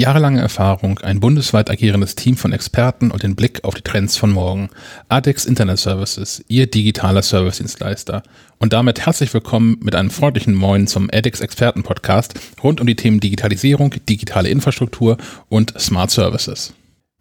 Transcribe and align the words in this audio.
Jahrelange 0.00 0.40
Erfahrung, 0.40 0.98
ein 1.00 1.20
bundesweit 1.20 1.68
agierendes 1.68 2.14
Team 2.14 2.34
von 2.34 2.54
Experten 2.54 3.10
und 3.10 3.22
den 3.22 3.36
Blick 3.36 3.64
auf 3.64 3.74
die 3.74 3.82
Trends 3.82 4.16
von 4.16 4.30
morgen. 4.30 4.70
ADEX 5.10 5.44
Internet 5.44 5.78
Services, 5.78 6.42
Ihr 6.48 6.70
digitaler 6.70 7.20
Servicedienstleister. 7.20 8.22
Und 8.58 8.72
damit 8.72 9.04
herzlich 9.04 9.34
willkommen 9.34 9.76
mit 9.82 9.94
einem 9.94 10.08
freundlichen 10.08 10.54
Moin 10.54 10.86
zum 10.86 11.10
ADEX 11.12 11.42
Experten 11.42 11.82
Podcast 11.82 12.32
rund 12.62 12.80
um 12.80 12.86
die 12.86 12.96
Themen 12.96 13.20
Digitalisierung, 13.20 13.94
digitale 14.08 14.48
Infrastruktur 14.48 15.18
und 15.50 15.78
Smart 15.78 16.10
Services. 16.10 16.72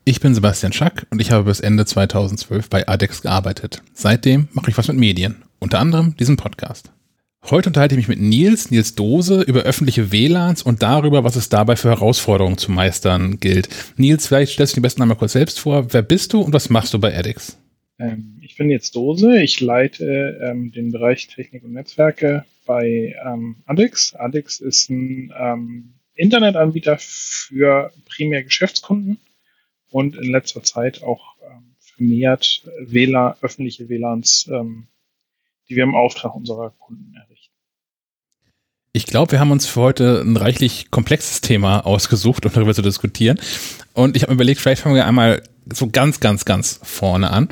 Ich 0.06 0.22
bin 0.22 0.34
Sebastian 0.34 0.72
Schack 0.72 1.06
und 1.10 1.20
ich 1.20 1.32
habe 1.32 1.44
bis 1.44 1.60
Ende 1.60 1.86
2012 1.86 2.70
bei 2.70 2.88
ADEX 2.88 3.22
gearbeitet. 3.22 3.82
Seitdem 3.94 4.48
mache 4.54 4.72
ich 4.72 4.78
was 4.78 4.88
mit 4.88 4.96
Medien, 4.96 5.44
unter 5.60 5.80
anderem 5.80 6.16
diesen 6.16 6.38
Podcast. 6.38 6.94
Heute 7.46 7.70
unterhalte 7.70 7.96
ich 7.96 8.08
mich 8.08 8.10
mit 8.10 8.20
Nils, 8.20 8.70
Nils 8.70 8.96
Dose, 8.96 9.42
über 9.42 9.62
öffentliche 9.62 10.12
WLANs 10.12 10.62
und 10.62 10.84
darüber, 10.84 11.24
was 11.24 11.36
es 11.36 11.50
dabei 11.50 11.78
für 11.78 11.90
Herausforderungen 11.90 12.58
zu 12.58 12.72
meistern 12.72 13.40
gilt. 13.40 13.70
Nils, 13.96 14.28
vielleicht 14.28 14.52
stellst 14.52 14.74
du 14.74 14.76
dich 14.76 14.80
am 14.80 14.84
besten 14.84 15.02
einmal 15.02 15.18
kurz 15.18 15.34
selbst 15.34 15.60
vor. 15.60 15.92
Wer 15.94 16.02
bist 16.02 16.34
du 16.34 16.42
und 16.42 16.54
was 16.54 16.70
machst 16.70 16.94
du 16.94 17.00
bei 17.00 17.12
Edix? 17.12 17.58
Ähm, 17.98 18.40
ich 18.42 18.58
bin 18.58 18.70
jetzt 18.70 18.96
Dose. 18.96 19.42
Ich 19.42 19.62
leite 19.62 20.38
ähm, 20.44 20.72
den 20.74 20.92
Bereich 20.92 21.28
Technik 21.28 21.64
und 21.64 21.72
Netzwerke 21.72 22.46
bei 22.66 23.16
ähm, 23.26 23.56
Adix. 23.66 24.14
Adix 24.16 24.60
ist 24.60 24.90
ein 24.90 25.34
ähm, 25.40 25.94
Internetanbieter 26.16 26.98
für 27.00 27.92
primär 28.06 28.44
Geschäftskunden 28.44 29.18
und 29.90 30.18
in 30.18 30.30
letzter 30.30 30.62
Zeit 30.62 31.02
auch 31.04 31.36
ähm, 31.42 31.74
vermehrt 31.80 32.70
WLAN, 32.80 33.36
öffentliche 33.42 33.88
WLANs 33.88 34.48
ähm, 34.52 34.88
die 35.70 35.76
wir 35.76 35.84
im 35.84 35.96
Auftrag 35.96 36.36
unserer 36.36 36.72
Kunden. 36.72 37.14
Ich 39.00 39.06
glaube, 39.06 39.32
wir 39.32 39.40
haben 39.40 39.52
uns 39.52 39.66
für 39.66 39.80
heute 39.80 40.22
ein 40.26 40.36
reichlich 40.36 40.92
komplexes 40.92 41.40
Thema 41.40 41.86
ausgesucht, 41.86 42.46
um 42.46 42.52
darüber 42.52 42.74
zu 42.74 42.82
diskutieren. 42.82 43.40
Und 43.94 44.18
ich 44.18 44.24
habe 44.24 44.34
mir 44.34 44.36
überlegt, 44.36 44.60
vielleicht 44.60 44.82
fangen 44.82 44.96
wir 44.96 45.08
einmal 45.08 45.42
so 45.72 45.88
ganz, 45.88 46.20
ganz, 46.20 46.44
ganz 46.44 46.82
vorne 46.84 47.32
an. 47.32 47.48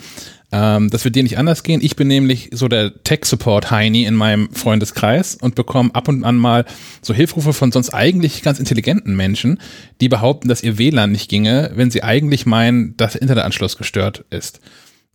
Ähm, 0.52 0.90
das 0.90 1.06
wird 1.06 1.16
dir 1.16 1.24
nicht 1.24 1.38
anders 1.38 1.64
gehen. 1.64 1.80
Ich 1.82 1.96
bin 1.96 2.10
nämlich 2.10 2.50
so 2.52 2.68
der 2.68 3.02
Tech-Support-Heini 3.02 4.04
in 4.04 4.14
meinem 4.14 4.52
Freundeskreis 4.52 5.36
und 5.36 5.56
bekomme 5.56 5.96
ab 5.96 6.10
und 6.10 6.26
an 6.26 6.36
mal 6.36 6.66
so 7.02 7.14
Hilfrufe 7.14 7.54
von 7.54 7.72
sonst 7.72 7.92
eigentlich 7.92 8.44
ganz 8.44 8.60
intelligenten 8.60 9.16
Menschen, 9.16 9.62
die 10.02 10.10
behaupten, 10.10 10.50
dass 10.50 10.64
ihr 10.64 10.78
WLAN 10.78 11.14
nicht 11.14 11.30
ginge, 11.30 11.72
wenn 11.76 11.90
sie 11.90 12.04
eigentlich 12.04 12.46
meinen, 12.46 12.98
dass 12.98 13.14
der 13.14 13.22
Internetanschluss 13.22 13.78
gestört 13.78 14.26
ist. 14.32 14.60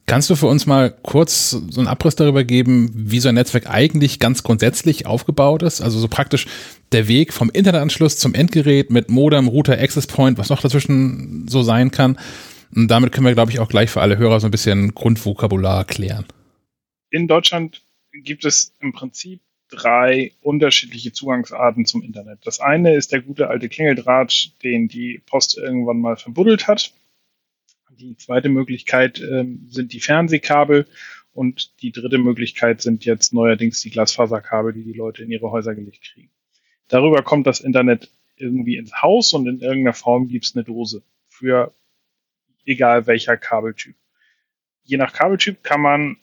Kannst 0.07 0.29
du 0.29 0.35
für 0.35 0.47
uns 0.47 0.67
mal 0.67 0.91
kurz 0.91 1.51
so 1.51 1.81
einen 1.81 1.89
Abriss 1.89 2.17
darüber 2.17 2.45
geben, 2.45 2.91
wie 2.95 3.21
so 3.21 3.29
ein 3.29 3.37
Netzwerk 3.37 3.71
eigentlich 3.71 4.19
ganz 4.19 4.43
grundsätzlich 4.43 5.07
aufgebaut 5.07 5.63
ist? 5.63 5.81
Also 5.81 6.01
so 6.01 6.09
praktisch 6.09 6.47
der 6.91 7.09
Weg 7.09 7.33
vom 7.33 7.51
Internetanschluss 7.51 8.19
zum 8.19 8.35
Endgerät 8.35 8.91
mit 8.91 9.11
Modem, 9.11 9.49
Router, 9.49 9.79
Access 9.79 10.07
Point, 10.07 10.39
was 10.39 10.51
noch 10.51 10.61
dazwischen 10.61 11.47
so 11.49 11.63
sein 11.63 11.91
kann. 11.91 12.19
Und 12.75 12.89
damit 12.89 13.13
können 13.13 13.27
wir, 13.27 13.35
glaube 13.35 13.53
ich, 13.53 13.61
auch 13.61 13.69
gleich 13.69 13.91
für 13.91 14.01
alle 14.01 14.19
Hörer 14.19 14.41
so 14.41 14.49
ein 14.49 14.51
bisschen 14.51 14.95
Grundvokabular 14.95 15.85
klären. 15.85 16.27
In 17.11 17.29
Deutschland 17.29 17.83
gibt 18.13 18.45
es 18.45 18.75
im 18.81 18.93
Prinzip 18.93 19.41
drei 19.69 20.33
unterschiedliche 20.41 21.13
Zugangsarten 21.13 21.87
zum 21.87 22.03
Internet. 22.03 22.41
Das 22.45 22.61
eine 22.61 22.95
ist 22.95 23.13
der 23.13 23.23
gute 23.23 23.49
alte 23.49 23.69
Klingeldraht, 23.69 24.53
den 24.63 24.89
die 24.89 25.23
Post 25.27 25.57
irgendwann 25.57 26.01
mal 26.01 26.17
verbuddelt 26.17 26.67
hat. 26.67 26.93
Die 28.03 28.17
zweite 28.17 28.49
Möglichkeit 28.49 29.21
ähm, 29.21 29.69
sind 29.71 29.93
die 29.93 30.01
Fernsehkabel 30.01 30.87
und 31.33 31.81
die 31.83 31.93
dritte 31.93 32.19
Möglichkeit 32.19 32.83
sind 32.83 33.05
jetzt 33.05 33.33
neuerdings 33.33 33.81
die 33.81 33.91
Glasfaserkabel, 33.91 34.73
die 34.73 34.83
die 34.83 34.93
Leute 34.93 35.23
in 35.23 35.31
ihre 35.31 35.53
Häuser 35.53 35.77
gelegt 35.77 36.03
kriegen. 36.03 36.31
Darüber 36.89 37.23
kommt 37.23 37.47
das 37.47 37.61
Internet 37.61 38.11
irgendwie 38.35 38.77
ins 38.77 39.03
Haus 39.03 39.33
und 39.35 39.47
in 39.47 39.61
irgendeiner 39.61 39.95
Form 39.95 40.27
gibt 40.27 40.45
es 40.45 40.57
eine 40.57 40.65
Dose 40.65 41.05
für 41.29 41.73
egal 42.67 43.07
welcher 43.07 43.37
Kabeltyp. 43.37 43.95
Je 44.83 44.97
nach 44.97 45.13
Kabeltyp 45.13 45.63
kann 45.63 45.81
man 45.81 46.17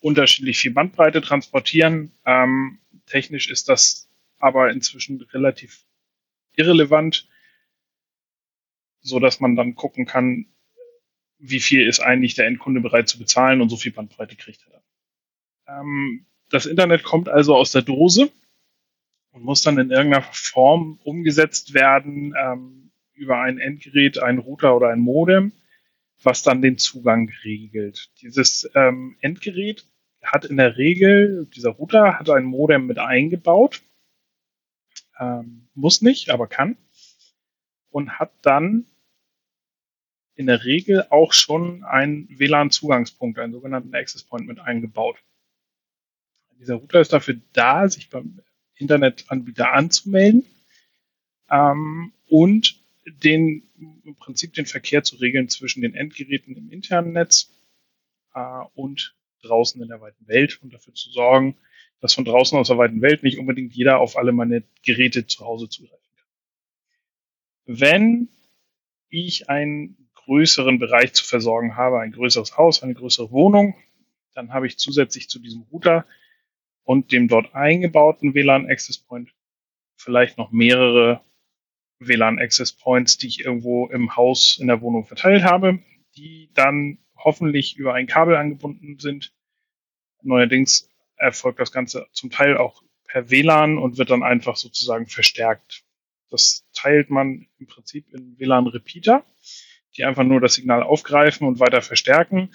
unterschiedlich 0.00 0.58
viel 0.58 0.72
Bandbreite 0.72 1.22
transportieren. 1.22 2.12
Ähm, 2.26 2.80
technisch 3.06 3.50
ist 3.50 3.70
das 3.70 4.10
aber 4.38 4.70
inzwischen 4.70 5.22
relativ 5.32 5.86
irrelevant, 6.54 7.26
so 9.00 9.18
dass 9.20 9.40
man 9.40 9.56
dann 9.56 9.74
gucken 9.74 10.04
kann, 10.04 10.53
wie 11.38 11.60
viel 11.60 11.86
ist 11.86 12.00
eigentlich 12.00 12.34
der 12.34 12.46
Endkunde 12.46 12.80
bereit 12.80 13.08
zu 13.08 13.18
bezahlen 13.18 13.60
und 13.60 13.68
so 13.68 13.76
viel 13.76 13.92
Bandbreite 13.92 14.36
kriegt 14.36 14.64
er 14.66 14.72
dann. 15.66 15.80
Ähm, 15.80 16.26
das 16.50 16.66
Internet 16.66 17.02
kommt 17.02 17.28
also 17.28 17.54
aus 17.54 17.72
der 17.72 17.82
Dose 17.82 18.30
und 19.32 19.42
muss 19.42 19.62
dann 19.62 19.78
in 19.78 19.90
irgendeiner 19.90 20.24
Form 20.32 20.98
umgesetzt 21.02 21.74
werden 21.74 22.34
ähm, 22.38 22.92
über 23.14 23.40
ein 23.40 23.58
Endgerät, 23.58 24.22
ein 24.22 24.38
Router 24.38 24.76
oder 24.76 24.88
ein 24.88 25.00
Modem, 25.00 25.52
was 26.22 26.42
dann 26.42 26.62
den 26.62 26.78
Zugang 26.78 27.30
regelt. 27.44 28.10
Dieses 28.20 28.70
ähm, 28.74 29.16
Endgerät 29.20 29.86
hat 30.22 30.44
in 30.44 30.56
der 30.56 30.76
Regel, 30.76 31.46
dieser 31.54 31.70
Router 31.70 32.18
hat 32.18 32.30
ein 32.30 32.44
Modem 32.44 32.86
mit 32.86 32.98
eingebaut, 32.98 33.82
ähm, 35.18 35.68
muss 35.74 36.02
nicht, 36.02 36.30
aber 36.30 36.46
kann, 36.46 36.76
und 37.90 38.18
hat 38.18 38.32
dann 38.42 38.86
in 40.34 40.46
der 40.46 40.64
Regel 40.64 41.06
auch 41.10 41.32
schon 41.32 41.84
einen 41.84 42.28
WLAN-Zugangspunkt, 42.28 43.38
einen 43.38 43.52
sogenannten 43.52 43.94
Access 43.94 44.24
Point 44.24 44.46
mit 44.46 44.58
eingebaut. 44.60 45.16
Dieser 46.58 46.74
Router 46.74 47.00
ist 47.00 47.12
dafür 47.12 47.36
da, 47.52 47.88
sich 47.88 48.10
beim 48.10 48.40
Internetanbieter 48.76 49.72
anzumelden 49.72 50.44
ähm, 51.50 52.12
und 52.28 52.82
den 53.06 53.68
im 54.04 54.16
Prinzip 54.16 54.54
den 54.54 54.66
Verkehr 54.66 55.04
zu 55.04 55.16
regeln 55.16 55.48
zwischen 55.48 55.82
den 55.82 55.94
Endgeräten 55.94 56.56
im 56.56 56.70
internen 56.70 57.12
Netz 57.12 57.52
äh, 58.34 58.64
und 58.74 59.14
draußen 59.42 59.80
in 59.82 59.88
der 59.88 60.00
weiten 60.00 60.26
Welt 60.26 60.60
und 60.62 60.72
dafür 60.72 60.94
zu 60.94 61.10
sorgen, 61.10 61.56
dass 62.00 62.14
von 62.14 62.24
draußen 62.24 62.58
aus 62.58 62.68
der 62.68 62.78
weiten 62.78 63.02
Welt 63.02 63.22
nicht 63.22 63.38
unbedingt 63.38 63.74
jeder 63.74 64.00
auf 64.00 64.16
alle 64.16 64.32
meine 64.32 64.64
Geräte 64.82 65.26
zu 65.26 65.44
Hause 65.44 65.68
zugreifen 65.68 66.08
kann. 66.16 67.78
Wenn 67.78 68.28
ich 69.10 69.48
ein 69.48 69.96
größeren 70.24 70.78
Bereich 70.78 71.12
zu 71.12 71.24
versorgen 71.24 71.76
habe, 71.76 72.00
ein 72.00 72.12
größeres 72.12 72.56
Haus, 72.56 72.82
eine 72.82 72.94
größere 72.94 73.30
Wohnung, 73.30 73.74
dann 74.34 74.52
habe 74.52 74.66
ich 74.66 74.78
zusätzlich 74.78 75.28
zu 75.28 75.38
diesem 75.38 75.62
Router 75.72 76.06
und 76.82 77.12
dem 77.12 77.28
dort 77.28 77.54
eingebauten 77.54 78.34
WLAN 78.34 78.68
Access 78.68 78.98
Point 78.98 79.32
vielleicht 79.96 80.38
noch 80.38 80.50
mehrere 80.50 81.22
WLAN 81.98 82.38
Access 82.38 82.72
Points, 82.72 83.16
die 83.16 83.28
ich 83.28 83.44
irgendwo 83.44 83.86
im 83.86 84.16
Haus 84.16 84.58
in 84.60 84.66
der 84.66 84.80
Wohnung 84.80 85.06
verteilt 85.06 85.44
habe, 85.44 85.78
die 86.16 86.50
dann 86.54 86.98
hoffentlich 87.16 87.76
über 87.76 87.94
ein 87.94 88.06
Kabel 88.06 88.36
angebunden 88.36 88.98
sind. 88.98 89.32
Neuerdings 90.22 90.90
erfolgt 91.16 91.60
das 91.60 91.72
Ganze 91.72 92.06
zum 92.12 92.30
Teil 92.30 92.56
auch 92.56 92.82
per 93.06 93.30
WLAN 93.30 93.78
und 93.78 93.98
wird 93.98 94.10
dann 94.10 94.22
einfach 94.22 94.56
sozusagen 94.56 95.06
verstärkt. 95.06 95.84
Das 96.30 96.66
teilt 96.74 97.10
man 97.10 97.46
im 97.58 97.66
Prinzip 97.66 98.12
in 98.12 98.38
WLAN 98.38 98.66
Repeater 98.66 99.24
die 99.96 100.04
einfach 100.04 100.24
nur 100.24 100.40
das 100.40 100.54
Signal 100.54 100.82
aufgreifen 100.82 101.46
und 101.46 101.60
weiter 101.60 101.82
verstärken 101.82 102.50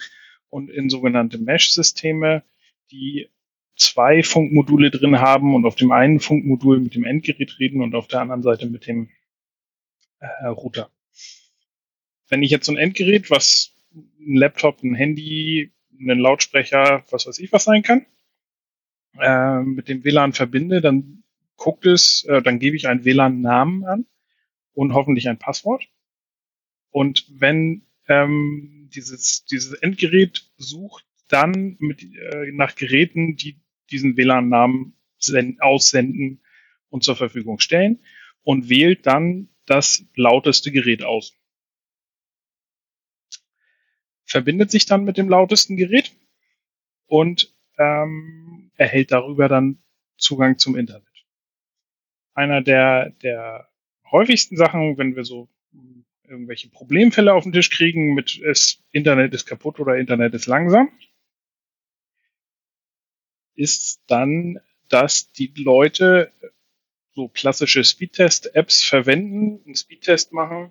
und 0.48 0.70
in 0.70 0.90
sogenannte 0.90 1.38
Mesh-Systeme, 1.38 2.42
die 2.90 3.28
zwei 3.76 4.22
Funkmodule 4.22 4.90
drin 4.90 5.20
haben 5.20 5.54
und 5.54 5.64
auf 5.64 5.74
dem 5.74 5.92
einen 5.92 6.20
Funkmodul 6.20 6.80
mit 6.80 6.94
dem 6.94 7.04
Endgerät 7.04 7.58
reden 7.58 7.82
und 7.82 7.94
auf 7.94 8.08
der 8.08 8.20
anderen 8.20 8.42
Seite 8.42 8.66
mit 8.66 8.86
dem 8.86 9.08
äh, 10.18 10.46
Router. 10.46 10.90
Wenn 12.28 12.42
ich 12.42 12.50
jetzt 12.50 12.66
so 12.66 12.72
ein 12.72 12.78
Endgerät, 12.78 13.30
was 13.30 13.74
ein 13.94 14.36
Laptop, 14.36 14.82
ein 14.82 14.94
Handy, 14.94 15.72
einen 15.98 16.20
Lautsprecher, 16.20 17.04
was 17.10 17.26
weiß 17.26 17.38
ich 17.38 17.52
was 17.52 17.64
sein 17.64 17.82
kann, 17.82 18.06
äh, 19.18 19.60
mit 19.60 19.88
dem 19.88 20.04
WLAN 20.04 20.32
verbinde, 20.32 20.80
dann 20.80 21.22
guckt 21.56 21.86
es, 21.86 22.24
äh, 22.24 22.42
dann 22.42 22.58
gebe 22.58 22.76
ich 22.76 22.86
einen 22.86 23.04
WLAN-Namen 23.04 23.84
an 23.84 24.06
und 24.72 24.94
hoffentlich 24.94 25.28
ein 25.28 25.38
Passwort. 25.38 25.88
Und 26.90 27.26
wenn 27.30 27.86
ähm, 28.08 28.88
dieses, 28.92 29.44
dieses 29.44 29.72
Endgerät 29.74 30.50
sucht 30.56 31.06
dann 31.28 31.76
mit, 31.78 32.02
äh, 32.02 32.50
nach 32.52 32.74
Geräten, 32.74 33.36
die 33.36 33.60
diesen 33.90 34.16
WLAN-Namen 34.16 34.96
aussenden 35.60 36.42
und 36.88 37.04
zur 37.04 37.16
Verfügung 37.16 37.60
stellen 37.60 38.00
und 38.42 38.68
wählt 38.68 39.06
dann 39.06 39.48
das 39.66 40.04
lauteste 40.14 40.72
Gerät 40.72 41.04
aus. 41.04 41.36
Verbindet 44.24 44.70
sich 44.70 44.86
dann 44.86 45.04
mit 45.04 45.18
dem 45.18 45.28
lautesten 45.28 45.76
Gerät 45.76 46.16
und 47.06 47.54
ähm, 47.78 48.70
erhält 48.76 49.12
darüber 49.12 49.48
dann 49.48 49.82
Zugang 50.16 50.58
zum 50.58 50.76
Internet. 50.76 51.06
Einer 52.34 52.62
der, 52.62 53.10
der 53.22 53.68
häufigsten 54.10 54.56
Sachen, 54.56 54.98
wenn 54.98 55.16
wir 55.16 55.24
so 55.24 55.48
irgendwelche 56.30 56.68
Problemfälle 56.68 57.34
auf 57.34 57.42
den 57.42 57.52
Tisch 57.52 57.70
kriegen 57.70 58.14
mit 58.14 58.40
es, 58.40 58.82
Internet 58.92 59.34
ist 59.34 59.46
kaputt 59.46 59.80
oder 59.80 59.96
Internet 59.96 60.32
ist 60.34 60.46
langsam, 60.46 60.90
ist 63.54 64.00
dann, 64.06 64.60
dass 64.88 65.32
die 65.32 65.52
Leute 65.56 66.32
so 67.14 67.28
klassische 67.28 67.84
Speedtest-Apps 67.84 68.82
verwenden, 68.84 69.60
einen 69.64 69.74
Speedtest 69.74 70.32
machen 70.32 70.70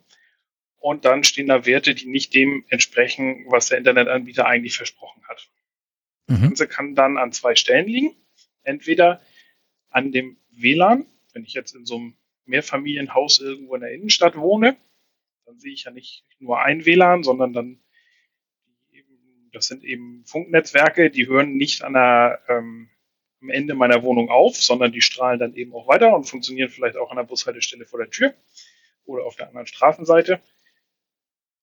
und 0.78 1.04
dann 1.04 1.24
stehen 1.26 1.48
da 1.48 1.66
Werte, 1.66 1.94
die 1.94 2.08
nicht 2.08 2.34
dem 2.34 2.66
entsprechen, 2.70 3.46
was 3.50 3.68
der 3.68 3.78
Internetanbieter 3.78 4.46
eigentlich 4.46 4.78
versprochen 4.78 5.22
hat. 5.28 5.50
Mhm. 6.28 6.36
Das 6.36 6.42
Ganze 6.42 6.68
kann 6.68 6.96
dann 6.96 7.18
an 7.18 7.34
zwei 7.34 7.56
Stellen 7.56 7.88
liegen. 7.88 8.16
Entweder 8.64 9.22
an 9.90 10.12
dem 10.12 10.38
WLAN, 10.52 11.06
wenn 11.34 11.44
ich 11.44 11.54
jetzt 11.54 11.76
in 11.76 11.86
so 11.86 11.98
einem 11.98 12.16
Mehrfamilienhaus 12.46 13.40
irgendwo 13.40 13.76
in 13.76 13.82
der 13.82 13.92
Innenstadt 13.92 14.38
wohne, 14.38 14.78
dann 15.50 15.60
sehe 15.60 15.74
ich 15.74 15.86
ja 15.86 15.92
nicht 15.92 16.26
nur 16.38 16.62
ein 16.62 16.86
WLAN, 16.86 17.24
sondern 17.24 17.54
dann 17.54 17.80
das 19.52 19.66
sind 19.66 19.84
eben 19.84 20.24
Funknetzwerke, 20.26 21.10
die 21.10 21.28
hören 21.28 21.56
nicht 21.56 21.82
an 21.82 21.94
der, 21.94 22.40
ähm, 22.48 22.90
am 23.42 23.50
Ende 23.50 23.74
meiner 23.74 24.04
Wohnung 24.04 24.30
auf, 24.30 24.56
sondern 24.56 24.92
die 24.92 25.02
strahlen 25.02 25.40
dann 25.40 25.56
eben 25.56 25.74
auch 25.74 25.88
weiter 25.88 26.16
und 26.16 26.26
funktionieren 26.26 26.70
vielleicht 26.70 26.98
auch 26.98 27.10
an 27.10 27.18
der 27.18 27.24
Bushaltestelle 27.24 27.88
vor 27.88 27.98
der 28.00 28.12
Tür 28.12 28.36
oder 29.06 29.26
auf 29.26 29.36
der 29.38 29.48
anderen 29.48 29.66
Straßenseite. 29.66 30.40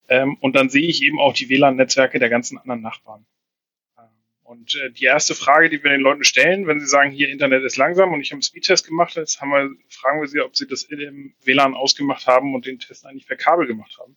Ähm, 0.09 0.37
und 0.41 0.57
dann 0.57 0.69
sehe 0.69 0.89
ich 0.89 1.03
eben 1.03 1.21
auch 1.21 1.33
die 1.33 1.49
WLAN-Netzwerke 1.49 2.19
der 2.19 2.29
ganzen 2.29 2.59
anderen 2.59 2.81
Nachbarn. 2.81 3.25
Und 4.47 4.77
äh, 4.77 4.93
die 4.93 5.07
erste 5.07 5.35
Frage, 5.35 5.69
die 5.69 5.83
wir 5.83 5.91
den 5.91 6.03
Leuten 6.03 6.23
stellen, 6.23 6.69
wenn 6.69 6.79
sie 6.79 6.87
sagen, 6.87 7.11
hier 7.11 7.29
Internet 7.31 7.65
ist 7.65 7.77
langsam 7.77 8.13
und 8.13 8.21
ich 8.21 8.31
habe 8.31 8.37
einen 8.37 8.43
Speedtest 8.43 8.87
gemacht, 8.87 9.17
jetzt 9.17 9.41
haben 9.41 9.51
wir, 9.51 9.75
fragen 9.89 10.21
wir 10.21 10.29
sie, 10.29 10.41
ob 10.41 10.57
sie 10.57 10.69
das 10.69 10.85
im 10.85 11.35
WLAN 11.43 11.75
ausgemacht 11.75 12.29
haben 12.29 12.55
und 12.55 12.65
den 12.65 12.79
Test 12.79 13.07
eigentlich 13.07 13.27
per 13.27 13.37
Kabel 13.37 13.67
gemacht 13.67 13.99
haben. 13.99 14.17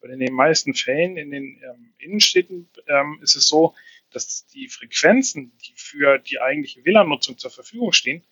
Weil 0.00 0.12
in 0.12 0.20
den 0.20 0.34
meisten 0.34 0.72
Fällen 0.72 1.16
in 1.16 1.32
den 1.32 1.60
ähm, 1.64 1.94
Innenstädten 1.98 2.68
ähm, 2.86 3.18
ist 3.22 3.34
es 3.34 3.48
so, 3.48 3.74
dass 4.10 4.46
die 4.46 4.68
Frequenzen, 4.68 5.58
die 5.58 5.72
für 5.74 6.18
die 6.18 6.40
eigentliche 6.40 6.84
WLAN-Nutzung 6.84 7.36
zur 7.36 7.50
Verfügung 7.50 7.92
stehen, 7.92 8.22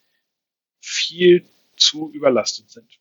viel 0.80 1.44
zu 1.76 2.12
überlastet 2.12 2.70
sind. 2.70 3.00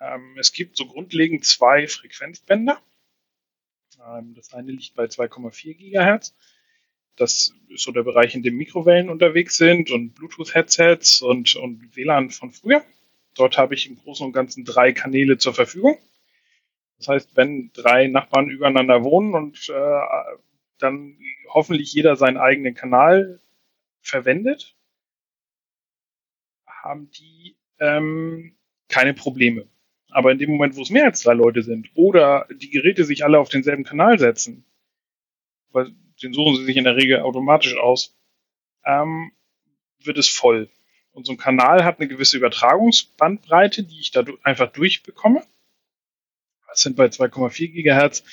Ähm, 0.00 0.36
es 0.40 0.52
gibt 0.52 0.76
so 0.76 0.86
grundlegend 0.86 1.44
zwei 1.44 1.86
Frequenzbänder. 1.86 2.82
Ähm, 4.04 4.34
das 4.34 4.52
eine 4.54 4.72
liegt 4.72 4.96
bei 4.96 5.04
2,4 5.04 5.74
Gigahertz. 5.74 6.34
Das 7.18 7.52
ist 7.68 7.82
so 7.82 7.90
der 7.90 8.04
Bereich, 8.04 8.36
in 8.36 8.42
dem 8.42 8.56
Mikrowellen 8.56 9.10
unterwegs 9.10 9.56
sind 9.56 9.90
und 9.90 10.14
Bluetooth-Headsets 10.14 11.20
und, 11.20 11.56
und 11.56 11.96
WLAN 11.96 12.30
von 12.30 12.52
früher. 12.52 12.84
Dort 13.34 13.58
habe 13.58 13.74
ich 13.74 13.88
im 13.88 13.96
Großen 13.96 14.24
und 14.24 14.32
Ganzen 14.32 14.64
drei 14.64 14.92
Kanäle 14.92 15.36
zur 15.36 15.52
Verfügung. 15.52 15.98
Das 16.98 17.08
heißt, 17.08 17.36
wenn 17.36 17.70
drei 17.72 18.06
Nachbarn 18.06 18.50
übereinander 18.50 19.02
wohnen 19.02 19.34
und 19.34 19.68
äh, 19.68 20.00
dann 20.78 21.18
hoffentlich 21.48 21.92
jeder 21.92 22.14
seinen 22.14 22.36
eigenen 22.36 22.74
Kanal 22.74 23.40
verwendet, 24.00 24.76
haben 26.66 27.10
die 27.10 27.56
ähm, 27.80 28.56
keine 28.88 29.14
Probleme. 29.14 29.66
Aber 30.10 30.30
in 30.30 30.38
dem 30.38 30.50
Moment, 30.50 30.76
wo 30.76 30.82
es 30.82 30.90
mehr 30.90 31.04
als 31.04 31.22
drei 31.22 31.34
Leute 31.34 31.62
sind 31.62 31.90
oder 31.94 32.46
die 32.52 32.70
Geräte 32.70 33.04
sich 33.04 33.24
alle 33.24 33.40
auf 33.40 33.48
denselben 33.48 33.84
Kanal 33.84 34.18
setzen, 34.18 34.64
weil 35.70 35.92
den 36.22 36.32
suchen 36.32 36.56
sie 36.56 36.64
sich 36.64 36.76
in 36.76 36.84
der 36.84 36.96
Regel 36.96 37.20
automatisch 37.20 37.76
aus, 37.76 38.16
ähm, 38.84 39.32
wird 40.02 40.18
es 40.18 40.28
voll. 40.28 40.70
Und 41.12 41.26
so 41.26 41.32
ein 41.32 41.38
Kanal 41.38 41.84
hat 41.84 41.98
eine 41.98 42.08
gewisse 42.08 42.36
Übertragungsbandbreite, 42.36 43.82
die 43.82 44.00
ich 44.00 44.10
da 44.10 44.24
einfach 44.42 44.72
durchbekomme. 44.72 45.42
Das 46.68 46.82
sind 46.82 46.96
bei 46.96 47.06
2,4 47.06 47.72
Gigahertz 47.72 48.24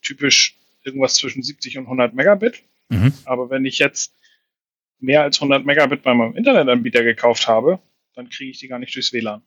typisch 0.00 0.56
irgendwas 0.84 1.14
zwischen 1.14 1.42
70 1.42 1.78
und 1.78 1.84
100 1.84 2.14
Megabit. 2.14 2.62
Mhm. 2.88 3.12
Aber 3.24 3.50
wenn 3.50 3.64
ich 3.64 3.78
jetzt 3.78 4.14
mehr 4.98 5.22
als 5.22 5.38
100 5.38 5.66
Megabit 5.66 6.02
bei 6.02 6.14
meinem 6.14 6.36
Internetanbieter 6.36 7.02
gekauft 7.02 7.48
habe, 7.48 7.80
dann 8.14 8.28
kriege 8.28 8.50
ich 8.50 8.58
die 8.58 8.68
gar 8.68 8.78
nicht 8.78 8.94
durchs 8.94 9.12
WLAN 9.12 9.42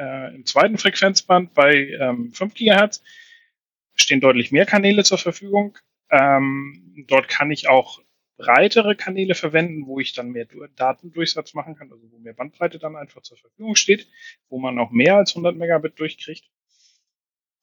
äh, 0.00 0.34
im 0.34 0.46
zweiten 0.46 0.78
Frequenzband 0.78 1.54
bei 1.54 1.88
ähm, 2.00 2.32
5 2.32 2.54
GHz 2.54 3.02
stehen 3.94 4.20
deutlich 4.20 4.50
mehr 4.50 4.66
Kanäle 4.66 5.04
zur 5.04 5.18
Verfügung. 5.18 5.78
Ähm, 6.10 7.04
dort 7.08 7.28
kann 7.28 7.50
ich 7.50 7.68
auch 7.68 8.00
breitere 8.36 8.96
Kanäle 8.96 9.34
verwenden, 9.34 9.86
wo 9.86 10.00
ich 10.00 10.14
dann 10.14 10.30
mehr 10.30 10.46
Datendurchsatz 10.76 11.52
machen 11.54 11.76
kann, 11.76 11.92
also 11.92 12.10
wo 12.10 12.18
mehr 12.18 12.32
Bandbreite 12.32 12.78
dann 12.78 12.96
einfach 12.96 13.20
zur 13.22 13.36
Verfügung 13.36 13.76
steht, 13.76 14.08
wo 14.48 14.58
man 14.58 14.78
auch 14.78 14.90
mehr 14.90 15.16
als 15.16 15.32
100 15.32 15.56
Megabit 15.56 15.98
durchkriegt, 16.00 16.50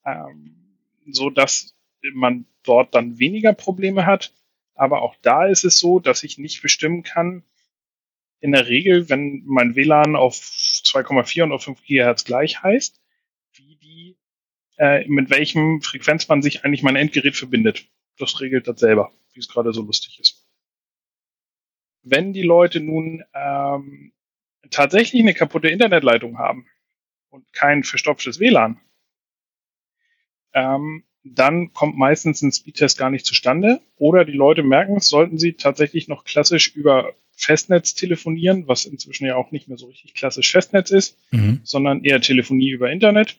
ähm, 0.06 0.78
so 1.10 1.30
dass 1.30 1.74
man 2.14 2.46
dort 2.62 2.94
dann 2.94 3.18
weniger 3.18 3.52
Probleme 3.52 4.06
hat. 4.06 4.32
Aber 4.74 5.02
auch 5.02 5.16
da 5.22 5.46
ist 5.46 5.64
es 5.64 5.78
so, 5.78 5.98
dass 5.98 6.22
ich 6.22 6.38
nicht 6.38 6.62
bestimmen 6.62 7.02
kann, 7.02 7.42
in 8.40 8.52
der 8.52 8.68
Regel, 8.68 9.08
wenn 9.08 9.42
mein 9.46 9.74
WLAN 9.74 10.14
auf 10.14 10.36
2,4 10.36 11.42
und 11.42 11.52
auf 11.52 11.64
5 11.64 11.82
GHz 11.82 12.24
gleich 12.24 12.62
heißt, 12.62 13.00
wie 13.54 13.76
die, 13.76 14.16
äh, 14.78 15.04
mit 15.08 15.30
welchem 15.30 15.82
Frequenzband 15.82 16.44
sich 16.44 16.64
eigentlich 16.64 16.84
mein 16.84 16.94
Endgerät 16.94 17.34
verbindet. 17.34 17.88
Das 18.18 18.40
regelt 18.40 18.68
das 18.68 18.80
selber, 18.80 19.12
wie 19.32 19.40
es 19.40 19.48
gerade 19.48 19.72
so 19.72 19.82
lustig 19.82 20.18
ist. 20.20 20.44
Wenn 22.02 22.32
die 22.32 22.42
Leute 22.42 22.80
nun 22.80 23.24
ähm, 23.34 24.12
tatsächlich 24.70 25.22
eine 25.22 25.34
kaputte 25.34 25.68
Internetleitung 25.68 26.38
haben 26.38 26.66
und 27.30 27.52
kein 27.52 27.84
verstopftes 27.84 28.40
WLAN, 28.40 28.80
ähm, 30.54 31.04
dann 31.24 31.72
kommt 31.72 31.96
meistens 31.96 32.42
ein 32.42 32.52
Speedtest 32.52 32.98
gar 32.98 33.10
nicht 33.10 33.26
zustande. 33.26 33.80
Oder 33.96 34.24
die 34.24 34.32
Leute 34.32 34.62
merken 34.62 34.96
es, 34.96 35.08
sollten 35.08 35.38
sie 35.38 35.54
tatsächlich 35.54 36.08
noch 36.08 36.24
klassisch 36.24 36.74
über 36.74 37.12
Festnetz 37.32 37.94
telefonieren, 37.94 38.66
was 38.66 38.84
inzwischen 38.84 39.26
ja 39.26 39.36
auch 39.36 39.52
nicht 39.52 39.68
mehr 39.68 39.78
so 39.78 39.86
richtig 39.86 40.14
klassisch 40.14 40.50
Festnetz 40.50 40.90
ist, 40.90 41.18
mhm. 41.30 41.60
sondern 41.62 42.02
eher 42.02 42.20
Telefonie 42.20 42.70
über 42.70 42.90
Internet, 42.90 43.38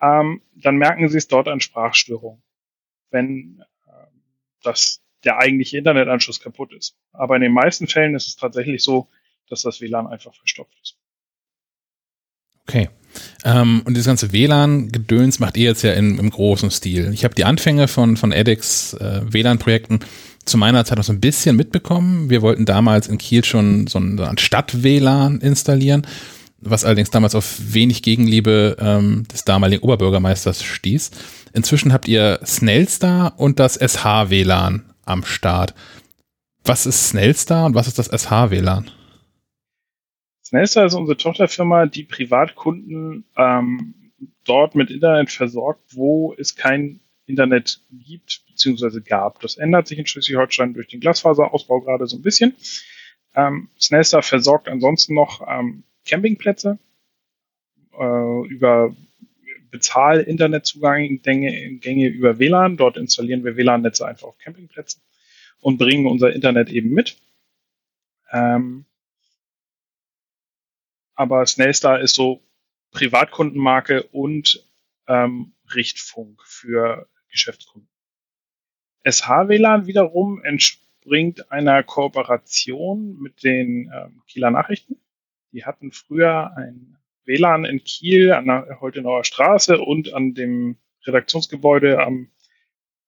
ähm, 0.00 0.42
dann 0.54 0.76
merken 0.76 1.08
Sie 1.08 1.18
es 1.18 1.28
dort 1.28 1.48
an 1.48 1.60
Sprachstörungen, 1.60 2.42
wenn 3.10 3.62
äh, 4.60 4.64
das 4.64 5.00
der 5.24 5.38
eigentliche 5.38 5.78
Internetanschluss 5.78 6.40
kaputt 6.40 6.72
ist. 6.72 6.94
Aber 7.12 7.36
in 7.36 7.42
den 7.42 7.52
meisten 7.52 7.88
Fällen 7.88 8.14
ist 8.14 8.28
es 8.28 8.36
tatsächlich 8.36 8.82
so, 8.82 9.08
dass 9.48 9.62
das 9.62 9.80
WLAN 9.80 10.06
einfach 10.06 10.34
verstopft 10.34 10.76
ist. 10.82 10.96
Okay. 12.66 12.90
Ähm, 13.44 13.82
und 13.84 13.94
dieses 13.94 14.06
ganze 14.06 14.32
WLAN-Gedöns 14.32 15.38
macht 15.38 15.56
ihr 15.56 15.64
jetzt 15.70 15.82
ja 15.82 15.92
in, 15.94 16.18
im 16.18 16.30
großen 16.30 16.70
Stil. 16.70 17.12
Ich 17.12 17.24
habe 17.24 17.34
die 17.34 17.44
Anfänge 17.44 17.88
von, 17.88 18.16
von 18.16 18.30
edX 18.30 18.92
äh, 18.94 19.22
WLAN-Projekten 19.24 20.00
zu 20.44 20.58
meiner 20.58 20.84
Zeit 20.84 20.98
noch 20.98 21.04
so 21.04 21.12
ein 21.12 21.20
bisschen 21.20 21.56
mitbekommen. 21.56 22.30
Wir 22.30 22.42
wollten 22.42 22.66
damals 22.66 23.08
in 23.08 23.18
Kiel 23.18 23.44
schon 23.44 23.86
so 23.86 23.98
ein 23.98 24.38
Stadt-WLAN 24.38 25.40
installieren, 25.40 26.06
was 26.60 26.84
allerdings 26.84 27.10
damals 27.10 27.34
auf 27.34 27.56
wenig 27.72 28.02
Gegenliebe 28.02 28.76
ähm, 28.80 29.26
des 29.32 29.44
damaligen 29.44 29.82
Oberbürgermeisters 29.82 30.62
stieß. 30.62 31.10
Inzwischen 31.52 31.92
habt 31.92 32.08
ihr 32.08 32.40
Snellstar 32.44 33.38
und 33.38 33.58
das 33.58 33.76
SH-WLAN 33.76 34.84
am 35.04 35.24
Start. 35.24 35.74
Was 36.64 36.86
ist 36.86 37.08
Snellstar 37.08 37.66
und 37.66 37.74
was 37.74 37.86
ist 37.86 37.98
das 37.98 38.08
SH-WLAN? 38.08 38.90
Snellstar 40.44 40.86
ist 40.86 40.94
unsere 40.94 41.16
Tochterfirma, 41.16 41.86
die 41.86 42.04
Privatkunden 42.04 43.24
ähm, 43.36 43.94
dort 44.44 44.74
mit 44.74 44.90
Internet 44.90 45.30
versorgt, 45.30 45.82
wo 45.94 46.34
es 46.38 46.56
kein 46.56 47.00
Internet 47.26 47.82
gibt 47.90 48.42
bzw. 48.48 49.00
gab. 49.00 49.40
Das 49.40 49.58
ändert 49.58 49.86
sich 49.86 49.98
in 49.98 50.06
Schleswig-Holstein 50.06 50.74
durch 50.74 50.88
den 50.88 51.00
Glasfaserausbau 51.00 51.80
gerade 51.80 52.06
so 52.06 52.16
ein 52.16 52.22
bisschen. 52.22 52.54
Ähm, 53.34 53.68
Snellstar 53.78 54.22
versorgt 54.22 54.68
ansonsten 54.68 55.14
noch 55.14 55.46
ähm, 55.46 55.84
Campingplätze 56.08 56.78
äh, 57.98 58.46
über 58.48 58.94
Bezahl-Internetzugänge 59.70 62.08
über 62.08 62.38
WLAN. 62.38 62.76
Dort 62.76 62.96
installieren 62.96 63.44
wir 63.44 63.56
WLAN-Netze 63.56 64.06
einfach 64.06 64.28
auf 64.28 64.38
Campingplätzen 64.38 65.02
und 65.60 65.78
bringen 65.78 66.06
unser 66.06 66.32
Internet 66.32 66.70
eben 66.70 66.90
mit. 66.90 67.18
Ähm, 68.30 68.84
aber 71.14 71.44
Snellstar 71.46 72.00
ist 72.00 72.14
so 72.14 72.42
Privatkundenmarke 72.92 74.04
und 74.04 74.64
ähm, 75.06 75.52
Richtfunk 75.74 76.42
für 76.44 77.08
Geschäftskunden. 77.30 77.88
SH-WLAN 79.04 79.86
wiederum 79.86 80.42
entspringt 80.42 81.50
einer 81.50 81.82
Kooperation 81.82 83.18
mit 83.20 83.42
den 83.42 83.92
ähm, 83.94 84.22
Kieler 84.26 84.50
Nachrichten. 84.50 84.96
Die 85.52 85.64
hatten 85.64 85.92
früher 85.92 86.56
ein 86.56 86.98
WLAN 87.24 87.64
in 87.64 87.82
Kiel 87.84 88.32
an 88.32 88.46
der 88.46 88.78
Holtenauer 88.80 89.24
Straße 89.24 89.78
und 89.78 90.14
an 90.14 90.34
dem 90.34 90.76
Redaktionsgebäude 91.04 92.00
am 92.00 92.30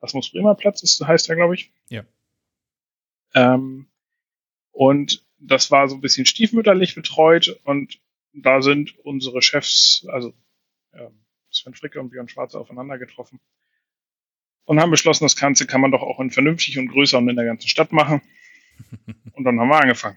Asmus 0.01 0.31
Bremer 0.31 0.55
Platz, 0.55 0.81
das 0.81 1.07
heißt 1.07 1.29
ja, 1.29 1.35
glaube 1.35 1.55
ich. 1.55 1.73
Ja. 1.89 2.05
Ähm, 3.35 3.89
und 4.73 5.27
das 5.39 5.71
war 5.71 5.89
so 5.89 5.97
ein 5.97 6.01
bisschen 6.01 6.27
stiefmütterlich 6.27 6.95
betreut 6.95 7.61
und 7.65 8.01
da 8.33 8.63
sind 8.63 8.99
unsere 9.05 9.43
Chefs, 9.43 10.07
also 10.09 10.33
ähm, 10.93 11.25
Sven 11.51 11.75
Fricke 11.75 12.01
und 12.01 12.11
Björn 12.11 12.29
Schwarze 12.29 12.59
aufeinander 12.59 12.99
getroffen 12.99 13.41
und 14.71 14.79
haben 14.79 14.93
beschlossen, 14.93 15.25
das 15.25 15.35
Ganze 15.35 15.67
kann 15.67 15.81
man 15.81 15.91
doch 15.91 16.03
auch 16.03 16.21
in 16.21 16.31
vernünftig 16.31 16.79
und 16.79 16.87
größer 16.87 17.19
und 17.19 17.29
in 17.29 17.35
der 17.35 17.45
ganzen 17.45 17.69
Stadt 17.69 17.91
machen. 17.91 18.23
Und 19.33 19.45
dann 19.45 19.59
haben 19.59 19.69
wir 19.69 19.81
angefangen. 19.81 20.17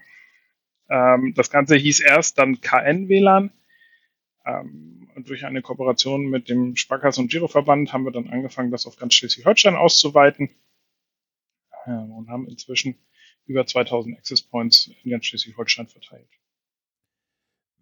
Ähm, 0.88 1.34
das 1.34 1.50
Ganze 1.50 1.76
hieß 1.76 2.00
erst 2.00 2.38
dann 2.38 2.60
KN-WLAN. 2.60 3.50
Ähm, 4.46 5.08
und 5.14 5.28
durch 5.28 5.44
eine 5.44 5.62
Kooperation 5.62 6.26
mit 6.26 6.48
dem 6.48 6.76
Sparkassen- 6.76 7.22
und 7.22 7.30
Giroverband 7.30 7.92
haben 7.92 8.04
wir 8.04 8.12
dann 8.12 8.28
angefangen, 8.28 8.70
das 8.70 8.86
auf 8.86 8.96
ganz 8.96 9.14
Schleswig-Holstein 9.14 9.76
auszuweiten 9.76 10.50
ähm, 11.86 12.12
und 12.12 12.28
haben 12.28 12.48
inzwischen 12.48 12.96
über 13.46 13.66
2000 13.66 14.18
Access 14.18 14.42
Points 14.42 14.90
in 15.02 15.10
ganz 15.10 15.26
Schleswig-Holstein 15.26 15.86
verteilt. 15.86 16.28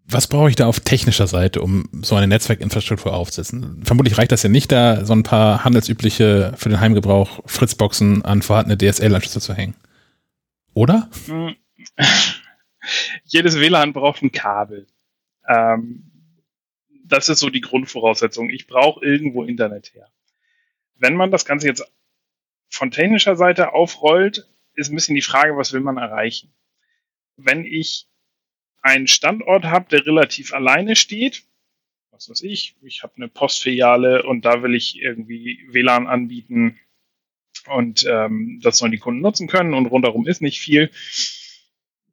Was 0.04 0.26
brauche 0.26 0.50
ich 0.50 0.56
da 0.56 0.66
auf 0.66 0.80
technischer 0.80 1.28
Seite, 1.28 1.62
um 1.62 1.88
so 2.02 2.16
eine 2.16 2.26
Netzwerkinfrastruktur 2.26 3.14
aufzusetzen? 3.14 3.82
Vermutlich 3.84 4.18
reicht 4.18 4.32
das 4.32 4.42
ja 4.42 4.48
nicht, 4.48 4.72
da 4.72 5.04
so 5.04 5.12
ein 5.12 5.22
paar 5.22 5.64
handelsübliche 5.64 6.54
für 6.56 6.68
den 6.68 6.80
Heimgebrauch 6.80 7.40
Fritzboxen 7.46 8.24
an 8.24 8.42
vorhandene 8.42 8.76
DSL-Anschlüsse 8.76 9.40
zu 9.40 9.54
hängen. 9.54 9.74
Oder? 10.74 11.08
Jedes 13.24 13.58
WLAN 13.58 13.92
braucht 13.92 14.22
ein 14.22 14.32
Kabel. 14.32 14.86
Ähm, 15.48 16.10
das 17.04 17.28
ist 17.28 17.40
so 17.40 17.50
die 17.50 17.60
Grundvoraussetzung. 17.60 18.50
Ich 18.50 18.66
brauche 18.66 19.04
irgendwo 19.04 19.44
Internet 19.44 19.94
her. 19.94 20.10
Wenn 20.96 21.14
man 21.14 21.30
das 21.30 21.44
Ganze 21.44 21.66
jetzt 21.66 21.84
von 22.68 22.90
technischer 22.90 23.36
Seite 23.36 23.74
aufrollt, 23.74 24.48
ist 24.74 24.90
ein 24.90 24.94
bisschen 24.94 25.14
die 25.14 25.22
Frage, 25.22 25.56
was 25.56 25.72
will 25.72 25.80
man 25.80 25.98
erreichen? 25.98 26.54
Wenn 27.36 27.64
ich 27.64 28.06
einen 28.80 29.06
Standort 29.06 29.64
habe, 29.64 29.88
der 29.90 30.06
relativ 30.06 30.54
alleine 30.54 30.96
steht, 30.96 31.44
was 32.10 32.28
weiß 32.28 32.42
ich, 32.42 32.76
ich 32.82 33.02
habe 33.02 33.14
eine 33.16 33.28
Postfiliale 33.28 34.22
und 34.22 34.44
da 34.44 34.62
will 34.62 34.74
ich 34.74 35.00
irgendwie 35.00 35.66
WLAN 35.68 36.06
anbieten 36.06 36.78
und 37.66 38.06
ähm, 38.08 38.60
das 38.62 38.78
sollen 38.78 38.92
die 38.92 38.98
Kunden 38.98 39.20
nutzen 39.20 39.48
können 39.48 39.74
und 39.74 39.86
rundherum 39.86 40.26
ist 40.26 40.40
nicht 40.40 40.60
viel, 40.60 40.90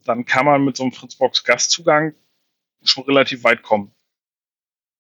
dann 0.06 0.26
kann 0.26 0.46
man 0.46 0.64
mit 0.64 0.78
so 0.78 0.84
einem 0.84 0.92
Fritzbox 0.92 1.44
Gastzugang 1.44 2.14
schon 2.84 3.04
relativ 3.06 3.44
weit 3.44 3.62
kommen. 3.62 3.92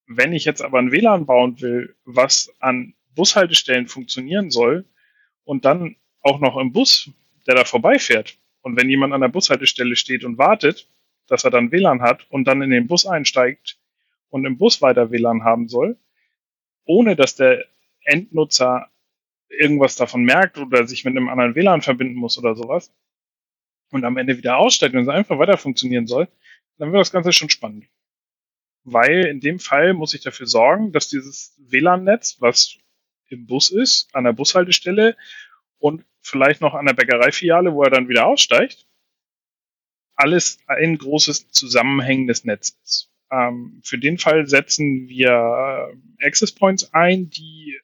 Wenn 0.07 0.33
ich 0.33 0.45
jetzt 0.45 0.61
aber 0.61 0.79
ein 0.79 0.91
WLAN 0.91 1.25
bauen 1.25 1.61
will, 1.61 1.95
was 2.03 2.53
an 2.59 2.93
Bushaltestellen 3.15 3.87
funktionieren 3.87 4.49
soll 4.49 4.85
und 5.43 5.65
dann 5.65 5.95
auch 6.21 6.39
noch 6.39 6.57
im 6.57 6.73
Bus, 6.73 7.09
der 7.47 7.55
da 7.55 7.65
vorbeifährt, 7.65 8.37
und 8.61 8.75
wenn 8.75 8.89
jemand 8.89 9.13
an 9.13 9.21
der 9.21 9.29
Bushaltestelle 9.29 9.95
steht 9.95 10.25
und 10.25 10.37
wartet, 10.37 10.89
dass 11.27 11.43
er 11.43 11.51
dann 11.51 11.71
WLAN 11.71 12.01
hat 12.01 12.25
und 12.29 12.45
dann 12.45 12.61
in 12.61 12.71
den 12.71 12.87
Bus 12.87 13.05
einsteigt 13.05 13.79
und 14.29 14.45
im 14.45 14.57
Bus 14.57 14.81
weiter 14.81 15.11
WLAN 15.11 15.43
haben 15.43 15.69
soll, 15.69 15.97
ohne 16.85 17.15
dass 17.15 17.35
der 17.35 17.65
Endnutzer 18.03 18.89
irgendwas 19.47 19.95
davon 19.95 20.23
merkt 20.23 20.57
oder 20.57 20.87
sich 20.87 21.05
mit 21.05 21.15
einem 21.15 21.29
anderen 21.29 21.55
WLAN 21.55 21.81
verbinden 21.81 22.15
muss 22.15 22.37
oder 22.37 22.55
sowas 22.55 22.91
und 23.91 24.05
am 24.05 24.17
Ende 24.17 24.37
wieder 24.37 24.57
aussteigt 24.57 24.95
und 24.95 25.01
es 25.01 25.07
einfach 25.07 25.39
weiter 25.39 25.57
funktionieren 25.57 26.07
soll, 26.07 26.27
dann 26.77 26.91
wird 26.91 27.01
das 27.01 27.11
Ganze 27.11 27.33
schon 27.33 27.49
spannend. 27.49 27.85
Weil 28.83 29.25
in 29.25 29.39
dem 29.39 29.59
Fall 29.59 29.93
muss 29.93 30.13
ich 30.13 30.21
dafür 30.21 30.47
sorgen, 30.47 30.91
dass 30.91 31.09
dieses 31.09 31.55
WLAN-Netz, 31.57 32.37
was 32.39 32.77
im 33.27 33.45
Bus 33.45 33.69
ist, 33.69 34.13
an 34.13 34.23
der 34.23 34.33
Bushaltestelle 34.33 35.15
und 35.77 36.05
vielleicht 36.21 36.61
noch 36.61 36.73
an 36.73 36.85
der 36.85 36.93
Bäckereifiliale, 36.93 37.73
wo 37.73 37.83
er 37.83 37.91
dann 37.91 38.09
wieder 38.09 38.25
aussteigt, 38.25 38.87
alles 40.15 40.59
ein 40.67 40.97
großes 40.97 41.51
zusammenhängendes 41.51 42.43
Netz 42.43 42.77
ist. 42.83 43.11
Ähm, 43.31 43.81
für 43.83 43.97
den 43.97 44.17
Fall 44.17 44.47
setzen 44.47 45.07
wir 45.07 45.29
äh, 45.29 46.25
Access 46.25 46.51
Points 46.51 46.93
ein, 46.93 47.29
die 47.29 47.79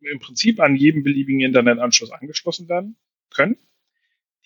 im 0.00 0.18
Prinzip 0.18 0.60
an 0.60 0.76
jedem 0.76 1.02
beliebigen 1.02 1.40
Internetanschluss 1.40 2.10
angeschlossen 2.10 2.68
werden 2.68 2.96
können. 3.30 3.56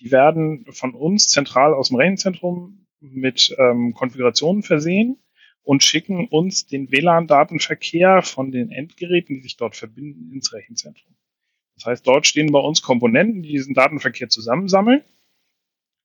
Die 0.03 0.11
werden 0.11 0.67
von 0.73 0.95
uns 0.95 1.29
zentral 1.29 1.75
aus 1.75 1.89
dem 1.89 1.97
Rechenzentrum 1.97 2.87
mit 3.01 3.55
ähm, 3.57 3.95
Konfigurationen 3.95 4.65
versehen 4.65 5.23
und 5.63 5.85
schicken 5.85 6.27
uns 6.27 6.67
den 6.67 6.91
WLAN-Datenverkehr 6.91 8.23
von 8.23 8.51
den 8.51 8.73
Endgeräten, 8.73 9.37
die 9.37 9.43
sich 9.43 9.57
dort 9.57 9.77
verbinden, 9.77 10.33
ins 10.33 10.53
Rechenzentrum. 10.53 11.15
Das 11.77 11.87
heißt, 11.87 12.07
dort 12.07 12.27
stehen 12.27 12.51
bei 12.51 12.59
uns 12.59 12.83
Komponenten, 12.83 13.43
die 13.43 13.53
diesen 13.53 13.75
Datenverkehr 13.75 14.29
zusammensammeln 14.29 15.05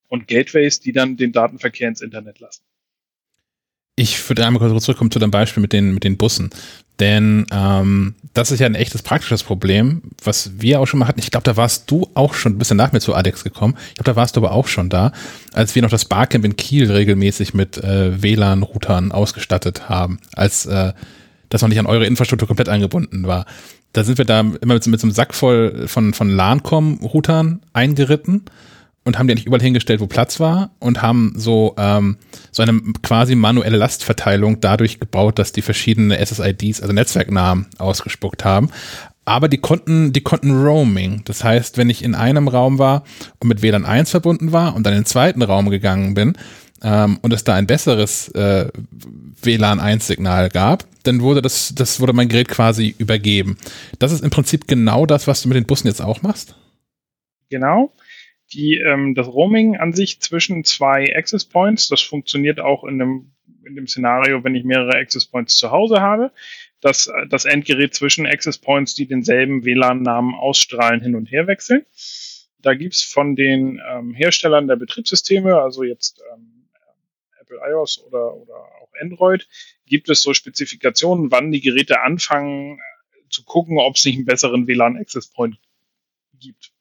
und 0.09 0.27
Gateways, 0.27 0.79
die 0.79 0.91
dann 0.91 1.17
den 1.17 1.31
Datenverkehr 1.31 1.87
ins 1.87 2.01
Internet 2.01 2.39
lassen. 2.39 2.63
Ich 3.99 4.29
würde 4.29 4.45
einmal 4.45 4.59
kurz 4.59 4.85
zurückkommen 4.85 5.09
zu 5.09 5.17
dem 5.17 5.31
Beispiel 5.31 5.59
mit 5.59 5.73
den, 5.73 5.95
mit 5.95 6.03
den 6.03 6.17
Bussen. 6.17 6.51
Denn 6.99 7.47
ähm, 7.51 8.13
das 8.35 8.51
ist 8.51 8.59
ja 8.59 8.67
ein 8.67 8.75
echtes 8.75 9.01
praktisches 9.01 9.41
Problem, 9.41 10.03
was 10.23 10.51
wir 10.59 10.79
auch 10.79 10.85
schon 10.85 10.99
mal 10.99 11.07
hatten. 11.07 11.19
Ich 11.19 11.31
glaube, 11.31 11.43
da 11.43 11.57
warst 11.57 11.89
du 11.89 12.07
auch 12.13 12.35
schon 12.35 12.53
ein 12.53 12.57
bisschen 12.59 12.77
nach 12.77 12.91
mir 12.91 12.99
zu 12.99 13.15
Adex 13.15 13.43
gekommen. 13.43 13.75
Ich 13.89 13.95
glaube, 13.95 14.11
da 14.11 14.15
warst 14.15 14.35
du 14.35 14.41
aber 14.41 14.51
auch 14.51 14.67
schon 14.67 14.89
da, 14.89 15.13
als 15.51 15.73
wir 15.73 15.81
noch 15.81 15.89
das 15.89 16.05
Barcamp 16.05 16.45
in 16.45 16.55
Kiel 16.55 16.91
regelmäßig 16.91 17.55
mit 17.55 17.77
äh, 17.79 18.21
WLAN-Routern 18.21 19.11
ausgestattet 19.11 19.89
haben, 19.89 20.19
als 20.33 20.67
äh, 20.67 20.93
das 21.49 21.63
noch 21.63 21.69
nicht 21.69 21.79
an 21.79 21.87
eure 21.87 22.05
Infrastruktur 22.05 22.47
komplett 22.47 22.69
angebunden 22.69 23.25
war. 23.25 23.47
Da 23.93 24.03
sind 24.03 24.19
wir 24.19 24.25
da 24.25 24.41
immer 24.41 24.75
mit, 24.75 24.85
mit 24.85 24.99
so 24.99 25.07
einem 25.07 25.13
Sack 25.13 25.33
voll 25.33 25.87
von, 25.87 26.13
von 26.13 26.29
LAN-Com-Routern 26.29 27.61
eingeritten 27.73 28.45
und 29.07 29.17
haben 29.17 29.29
die 29.29 29.35
nicht 29.35 29.47
überall 29.47 29.61
hingestellt, 29.61 30.01
wo 30.01 30.05
Platz 30.07 30.37
war 30.41 30.71
und 30.79 31.01
haben 31.01 31.31
so, 31.37 31.73
ähm, 31.77 32.17
so 32.51 32.61
eine 32.61 32.77
quasi 33.01 33.35
manuelle 33.35 33.77
Lastverteilung 33.77 34.59
dadurch 34.59 34.99
gebaut, 34.99 35.39
dass 35.39 35.53
die 35.53 35.61
verschiedene 35.61 36.17
SSIDs, 36.23 36.81
also 36.81 36.93
Netzwerknamen, 36.93 37.67
ausgespuckt 37.77 38.43
haben. 38.43 38.69
Aber 39.23 39.47
die 39.47 39.59
konnten, 39.59 40.11
die 40.11 40.19
konnten 40.19 40.61
Roaming. 40.61 41.21
Das 41.23 41.41
heißt, 41.41 41.77
wenn 41.77 41.89
ich 41.89 42.03
in 42.03 42.15
einem 42.15 42.49
Raum 42.49 42.79
war 42.79 43.05
und 43.39 43.47
mit 43.47 43.61
WLAN 43.61 43.85
1 43.85 44.11
verbunden 44.11 44.51
war 44.51 44.75
und 44.75 44.83
dann 44.85 44.93
in 44.93 44.99
den 44.99 45.05
zweiten 45.05 45.41
Raum 45.41 45.69
gegangen 45.69 46.13
bin, 46.13 46.33
ähm, 46.83 47.17
und 47.21 47.31
es 47.31 47.45
da 47.45 47.55
ein 47.55 47.65
besseres 47.65 48.27
äh, 48.29 48.67
WLAN 49.41 49.79
1 49.79 50.05
Signal 50.05 50.49
gab, 50.49 50.83
dann 51.03 51.21
wurde 51.21 51.41
das, 51.41 51.73
das 51.73 52.01
wurde 52.01 52.11
mein 52.11 52.27
Gerät 52.27 52.49
quasi 52.49 52.93
übergeben. 52.97 53.57
Das 53.99 54.11
ist 54.11 54.21
im 54.21 54.31
Prinzip 54.31 54.67
genau 54.67 55.05
das, 55.05 55.27
was 55.27 55.41
du 55.41 55.47
mit 55.47 55.55
den 55.55 55.65
Bussen 55.65 55.87
jetzt 55.87 56.01
auch 56.01 56.21
machst? 56.21 56.55
Genau 57.49 57.93
die, 58.53 58.77
ähm, 58.77 59.15
das 59.15 59.27
Roaming 59.27 59.77
an 59.77 59.93
sich 59.93 60.19
zwischen 60.21 60.63
zwei 60.63 61.15
Access 61.15 61.45
Points, 61.45 61.89
das 61.89 62.01
funktioniert 62.01 62.59
auch 62.59 62.83
in 62.83 62.99
dem, 62.99 63.31
in 63.65 63.75
dem 63.75 63.87
Szenario, 63.87 64.43
wenn 64.43 64.55
ich 64.55 64.63
mehrere 64.63 64.97
Access 64.97 65.25
Points 65.25 65.55
zu 65.55 65.71
Hause 65.71 66.01
habe, 66.01 66.31
dass 66.79 67.11
das 67.29 67.45
Endgerät 67.45 67.93
zwischen 67.93 68.25
Access 68.25 68.57
Points, 68.57 68.93
die 68.95 69.07
denselben 69.07 69.65
WLAN-Namen 69.65 70.35
ausstrahlen, 70.35 71.01
hin 71.01 71.15
und 71.15 71.31
her 71.31 71.47
wechseln. 71.47 71.85
Da 72.59 72.73
gibt's 72.73 73.03
von 73.03 73.35
den 73.35 73.81
ähm, 73.87 74.13
Herstellern 74.13 74.67
der 74.67 74.75
Betriebssysteme, 74.77 75.59
also 75.59 75.83
jetzt 75.83 76.21
ähm, 76.33 76.69
Apple 77.39 77.59
iOS 77.69 78.03
oder, 78.05 78.33
oder 78.33 78.55
auch 78.55 78.89
Android, 78.99 79.47
gibt 79.85 80.09
es 80.09 80.21
so 80.21 80.33
Spezifikationen, 80.33 81.31
wann 81.31 81.51
die 81.51 81.61
Geräte 81.61 82.01
anfangen 82.01 82.77
äh, 82.77 83.29
zu 83.29 83.43
gucken, 83.43 83.77
ob 83.79 83.95
es 83.95 84.05
nicht 84.05 84.15
einen 84.15 84.25
besseren 84.25 84.67
WLAN-Access 84.67 85.27
Point 85.27 85.57
gibt. 86.39 86.71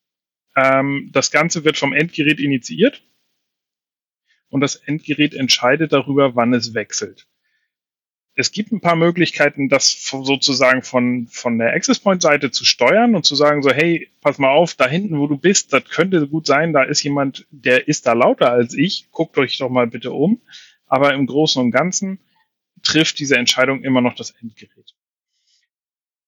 Ähm, 0.57 1.11
das 1.13 1.31
Ganze 1.31 1.65
wird 1.65 1.77
vom 1.77 1.93
Endgerät 1.93 2.41
initiiert 2.41 3.03
und 4.49 4.63
das 4.63 4.77
Endgerät 4.77 5.35
entscheidet 5.35 5.93
darüber, 5.93 6.35
wann 6.35 6.55
es 6.55 6.75
wechselt. 6.75 7.29
Es 8.39 8.53
gibt 8.53 8.71
ein 8.71 8.81
paar 8.81 8.97
Möglichkeiten, 8.97 9.69
das 9.71 10.09
sozusagen 10.11 10.83
von, 10.83 11.27
von 11.27 11.59
der 11.59 11.73
Access 11.73 12.01
Point 12.01 12.21
Seite 12.21 12.51
zu 12.51 12.67
steuern 12.67 13.15
und 13.15 13.25
zu 13.25 13.35
sagen 13.35 13.63
so, 13.63 13.71
hey, 13.71 14.11
pass 14.21 14.39
mal 14.39 14.51
auf, 14.51 14.75
da 14.75 14.87
hinten, 14.87 15.19
wo 15.19 15.27
du 15.27 15.39
bist, 15.39 15.73
das 15.73 15.85
könnte 15.85 16.27
gut 16.29 16.47
sein, 16.47 16.75
da 16.75 16.83
ist 16.83 17.03
jemand, 17.03 17.47
der 17.51 17.89
ist 17.89 18.07
da 18.07 18.13
lauter 18.13 18.51
als 18.51 18.75
ich, 18.75 19.11
guckt 19.11 19.39
euch 19.39 19.57
doch 19.59 19.71
mal 19.71 19.87
bitte 19.87 20.13
um. 20.13 20.43
Aber 20.87 21.15
im 21.15 21.27
Großen 21.27 21.63
und 21.63 21.71
Ganzen 21.71 22.21
trifft 22.83 23.19
diese 23.19 23.37
Entscheidung 23.37 23.83
immer 23.83 24.03
noch 24.03 24.15
das 24.15 24.33
Endgerät 24.33 24.96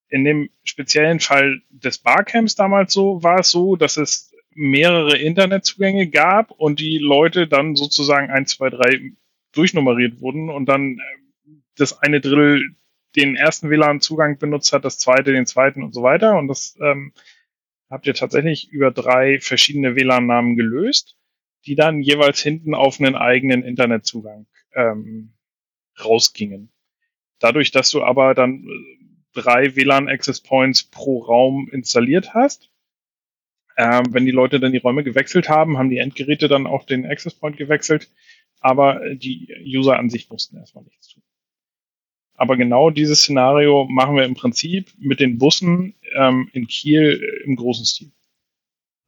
in 0.08 0.24
dem 0.24 0.50
speziellen 0.64 1.20
Fall 1.20 1.60
des 1.70 1.98
Barcamps 1.98 2.54
damals 2.54 2.92
so, 2.92 3.22
war 3.22 3.40
es 3.40 3.50
so, 3.50 3.76
dass 3.76 3.96
es 3.96 4.34
mehrere 4.54 5.16
Internetzugänge 5.16 6.08
gab 6.08 6.50
und 6.50 6.80
die 6.80 6.98
Leute 6.98 7.46
dann 7.46 7.76
sozusagen 7.76 8.30
eins, 8.30 8.56
zwei, 8.56 8.70
drei 8.70 9.12
durchnummeriert 9.52 10.20
wurden 10.20 10.50
und 10.50 10.66
dann 10.66 10.98
äh, 10.98 11.50
das 11.76 12.02
eine 12.02 12.20
Drittel 12.20 12.62
den 13.16 13.36
ersten 13.36 13.70
WLAN-Zugang 13.70 14.38
benutzt 14.38 14.72
hat, 14.72 14.84
das 14.84 14.98
zweite 14.98 15.32
den 15.32 15.46
zweiten 15.46 15.82
und 15.82 15.94
so 15.94 16.02
weiter. 16.02 16.36
Und 16.36 16.48
das 16.48 16.76
ähm, 16.80 17.12
habt 17.88 18.06
ihr 18.06 18.14
tatsächlich 18.14 18.68
über 18.70 18.90
drei 18.90 19.40
verschiedene 19.40 19.96
WLAN-Namen 19.96 20.56
gelöst, 20.56 21.16
die 21.66 21.74
dann 21.74 22.00
jeweils 22.00 22.40
hinten 22.40 22.74
auf 22.74 23.00
einen 23.00 23.14
eigenen 23.14 23.62
Internetzugang 23.62 24.46
ähm, 24.74 25.32
rausgingen. 26.02 26.70
Dadurch, 27.38 27.70
dass 27.70 27.90
du 27.90 28.02
aber 28.02 28.34
dann 28.34 28.64
äh, 28.64 28.97
drei 29.40 29.76
WLAN-Access 29.76 30.40
Points 30.40 30.82
pro 30.82 31.20
Raum 31.20 31.68
installiert 31.70 32.34
hast. 32.34 32.70
Ähm, 33.76 34.06
wenn 34.10 34.26
die 34.26 34.32
Leute 34.32 34.58
dann 34.58 34.72
die 34.72 34.78
Räume 34.78 35.04
gewechselt 35.04 35.48
haben, 35.48 35.78
haben 35.78 35.90
die 35.90 35.98
Endgeräte 35.98 36.48
dann 36.48 36.66
auch 36.66 36.84
den 36.84 37.06
Access 37.06 37.34
Point 37.34 37.56
gewechselt, 37.56 38.08
aber 38.60 39.00
die 39.14 39.54
User 39.64 39.98
an 39.98 40.10
sich 40.10 40.28
mussten 40.30 40.56
erstmal 40.56 40.84
nichts 40.84 41.08
tun. 41.08 41.22
Aber 42.34 42.56
genau 42.56 42.90
dieses 42.90 43.20
Szenario 43.20 43.86
machen 43.90 44.16
wir 44.16 44.24
im 44.24 44.34
Prinzip 44.34 44.92
mit 44.98 45.20
den 45.20 45.38
Bussen 45.38 45.94
ähm, 46.14 46.48
in 46.52 46.66
Kiel 46.66 47.20
im 47.44 47.56
großen 47.56 47.84
Stil. 47.84 48.10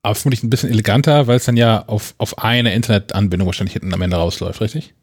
Aber 0.02 0.14
vermutlich 0.14 0.42
ein 0.42 0.50
bisschen 0.50 0.70
eleganter, 0.70 1.26
weil 1.26 1.36
es 1.36 1.44
dann 1.44 1.56
ja 1.56 1.84
auf, 1.86 2.14
auf 2.18 2.38
eine 2.38 2.74
Internetanbindung 2.74 3.46
wahrscheinlich 3.46 3.74
hinten 3.74 3.92
am 3.92 4.02
Ende 4.02 4.16
rausläuft, 4.16 4.60
richtig? 4.60 4.94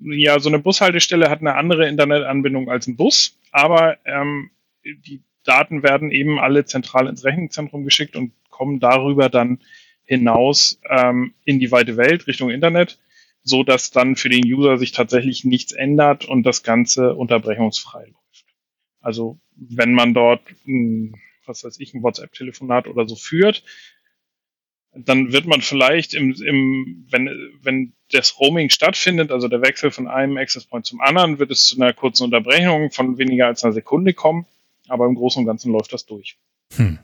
Ja, 0.00 0.38
so 0.40 0.48
eine 0.48 0.58
Bushaltestelle 0.58 1.28
hat 1.28 1.40
eine 1.40 1.54
andere 1.54 1.88
Internetanbindung 1.88 2.70
als 2.70 2.86
ein 2.86 2.96
Bus, 2.96 3.37
aber 3.52 3.98
ähm, 4.04 4.50
die 4.84 5.22
Daten 5.44 5.82
werden 5.82 6.10
eben 6.10 6.38
alle 6.38 6.64
zentral 6.64 7.06
ins 7.06 7.24
Rechenzentrum 7.24 7.84
geschickt 7.84 8.16
und 8.16 8.32
kommen 8.50 8.80
darüber 8.80 9.28
dann 9.28 9.60
hinaus 10.04 10.80
ähm, 10.88 11.34
in 11.44 11.58
die 11.58 11.70
weite 11.70 11.96
Welt 11.96 12.26
Richtung 12.26 12.50
Internet, 12.50 12.98
so 13.42 13.62
dass 13.62 13.90
dann 13.90 14.16
für 14.16 14.28
den 14.28 14.44
User 14.44 14.78
sich 14.78 14.92
tatsächlich 14.92 15.44
nichts 15.44 15.72
ändert 15.72 16.24
und 16.24 16.44
das 16.44 16.62
Ganze 16.62 17.14
unterbrechungsfrei 17.14 18.04
läuft. 18.06 18.46
Also 19.00 19.38
wenn 19.54 19.92
man 19.92 20.14
dort, 20.14 20.42
ein, 20.66 21.14
was 21.46 21.64
weiß 21.64 21.78
ich, 21.80 21.94
ein 21.94 22.02
WhatsApp-Telefonat 22.02 22.88
oder 22.88 23.08
so 23.08 23.16
führt, 23.16 23.64
dann 24.92 25.32
wird 25.32 25.46
man 25.46 25.60
vielleicht 25.60 26.14
im, 26.14 26.32
im 26.42 27.06
wenn, 27.10 27.28
wenn 27.62 27.92
das 28.12 28.38
Roaming 28.40 28.70
stattfindet, 28.70 29.30
also 29.30 29.48
der 29.48 29.62
Wechsel 29.62 29.90
von 29.90 30.08
einem 30.08 30.36
Access 30.36 30.64
Point 30.64 30.86
zum 30.86 31.00
anderen, 31.00 31.38
wird 31.38 31.50
es 31.50 31.66
zu 31.66 31.76
einer 31.76 31.92
kurzen 31.92 32.24
Unterbrechung 32.24 32.90
von 32.90 33.18
weniger 33.18 33.46
als 33.46 33.64
einer 33.64 33.72
Sekunde 33.72 34.14
kommen. 34.14 34.46
Aber 34.88 35.06
im 35.06 35.14
Großen 35.14 35.40
und 35.40 35.46
Ganzen 35.46 35.72
läuft 35.72 35.92
das 35.92 36.06
durch. 36.06 36.36
Hm. 36.76 36.98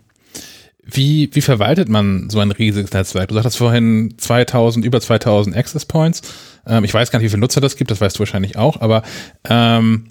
Wie, 0.83 1.31
wie 1.33 1.41
verwaltet 1.41 1.89
man 1.89 2.29
so 2.29 2.41
ein 2.41 2.51
riesiges 2.51 2.93
Netzwerk? 2.93 3.29
Du 3.29 3.35
sagtest 3.35 3.57
vorhin 3.57 4.15
2000, 4.19 4.85
über 4.85 5.01
2000 5.01 5.57
Access 5.57 5.87
Points. 5.87 6.23
Ähm, 6.67 6.85
ich 6.85 6.93
weiß 6.93 7.11
gar 7.11 7.19
nicht, 7.19 7.27
wie 7.27 7.31
viele 7.31 7.41
Nutzer 7.41 7.61
das 7.61 7.77
gibt, 7.77 7.91
das 7.91 8.01
weißt 8.01 8.17
du 8.17 8.21
wahrscheinlich 8.21 8.57
auch, 8.57 8.81
aber 8.81 9.03
ähm, 9.49 10.09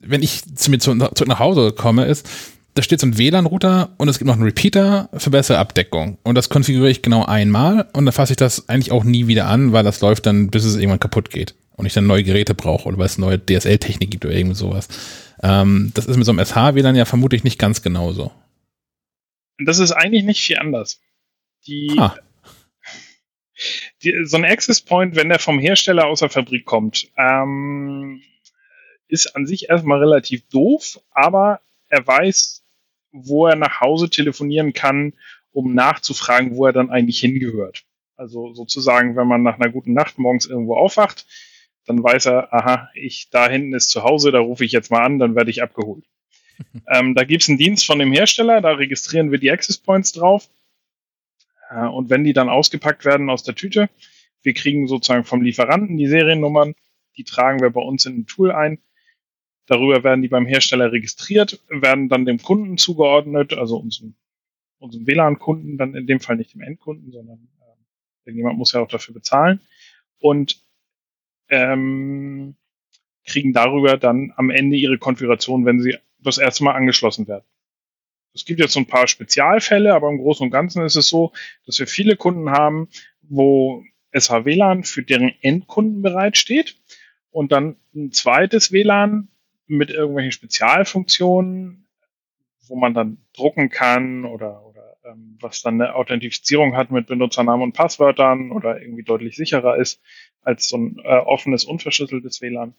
wenn 0.00 0.22
ich 0.22 0.42
zu 0.54 0.70
mir 0.70 0.78
zu, 0.78 0.96
zurück 0.96 1.28
nach 1.28 1.38
Hause 1.38 1.72
komme, 1.72 2.04
ist, 2.06 2.28
da 2.74 2.82
steht 2.82 3.00
so 3.00 3.06
ein 3.06 3.18
WLAN-Router 3.18 3.94
und 3.98 4.08
es 4.08 4.18
gibt 4.18 4.26
noch 4.26 4.34
einen 4.34 4.44
Repeater 4.44 5.10
für 5.14 5.30
bessere 5.30 5.58
Abdeckung. 5.58 6.18
Und 6.22 6.36
das 6.36 6.48
konfiguriere 6.48 6.90
ich 6.90 7.02
genau 7.02 7.24
einmal 7.24 7.88
und 7.92 8.06
dann 8.06 8.12
fasse 8.12 8.32
ich 8.32 8.38
das 8.38 8.68
eigentlich 8.68 8.92
auch 8.92 9.04
nie 9.04 9.26
wieder 9.26 9.46
an, 9.46 9.72
weil 9.72 9.84
das 9.84 10.00
läuft 10.00 10.26
dann, 10.26 10.48
bis 10.48 10.64
es 10.64 10.76
irgendwann 10.76 11.00
kaputt 11.00 11.30
geht 11.30 11.54
und 11.76 11.86
ich 11.86 11.92
dann 11.92 12.06
neue 12.06 12.24
Geräte 12.24 12.54
brauche 12.54 12.88
oder 12.88 12.98
weil 12.98 13.06
es 13.06 13.18
neue 13.18 13.38
DSL-Technik 13.38 14.10
gibt 14.10 14.24
oder 14.24 14.34
irgendwie 14.34 14.56
sowas. 14.56 14.88
Ähm, 15.42 15.90
das 15.94 16.06
ist 16.06 16.16
mit 16.16 16.24
so 16.24 16.32
einem 16.32 16.44
SH-WLAN 16.44 16.96
ja 16.96 17.04
vermutlich 17.04 17.44
nicht 17.44 17.58
ganz 17.58 17.82
genauso. 17.82 18.32
Das 19.58 19.78
ist 19.78 19.92
eigentlich 19.92 20.24
nicht 20.24 20.40
viel 20.40 20.58
anders. 20.58 21.00
Die, 21.66 21.94
ah. 21.98 22.16
die, 24.02 24.24
so 24.24 24.38
ein 24.38 24.44
Access 24.44 24.80
Point, 24.80 25.14
wenn 25.14 25.28
der 25.28 25.38
vom 25.38 25.58
Hersteller 25.58 26.06
aus 26.06 26.20
der 26.20 26.30
Fabrik 26.30 26.64
kommt, 26.64 27.08
ähm, 27.18 28.22
ist 29.08 29.36
an 29.36 29.46
sich 29.46 29.68
erstmal 29.68 29.98
relativ 29.98 30.48
doof, 30.48 31.00
aber 31.10 31.60
er 31.88 32.06
weiß 32.06 32.61
wo 33.12 33.46
er 33.46 33.56
nach 33.56 33.80
Hause 33.80 34.10
telefonieren 34.10 34.72
kann, 34.72 35.14
um 35.52 35.74
nachzufragen, 35.74 36.56
wo 36.56 36.66
er 36.66 36.72
dann 36.72 36.90
eigentlich 36.90 37.20
hingehört. 37.20 37.84
Also 38.16 38.54
sozusagen, 38.54 39.16
wenn 39.16 39.26
man 39.26 39.42
nach 39.42 39.58
einer 39.58 39.70
guten 39.70 39.92
Nacht 39.92 40.18
morgens 40.18 40.46
irgendwo 40.46 40.76
aufwacht, 40.76 41.26
dann 41.86 42.02
weiß 42.02 42.26
er, 42.26 42.52
aha, 42.52 42.88
ich 42.94 43.28
da 43.30 43.48
hinten 43.48 43.74
ist 43.74 43.90
zu 43.90 44.02
Hause, 44.04 44.30
da 44.30 44.38
rufe 44.38 44.64
ich 44.64 44.72
jetzt 44.72 44.90
mal 44.90 45.02
an, 45.02 45.18
dann 45.18 45.34
werde 45.34 45.50
ich 45.50 45.62
abgeholt. 45.62 46.04
ähm, 46.88 47.14
da 47.14 47.24
gibt 47.24 47.42
es 47.42 47.48
einen 47.48 47.58
Dienst 47.58 47.86
von 47.86 47.98
dem 47.98 48.12
Hersteller, 48.12 48.60
da 48.60 48.72
registrieren 48.72 49.30
wir 49.30 49.38
die 49.38 49.50
Access 49.50 49.78
Points 49.78 50.12
drauf. 50.12 50.48
Äh, 51.70 51.86
und 51.86 52.10
wenn 52.10 52.24
die 52.24 52.32
dann 52.32 52.48
ausgepackt 52.48 53.04
werden 53.04 53.30
aus 53.30 53.42
der 53.42 53.54
Tüte, 53.54 53.90
wir 54.42 54.54
kriegen 54.54 54.86
sozusagen 54.86 55.24
vom 55.24 55.42
Lieferanten 55.42 55.96
die 55.96 56.06
Seriennummern, 56.06 56.74
die 57.16 57.24
tragen 57.24 57.60
wir 57.60 57.70
bei 57.70 57.80
uns 57.80 58.06
in 58.06 58.20
ein 58.20 58.26
Tool 58.26 58.52
ein 58.52 58.78
Darüber 59.66 60.02
werden 60.02 60.22
die 60.22 60.28
beim 60.28 60.46
Hersteller 60.46 60.92
registriert, 60.92 61.62
werden 61.68 62.08
dann 62.08 62.24
dem 62.24 62.38
Kunden 62.42 62.78
zugeordnet, 62.78 63.52
also 63.54 63.76
unserem, 63.76 64.14
unserem 64.78 65.06
WLAN-Kunden, 65.06 65.78
dann 65.78 65.94
in 65.94 66.06
dem 66.06 66.20
Fall 66.20 66.36
nicht 66.36 66.54
dem 66.54 66.62
Endkunden, 66.62 67.12
sondern 67.12 67.48
äh, 67.60 68.28
irgendjemand 68.28 68.58
muss 68.58 68.72
ja 68.72 68.80
auch 68.80 68.88
dafür 68.88 69.14
bezahlen. 69.14 69.60
Und 70.18 70.62
ähm, 71.48 72.56
kriegen 73.24 73.52
darüber 73.52 73.98
dann 73.98 74.32
am 74.36 74.50
Ende 74.50 74.76
ihre 74.76 74.98
Konfiguration, 74.98 75.64
wenn 75.64 75.80
sie 75.80 75.96
das 76.18 76.38
erste 76.38 76.64
Mal 76.64 76.74
angeschlossen 76.74 77.28
werden. 77.28 77.44
Es 78.34 78.44
gibt 78.44 78.60
jetzt 78.60 78.72
so 78.72 78.80
ein 78.80 78.86
paar 78.86 79.08
Spezialfälle, 79.08 79.94
aber 79.94 80.08
im 80.08 80.18
Großen 80.18 80.44
und 80.44 80.50
Ganzen 80.50 80.84
ist 80.84 80.96
es 80.96 81.08
so, 81.08 81.32
dass 81.66 81.78
wir 81.78 81.86
viele 81.86 82.16
Kunden 82.16 82.50
haben, 82.50 82.88
wo 83.20 83.84
SH-WLAN 84.12 84.84
für 84.84 85.02
deren 85.02 85.32
Endkunden 85.40 86.02
bereitsteht 86.02 86.76
und 87.30 87.52
dann 87.52 87.76
ein 87.94 88.12
zweites 88.12 88.72
WLAN 88.72 89.28
mit 89.72 89.90
irgendwelchen 89.90 90.32
Spezialfunktionen, 90.32 91.86
wo 92.68 92.76
man 92.76 92.94
dann 92.94 93.18
drucken 93.34 93.70
kann 93.70 94.24
oder, 94.24 94.64
oder 94.66 94.96
ähm, 95.04 95.38
was 95.40 95.62
dann 95.62 95.80
eine 95.80 95.94
Authentifizierung 95.94 96.76
hat 96.76 96.90
mit 96.90 97.06
Benutzernamen 97.06 97.62
und 97.62 97.72
Passwörtern 97.72 98.52
oder 98.52 98.80
irgendwie 98.80 99.02
deutlich 99.02 99.36
sicherer 99.36 99.76
ist 99.76 100.00
als 100.42 100.68
so 100.68 100.76
ein 100.76 100.98
äh, 101.04 101.18
offenes, 101.18 101.64
unverschlüsseltes 101.64 102.40
WLAN, 102.40 102.74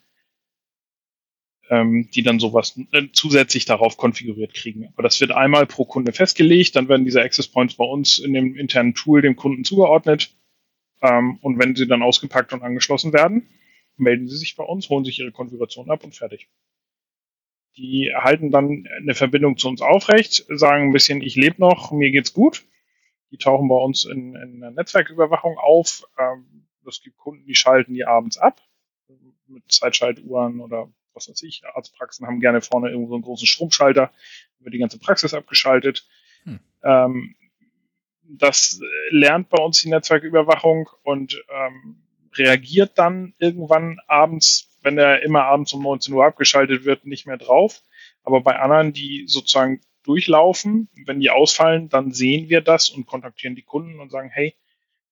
ähm, 1.70 2.10
die 2.14 2.24
dann 2.24 2.40
sowas 2.40 2.80
äh, 2.92 3.08
zusätzlich 3.14 3.66
darauf 3.66 3.98
konfiguriert 3.98 4.54
kriegen. 4.54 4.88
Aber 4.94 5.04
das 5.04 5.20
wird 5.20 5.32
einmal 5.32 5.66
pro 5.66 5.86
Kunde 5.86 6.12
festgelegt, 6.12 6.76
dann 6.76 6.90
werden 6.90 7.06
diese 7.06 7.22
Access 7.22 7.48
Points 7.48 7.76
bei 7.76 7.86
uns 7.86 8.20
in 8.20 8.34
dem 8.34 8.56
internen 8.56 8.94
Tool 8.94 9.22
dem 9.22 9.36
Kunden 9.36 9.64
zugeordnet. 9.64 10.36
Ähm, 11.02 11.38
und 11.42 11.60
wenn 11.60 11.76
sie 11.76 11.88
dann 11.88 12.04
ausgepackt 12.04 12.54
und 12.54 12.62
angeschlossen 12.62 13.14
werden, 13.14 13.48
melden 13.98 14.28
sie 14.28 14.38
sich 14.38 14.56
bei 14.56 14.64
uns, 14.64 14.90
holen 14.90 15.06
sich 15.06 15.20
ihre 15.20 15.32
Konfiguration 15.32 15.90
ab 15.90 16.04
und 16.04 16.16
fertig. 16.16 16.50
Die 17.78 18.12
halten 18.16 18.52
dann 18.52 18.88
eine 18.98 19.16
Verbindung 19.16 19.58
zu 19.58 19.68
uns 19.68 19.82
aufrecht, 19.82 20.46
sagen 20.50 20.90
ein 20.90 20.94
bisschen, 20.94 21.22
ich 21.22 21.36
lebe 21.36 21.60
noch, 21.60 21.92
mir 21.92 22.12
geht's 22.12 22.34
gut. 22.34 22.66
Die 23.32 23.38
tauchen 23.38 23.68
bei 23.68 23.76
uns 23.76 24.06
in, 24.06 24.36
in 24.36 24.60
der 24.60 24.72
Netzwerküberwachung 24.72 25.58
auf. 25.58 26.08
Ähm, 26.20 26.68
es 26.88 27.02
gibt 27.02 27.18
Kunden, 27.18 27.46
die 27.46 27.56
schalten 27.56 27.94
die 27.94 28.06
abends 28.06 28.38
ab 28.38 28.62
mit 29.54 29.72
Zeitschaltuhren 29.72 30.60
oder 30.60 30.92
was 31.14 31.30
weiß 31.30 31.44
ich. 31.44 31.64
Arztpraxen 31.66 32.28
haben 32.28 32.40
gerne 32.40 32.62
vorne 32.62 32.90
irgendwo 32.90 33.10
so 33.10 33.16
einen 33.16 33.24
großen 33.24 33.48
Stromschalter, 33.48 34.12
wird 34.60 34.74
die 34.74 34.80
ganze 34.80 35.00
Praxis 35.00 35.34
abgeschaltet. 35.34 36.08
Hm. 36.44 36.60
Ähm, 36.84 37.36
das 38.24 38.80
lernt 39.10 39.50
bei 39.50 39.62
uns 39.62 39.82
die 39.82 39.90
Netzwerküberwachung 39.90 40.90
und 41.04 41.44
ähm, 41.50 42.04
reagiert 42.36 42.98
dann 42.98 43.36
irgendwann 43.38 44.00
abends 44.08 44.73
wenn 44.84 44.98
er 44.98 45.24
immer 45.24 45.44
abends 45.44 45.74
um 45.74 45.82
19 45.82 46.14
Uhr 46.14 46.26
abgeschaltet 46.26 46.86
wird, 46.86 47.06
nicht 47.06 47.26
mehr 47.26 47.38
drauf. 47.38 47.82
Aber 48.24 48.42
bei 48.42 48.60
anderen, 48.60 48.94
die 48.94 49.26
sozusagen 49.28 49.82
durchlaufen, 50.04 50.90
wenn 51.06 51.20
die 51.20 51.30
ausfallen, 51.30 51.90
dann 51.90 52.12
sehen 52.12 52.50
wir 52.50 52.62
das 52.62 52.90
und 52.90 53.06
kontaktieren 53.06 53.56
die 53.56 53.62
Kunden 53.64 54.00
und 54.00 54.12
sagen, 54.12 54.30
hey, 54.30 54.56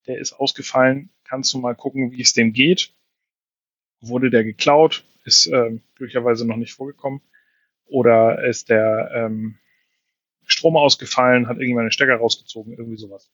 der 0.07 0.19
ist 0.19 0.34
ausgefallen, 0.34 1.10
kannst 1.23 1.53
du 1.53 1.60
mal 1.60 1.75
gucken, 1.75 2.12
wie 2.12 2.21
es 2.21 2.34
dem 2.34 2.53
geht? 2.53 2.93
Wurde 4.01 4.29
der 4.29 4.43
geklaut? 4.43 5.05
Ist 5.23 5.45
äh, 5.45 5.79
glücklicherweise 5.95 6.45
noch 6.45 6.57
nicht 6.57 6.73
vorgekommen. 6.73 7.21
Oder 7.86 8.43
ist 8.43 8.69
der 8.69 9.12
ähm, 9.13 9.60
Strom 10.45 10.75
ausgefallen, 10.75 11.47
hat 11.47 11.57
irgendjemand 11.57 11.86
einen 11.86 11.91
Stecker 11.91 12.15
rausgezogen, 12.15 12.73
irgendwie 12.73 12.97
sowas. 12.97 13.31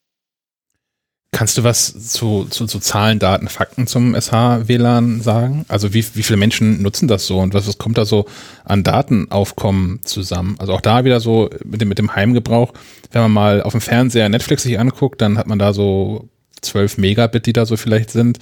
Kannst 1.31 1.57
du 1.57 1.63
was 1.63 2.09
zu, 2.09 2.45
zu, 2.45 2.65
zu 2.67 2.79
Zahlen, 2.79 3.19
Daten, 3.19 3.47
Fakten 3.47 3.85
zum 3.85 4.15
SH-WLAN 4.15 5.21
sagen? 5.21 5.65
Also 5.67 5.93
wie, 5.93 6.03
wie 6.13 6.23
viele 6.23 6.37
Menschen 6.37 6.81
nutzen 6.81 7.07
das 7.07 7.27
so 7.27 7.39
und 7.39 7.53
was, 7.53 7.67
was 7.67 7.77
kommt 7.77 7.97
da 7.97 8.05
so 8.05 8.25
an 8.63 8.83
Datenaufkommen 8.83 9.99
zusammen? 10.03 10.55
Also 10.57 10.73
auch 10.73 10.81
da 10.81 11.03
wieder 11.03 11.19
so 11.19 11.49
mit 11.65 11.81
dem, 11.81 11.89
mit 11.89 11.99
dem 11.99 12.15
Heimgebrauch. 12.15 12.73
Wenn 13.11 13.21
man 13.23 13.31
mal 13.31 13.61
auf 13.61 13.73
dem 13.73 13.81
Fernseher 13.81 14.29
Netflix 14.29 14.63
sich 14.63 14.79
anguckt, 14.79 15.21
dann 15.21 15.37
hat 15.37 15.47
man 15.47 15.59
da 15.59 15.73
so 15.73 16.29
12 16.61 16.97
Megabit, 16.97 17.45
die 17.45 17.53
da 17.53 17.65
so 17.65 17.75
vielleicht 17.75 18.09
sind. 18.09 18.39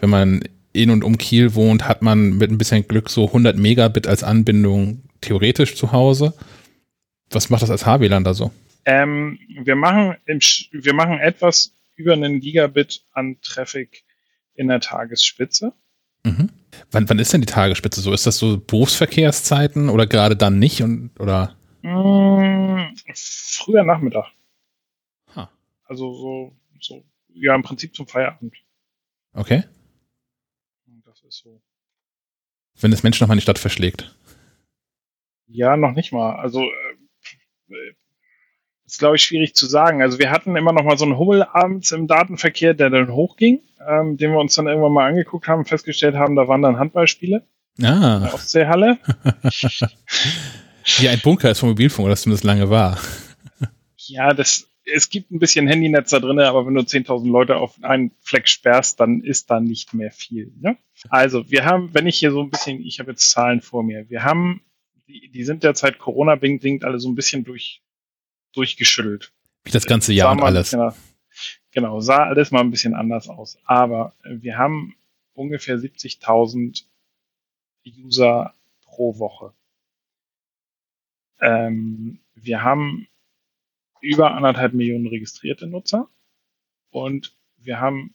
Wenn 0.00 0.10
man 0.10 0.40
in 0.72 0.90
und 0.90 1.04
um 1.04 1.18
Kiel 1.18 1.54
wohnt, 1.54 1.86
hat 1.86 2.00
man 2.00 2.38
mit 2.38 2.50
ein 2.50 2.58
bisschen 2.58 2.88
Glück 2.88 3.10
so 3.10 3.26
100 3.26 3.56
Megabit 3.58 4.06
als 4.06 4.24
Anbindung 4.24 5.02
theoretisch 5.20 5.76
zu 5.76 5.92
Hause. 5.92 6.34
Was 7.30 7.50
macht 7.50 7.62
das 7.62 7.80
SH-WLAN 7.80 8.24
da 8.24 8.32
so? 8.34 8.50
Ähm, 8.84 9.38
wir 9.62 9.76
machen, 9.76 10.16
wir 10.26 10.94
machen 10.94 11.18
etwas 11.20 11.72
über 11.94 12.12
einen 12.12 12.40
Gigabit 12.40 13.04
an 13.12 13.38
Traffic 13.42 14.04
in 14.54 14.68
der 14.68 14.80
Tagesspitze. 14.80 15.72
Mhm. 16.24 16.50
Wann, 16.90 17.08
wann 17.08 17.18
ist 17.18 17.32
denn 17.32 17.40
die 17.40 17.46
Tagesspitze 17.46 18.00
so? 18.00 18.12
Ist 18.12 18.26
das 18.26 18.38
so 18.38 18.58
Berufsverkehrszeiten 18.58 19.88
oder 19.88 20.06
gerade 20.06 20.36
dann 20.36 20.58
nicht 20.58 20.82
und 20.82 21.10
oder? 21.18 21.56
Mmh, 21.82 22.94
früher 23.14 23.82
Nachmittag. 23.82 24.26
Huh. 25.34 25.46
Also 25.84 26.14
so, 26.14 26.56
so, 26.80 27.04
ja, 27.28 27.54
im 27.54 27.62
Prinzip 27.62 27.94
zum 27.94 28.06
Feierabend. 28.06 28.54
Okay. 29.32 29.64
Das 31.04 31.22
ist 31.24 31.38
so. 31.38 31.60
Wenn 32.80 32.92
es 32.92 33.02
Menschen 33.02 33.24
noch 33.24 33.28
mal 33.28 33.34
in 33.34 33.38
die 33.38 33.42
Stadt 33.42 33.58
verschlägt. 33.58 34.16
Ja, 35.46 35.76
noch 35.76 35.92
nicht 35.92 36.12
mal. 36.12 36.36
Also 36.36 36.62
äh, 36.62 37.94
ist, 38.92 38.98
glaube 38.98 39.16
ich, 39.16 39.22
schwierig 39.22 39.54
zu 39.54 39.66
sagen. 39.66 40.02
Also 40.02 40.18
wir 40.18 40.30
hatten 40.30 40.54
immer 40.54 40.72
noch 40.72 40.84
mal 40.84 40.98
so 40.98 41.06
einen 41.06 41.16
Hummel 41.16 41.42
abends 41.42 41.92
im 41.92 42.06
Datenverkehr, 42.06 42.74
der 42.74 42.90
dann 42.90 43.12
hochging, 43.12 43.62
ähm, 43.88 44.18
den 44.18 44.32
wir 44.32 44.38
uns 44.38 44.54
dann 44.54 44.66
irgendwann 44.66 44.92
mal 44.92 45.08
angeguckt 45.08 45.48
haben, 45.48 45.64
festgestellt 45.64 46.14
haben, 46.14 46.36
da 46.36 46.46
waren 46.46 46.60
dann 46.60 46.78
Handballspiele. 46.78 47.42
Ah. 47.82 48.16
In 48.16 48.22
der 48.24 48.34
Ostseehalle. 48.34 48.98
Wie 50.98 51.08
ein 51.08 51.20
Bunker 51.20 51.50
ist 51.50 51.60
vom 51.60 51.70
Mobilfunk, 51.70 52.08
das 52.08 52.22
zumindest 52.22 52.44
lange 52.44 52.68
war. 52.68 52.98
ja, 53.96 54.34
das, 54.34 54.68
es 54.84 55.08
gibt 55.08 55.30
ein 55.30 55.38
bisschen 55.38 55.68
Handynetz 55.68 56.10
da 56.10 56.20
drin, 56.20 56.38
aber 56.40 56.66
wenn 56.66 56.74
du 56.74 56.82
10.000 56.82 57.30
Leute 57.30 57.56
auf 57.56 57.82
einen 57.82 58.10
Fleck 58.20 58.46
sperrst, 58.46 59.00
dann 59.00 59.22
ist 59.22 59.50
da 59.50 59.58
nicht 59.58 59.94
mehr 59.94 60.10
viel. 60.10 60.52
Ne? 60.60 60.76
Also 61.08 61.50
wir 61.50 61.64
haben, 61.64 61.94
wenn 61.94 62.06
ich 62.06 62.18
hier 62.18 62.30
so 62.30 62.42
ein 62.42 62.50
bisschen, 62.50 62.82
ich 62.82 63.00
habe 63.00 63.12
jetzt 63.12 63.30
Zahlen 63.30 63.62
vor 63.62 63.82
mir, 63.82 64.10
wir 64.10 64.22
haben, 64.22 64.60
die, 65.08 65.30
die 65.32 65.44
sind 65.44 65.62
derzeit 65.62 65.98
Corona-bedingt 65.98 66.84
alle 66.84 66.98
so 66.98 67.08
ein 67.08 67.14
bisschen 67.14 67.44
durch, 67.44 67.80
durchgeschüttelt. 68.52 69.32
Wie 69.64 69.70
das 69.70 69.86
ganze 69.86 70.12
Jahr 70.12 70.32
und 70.32 70.42
alles. 70.42 70.70
Genau, 70.70 70.94
genau, 71.70 72.00
sah 72.00 72.24
alles 72.26 72.50
mal 72.50 72.60
ein 72.60 72.70
bisschen 72.70 72.94
anders 72.94 73.28
aus. 73.28 73.58
Aber 73.64 74.14
wir 74.24 74.58
haben 74.58 74.96
ungefähr 75.34 75.78
70.000 75.78 76.84
User 77.86 78.54
pro 78.82 79.18
Woche. 79.18 79.54
Ähm, 81.40 82.20
wir 82.34 82.62
haben 82.62 83.08
über 84.00 84.32
anderthalb 84.32 84.74
Millionen 84.74 85.06
registrierte 85.06 85.66
Nutzer 85.66 86.08
und 86.90 87.36
wir 87.56 87.80
haben 87.80 88.14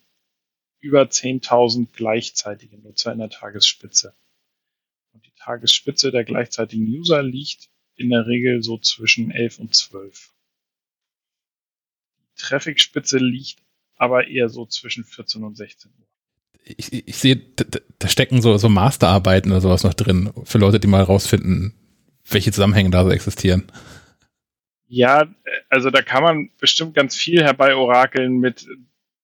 über 0.79 1.03
10.000 1.03 1.87
gleichzeitige 1.93 2.77
Nutzer 2.77 3.11
in 3.11 3.19
der 3.19 3.29
Tagesspitze. 3.29 4.15
Und 5.13 5.25
die 5.25 5.33
Tagesspitze 5.35 6.11
der 6.11 6.23
gleichzeitigen 6.23 6.87
User 6.87 7.23
liegt 7.23 7.69
in 7.97 8.09
der 8.09 8.27
Regel 8.27 8.63
so 8.63 8.77
zwischen 8.77 9.31
11 9.31 9.59
und 9.59 9.75
12. 9.75 10.31
Die 12.29 12.41
Traffic-Spitze 12.41 13.17
liegt 13.17 13.57
aber 13.95 14.27
eher 14.27 14.49
so 14.49 14.65
zwischen 14.65 15.03
14 15.03 15.43
und 15.43 15.57
16 15.57 15.91
Uhr. 15.91 16.07
Ich, 16.63 17.07
ich 17.07 17.15
sehe, 17.15 17.37
da 17.99 18.07
stecken 18.07 18.41
so, 18.41 18.57
so 18.57 18.69
Masterarbeiten 18.69 19.51
oder 19.51 19.61
sowas 19.61 19.83
noch 19.83 19.93
drin, 19.93 20.31
für 20.43 20.57
Leute, 20.57 20.79
die 20.79 20.87
mal 20.87 21.01
rausfinden, 21.01 21.73
welche 22.29 22.51
Zusammenhänge 22.51 22.89
da 22.89 23.03
so 23.03 23.09
existieren. 23.09 23.71
Ja, 24.87 25.27
also 25.69 25.89
da 25.89 26.01
kann 26.01 26.23
man 26.23 26.49
bestimmt 26.59 26.93
ganz 26.93 27.15
viel 27.15 27.43
herbei 27.43 27.75
orakeln 27.75 28.39
mit 28.39 28.67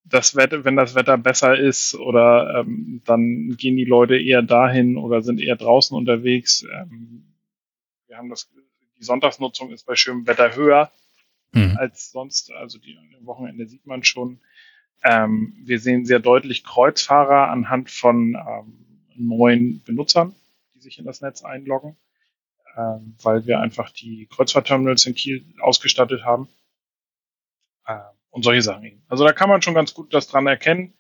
das 0.06 0.36
Wetter, 0.36 0.64
wenn 0.66 0.76
das 0.76 0.96
Wetter 0.96 1.18
besser 1.18 1.58
ist 1.58 1.96
oder 1.96 2.60
ähm, 2.60 3.02
dann 3.06 3.56
gehen 3.58 3.78
die 3.78 3.86
Leute 3.86 4.18
eher 4.18 4.42
dahin 4.42 4.98
oder 4.98 5.22
sind 5.22 5.42
eher 5.42 5.56
draußen 5.56 5.98
unterwegs. 5.98 6.66
Ähm, 6.72 7.34
wir 8.08 8.18
haben 8.18 8.30
das, 8.30 8.50
die 9.04 9.08
Sonntagsnutzung 9.08 9.72
ist 9.72 9.86
bei 9.86 9.96
schönem 9.96 10.26
Wetter 10.28 10.56
höher 10.56 10.92
mhm. 11.52 11.78
als 11.78 12.12
sonst. 12.12 12.52
Also 12.52 12.80
die 12.80 12.98
am 12.98 13.26
Wochenende 13.26 13.68
sieht 13.68 13.86
man 13.86 14.04
schon. 14.04 14.40
Ähm, 15.04 15.56
wir 15.64 15.80
sehen 15.80 16.06
sehr 16.06 16.20
deutlich 16.20 16.64
Kreuzfahrer 16.64 17.50
anhand 17.50 17.92
von 17.92 18.36
ähm, 18.36 18.86
neuen 19.16 19.84
Benutzern, 19.84 20.34
die 20.74 20.80
sich 20.80 20.98
in 21.00 21.06
das 21.06 21.22
Netz 21.22 21.44
einloggen 21.44 21.98
ähm, 22.78 23.16
weil 23.22 23.46
wir 23.46 23.60
einfach 23.60 23.92
die 23.92 24.28
Kreuzfahrtterminals 24.28 25.06
in 25.06 25.16
Kiel 25.16 25.46
ausgestattet 25.60 26.26
haben. 26.26 26.48
Äh, 27.86 28.00
und 28.30 28.44
solche 28.44 28.64
Sachen 28.64 28.84
eben. 28.84 29.04
Also 29.08 29.26
da 29.26 29.32
kann 29.32 29.50
man 29.50 29.62
schon 29.62 29.76
ganz 29.76 29.94
gut 29.94 30.14
das 30.14 30.28
dran 30.28 30.48
erkennen. 30.48 30.98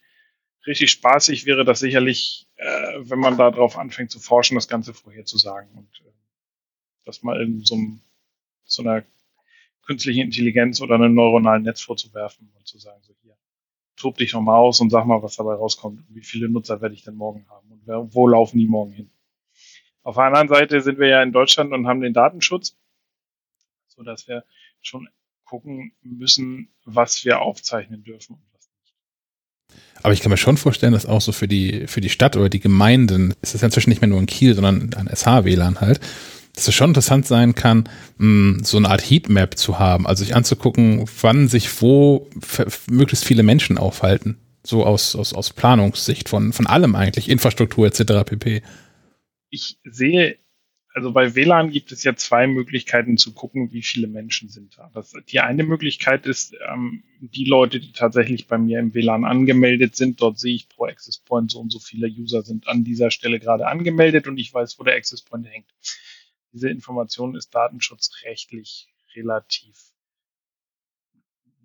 Richtig 0.68 0.92
spaßig 0.92 1.46
wäre 1.46 1.66
das 1.66 1.80
sicherlich, 1.80 2.48
äh, 2.58 3.00
wenn 3.00 3.20
man 3.20 3.38
da 3.38 3.50
drauf 3.50 3.78
anfängt 3.78 4.12
zu 4.12 4.20
forschen, 4.20 4.56
das 4.56 4.68
Ganze 4.68 4.94
vorherzusagen 4.94 5.72
und 5.72 5.89
äh, 6.06 6.12
das 7.06 7.24
mal 7.24 7.42
in 7.42 7.63
so, 7.63 7.76
einem, 7.76 8.02
so 8.66 8.84
einer 8.84 9.04
künstlichen 9.86 10.22
Intelligenz 10.22 10.82
oder 10.82 10.96
einem 10.96 11.13
neuronalen 11.13 11.63
Netz 11.63 11.82
vorzuwerfen 11.82 12.50
und 12.56 12.68
zu 12.68 12.78
sagen, 12.78 13.02
so 13.04 13.13
hier, 13.22 13.36
tob 13.96 14.18
dich 14.18 14.34
nochmal 14.34 14.58
aus 14.58 14.80
und 14.82 14.89
sag 14.89 15.06
mal, 15.06 15.22
was 15.22 15.36
dabei 15.36 15.54
rauskommt 15.54 16.00
und 16.08 16.16
wie 16.16 16.24
viele 16.24 16.50
Nutzer 16.50 16.82
werde 16.82 16.96
ich 16.96 17.04
denn 17.04 17.16
morgen 17.16 17.46
haben 17.50 17.72
und 17.72 18.13
wo 18.13 18.28
laufen 18.28 18.58
die 18.58 18.68
morgen 18.68 18.92
hin. 18.92 19.10
Auf 20.04 20.16
der 20.16 20.26
anderen 20.26 20.50
Seite 20.50 20.82
sind 20.82 21.00
wir 21.00 21.08
ja 21.08 21.24
in 21.24 21.32
Deutschland 21.32 21.72
und 21.72 21.88
haben 21.88 22.02
den 22.02 22.13
Datenschutz, 22.13 22.76
so 23.88 24.04
dass 24.04 24.28
wir 24.28 24.44
schon 24.82 25.08
gucken 25.46 25.94
müssen, 26.02 26.70
was 26.84 27.24
wir 27.24 27.42
aufzeichnen 27.42 28.04
dürfen 28.04 28.34
und 28.34 28.42
was 28.54 28.70
nicht. 28.82 28.96
Aber 30.02 30.13
ich 30.13 30.22
kann 30.22 30.32
mir 30.32 30.38
schon 30.38 30.58
vorstellen, 30.58 30.94
dass 30.94 31.06
auch 31.06 31.22
so 31.22 31.32
für 31.32 31.48
die, 31.48 31.88
für 31.88 32.02
die 32.02 32.10
Stadt 32.10 32.36
oder 32.36 32.50
die 32.50 32.60
Gemeinden, 32.60 33.34
ist 33.42 33.56
es 33.56 33.62
ja 33.62 33.68
inzwischen 33.68 33.92
nicht 33.92 34.02
mehr 34.02 34.10
nur 34.10 34.20
in 34.20 34.26
Kiel, 34.26 34.56
sondern 34.56 34.94
ein 34.94 35.08
SH-WLAN 35.08 35.80
halt, 35.80 36.02
dass 36.56 36.68
es 36.68 36.76
schon 36.76 36.92
interessant 36.92 37.26
sein 37.26 37.56
kann, 37.56 37.89
so 38.18 38.78
eine 38.78 38.89
Art 38.89 39.02
Heatmap 39.02 39.58
zu 39.58 39.80
haben, 39.80 40.06
also 40.06 40.24
sich 40.24 40.36
anzugucken, 40.36 41.06
wann 41.22 41.48
sich 41.48 41.82
wo 41.82 42.30
möglichst 42.89 43.26
viele 43.26 43.44
Menschen 43.44 43.78
aufhalten. 43.78 44.38
So 44.66 44.86
aus, 44.86 45.16
aus, 45.16 45.34
aus 45.34 45.52
Planungssicht 45.52 46.30
von, 46.30 46.54
von 46.54 46.68
allem 46.68 46.96
eigentlich, 46.96 47.30
Infrastruktur 47.30 47.86
etc. 47.88 48.24
pp 48.26 48.62
ich 49.54 49.78
sehe, 49.84 50.39
also 50.96 51.12
bei 51.12 51.36
WLAN 51.36 51.70
gibt 51.70 51.92
es 51.92 52.04
ja 52.04 52.16
zwei 52.16 52.48
Möglichkeiten 52.48 53.18
zu 53.18 53.34
gucken, 53.34 53.72
wie 53.72 53.84
viele 53.84 54.08
Menschen 54.08 54.50
sind 54.50 54.78
da. 54.78 54.89
Das, 54.96 55.13
die 55.30 55.39
eine 55.39 55.63
Möglichkeit 55.63 56.26
ist, 56.26 56.56
ähm, 56.72 57.04
die 57.20 57.46
Leute, 57.46 57.80
die 57.80 57.92
tatsächlich 57.92 58.48
bei 58.48 58.58
mir 58.58 58.80
im 58.80 58.96
WLAN 58.96 59.26
angemeldet 59.26 59.96
sind, 59.96 60.22
dort 60.22 60.39
sehe 60.39 60.56
ich 60.56 60.70
pro 60.70 60.86
Access 60.86 61.20
Point 61.20 61.52
so 61.52 61.60
und 61.60 61.72
so 61.72 61.78
viele 61.78 62.08
User 62.08 62.42
sind 62.42 62.68
an 62.68 62.84
dieser 62.84 63.12
Stelle 63.12 63.39
gerade 63.39 63.68
angemeldet 63.68 64.28
und 64.28 64.39
ich 64.39 64.52
weiß, 64.52 64.80
wo 64.80 64.84
der 64.84 64.96
Access 64.96 65.22
Point 65.22 65.48
hängt. 65.48 65.68
Diese 66.54 66.70
Information 66.70 67.36
ist 67.36 67.54
datenschutzrechtlich 67.54 68.88
relativ 69.16 69.94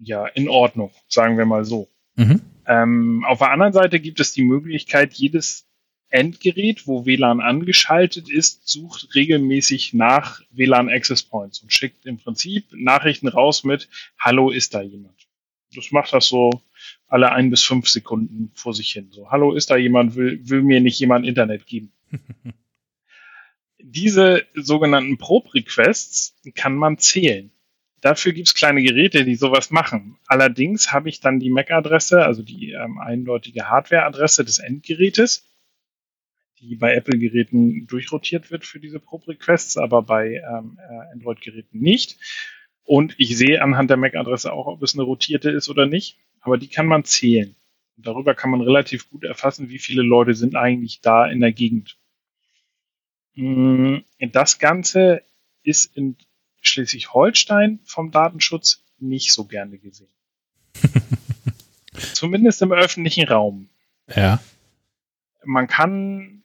ja 0.00 0.26
in 0.26 0.48
Ordnung, 0.48 0.92
sagen 1.08 1.38
wir 1.38 1.44
mal 1.44 1.64
so. 1.64 1.88
Mhm. 2.16 2.40
Ähm, 2.66 3.24
auf 3.26 3.38
der 3.38 3.50
anderen 3.50 3.72
Seite 3.72 4.00
gibt 4.00 4.20
es 4.20 4.32
die 4.32 4.44
Möglichkeit, 4.44 5.14
jedes 5.14 5.66
Endgerät, 6.10 6.86
wo 6.86 7.04
WLAN 7.04 7.40
angeschaltet 7.40 8.30
ist, 8.30 8.66
sucht 8.68 9.14
regelmäßig 9.14 9.92
nach 9.92 10.40
WLAN 10.50 10.88
Access 10.88 11.22
Points 11.22 11.60
und 11.60 11.72
schickt 11.72 12.06
im 12.06 12.18
Prinzip 12.18 12.66
Nachrichten 12.72 13.28
raus 13.28 13.64
mit 13.64 13.88
Hallo, 14.18 14.50
ist 14.50 14.74
da 14.74 14.80
jemand? 14.80 15.28
Das 15.74 15.90
macht 15.90 16.14
das 16.14 16.28
so 16.28 16.62
alle 17.08 17.32
ein 17.32 17.50
bis 17.50 17.62
fünf 17.62 17.88
Sekunden 17.88 18.50
vor 18.54 18.72
sich 18.72 18.92
hin. 18.92 19.08
So, 19.10 19.30
Hallo, 19.30 19.52
ist 19.52 19.70
da 19.70 19.76
jemand? 19.76 20.14
Will, 20.14 20.40
will 20.48 20.62
mir 20.62 20.80
nicht 20.80 20.98
jemand 20.98 21.26
Internet 21.26 21.66
geben? 21.66 21.92
Diese 23.80 24.44
sogenannten 24.54 25.18
Probe-Requests 25.18 26.36
kann 26.54 26.74
man 26.74 26.98
zählen. 26.98 27.50
Dafür 28.00 28.32
gibt's 28.32 28.54
kleine 28.54 28.82
Geräte, 28.82 29.24
die 29.24 29.34
sowas 29.34 29.70
machen. 29.70 30.18
Allerdings 30.26 30.92
habe 30.92 31.08
ich 31.08 31.20
dann 31.20 31.40
die 31.40 31.50
MAC-Adresse, 31.50 32.24
also 32.24 32.42
die 32.42 32.72
ähm, 32.72 32.98
eindeutige 32.98 33.68
Hardware-Adresse 33.68 34.44
des 34.44 34.58
Endgerätes 34.58 35.48
die 36.60 36.76
bei 36.76 36.94
Apple-Geräten 36.94 37.86
durchrotiert 37.86 38.50
wird 38.50 38.64
für 38.64 38.80
diese 38.80 39.00
Probe-Requests, 39.00 39.76
aber 39.76 40.02
bei 40.02 40.42
ähm, 40.48 40.78
äh, 40.78 41.12
Android-Geräten 41.12 41.78
nicht. 41.78 42.18
Und 42.84 43.14
ich 43.18 43.36
sehe 43.36 43.62
anhand 43.62 43.90
der 43.90 43.96
MAC-Adresse 43.96 44.52
auch, 44.52 44.66
ob 44.66 44.82
es 44.82 44.94
eine 44.94 45.02
rotierte 45.02 45.50
ist 45.50 45.68
oder 45.68 45.86
nicht. 45.86 46.18
Aber 46.40 46.58
die 46.58 46.68
kann 46.68 46.86
man 46.86 47.04
zählen. 47.04 47.54
Darüber 47.96 48.34
kann 48.34 48.50
man 48.50 48.60
relativ 48.60 49.10
gut 49.10 49.24
erfassen, 49.24 49.68
wie 49.70 49.78
viele 49.78 50.02
Leute 50.02 50.34
sind 50.34 50.56
eigentlich 50.56 51.00
da 51.00 51.26
in 51.26 51.40
der 51.40 51.52
Gegend. 51.52 51.98
Mm, 53.38 53.98
das 54.32 54.58
Ganze 54.58 55.22
ist 55.62 55.96
in 55.96 56.16
Schleswig-Holstein 56.60 57.80
vom 57.84 58.10
Datenschutz 58.10 58.82
nicht 58.98 59.32
so 59.32 59.44
gerne 59.44 59.78
gesehen. 59.78 60.08
Zumindest 62.14 62.62
im 62.62 62.72
öffentlichen 62.72 63.28
Raum. 63.28 63.68
Ja. 64.14 64.42
Man 65.44 65.68
kann 65.68 66.38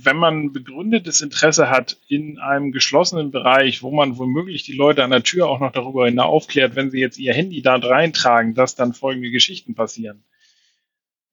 wenn 0.00 0.16
man 0.16 0.52
begründetes 0.52 1.20
Interesse 1.22 1.70
hat 1.70 1.96
in 2.06 2.38
einem 2.38 2.70
geschlossenen 2.70 3.32
Bereich, 3.32 3.82
wo 3.82 3.90
man 3.90 4.16
womöglich 4.16 4.62
die 4.62 4.72
Leute 4.72 5.02
an 5.02 5.10
der 5.10 5.24
Tür 5.24 5.48
auch 5.48 5.58
noch 5.58 5.72
darüber 5.72 6.06
hinaus 6.06 6.44
aufklärt, 6.44 6.76
wenn 6.76 6.90
sie 6.90 7.00
jetzt 7.00 7.18
ihr 7.18 7.34
Handy 7.34 7.62
da 7.62 7.76
reintragen, 7.76 8.54
dass 8.54 8.76
dann 8.76 8.94
folgende 8.94 9.32
Geschichten 9.32 9.74
passieren, 9.74 10.22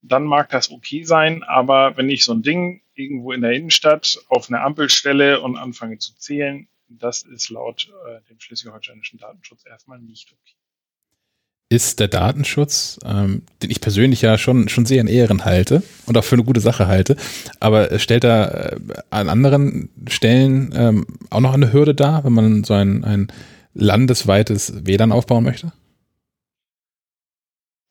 dann 0.08 0.24
mag 0.24 0.50
das 0.50 0.72
okay 0.72 1.04
sein, 1.04 1.44
aber 1.44 1.98
wenn 1.98 2.10
ich 2.10 2.24
so 2.24 2.34
ein 2.34 2.44
Ding 2.44 2.82
irgendwo 2.94 3.32
in 3.32 3.42
der 3.42 3.52
Innenstadt 3.52 4.20
auf 4.30 4.50
eine 4.50 4.62
Ampel 4.62 4.90
stelle 4.90 5.42
und 5.42 5.58
anfange 5.58 5.98
zu 5.98 6.16
zählen, 6.18 6.68
das 6.88 7.24
ist 7.24 7.50
laut 7.50 7.92
äh, 8.08 8.22
dem 8.30 8.40
schleswig-holsteinischen 8.40 9.20
Datenschutz 9.20 9.66
erstmal 9.66 10.00
nicht 10.00 10.32
okay 10.32 10.56
ist 11.70 12.00
der 12.00 12.08
Datenschutz, 12.08 13.00
ähm, 13.06 13.42
den 13.62 13.72
ich 13.72 13.82
persönlich 13.82 14.22
ja 14.22 14.38
schon, 14.38 14.70
schon 14.70 14.86
sehr 14.86 15.02
in 15.02 15.08
Ehren 15.08 15.46
halte 15.46 15.82
und 16.06 16.18
auch 16.18 16.24
für 16.24 16.36
eine 16.36 16.44
gute 16.44 16.60
Sache 16.60 16.88
halte, 16.88 17.16
aber 17.60 17.98
stellt 17.98 18.24
er 18.24 18.74
äh, 18.74 18.80
an 19.10 19.30
anderen 19.30 19.90
Stellen 20.08 20.74
ähm, 20.76 21.06
auch 21.32 21.40
noch 21.40 21.54
eine 21.54 21.74
Hürde 21.74 21.96
dar, 21.96 22.24
wenn 22.24 22.34
man 22.34 22.64
so 22.64 22.76
ein, 22.76 23.04
ein 23.04 23.28
landesweites 23.74 24.86
WLAN 24.86 25.12
aufbauen 25.12 25.44
möchte? 25.44 25.74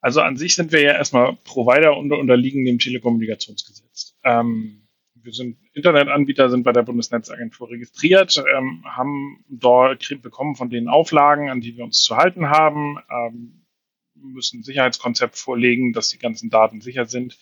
Also 0.05 0.21
an 0.21 0.37
sich 0.37 0.55
sind 0.55 0.71
wir 0.71 0.83
ja 0.83 0.93
erstmal 0.93 1.35
Provider 1.45 1.97
und 1.97 2.13
unterliegen 2.13 2.67
dem 2.67 2.79
Telekommunikationsgesetz. 2.79 4.15
Ähm, 4.23 4.87
wir 5.15 5.33
sind 5.33 5.57
Internetanbieter, 5.73 6.51
sind 6.51 6.63
bei 6.63 6.73
der 6.73 6.83
Bundesnetzagentur 6.83 7.71
registriert, 7.71 8.37
ähm, 8.55 8.85
haben 8.85 9.43
dort 9.49 10.15
bekommen 10.21 10.57
von 10.57 10.69
den 10.69 10.89
Auflagen, 10.89 11.49
an 11.49 11.63
die 11.63 11.79
wir 11.79 11.85
uns 11.85 12.03
zu 12.03 12.19
halten 12.19 12.51
haben, 12.51 12.99
ähm, 13.11 13.65
müssen 14.15 14.61
ein 14.61 14.63
Sicherheitskonzept 14.63 15.39
vorlegen, 15.39 15.95
dass 15.95 16.11
die 16.11 16.19
ganzen 16.19 16.51
Daten 16.51 16.83
sicher 16.83 17.07
sind. 17.07 17.39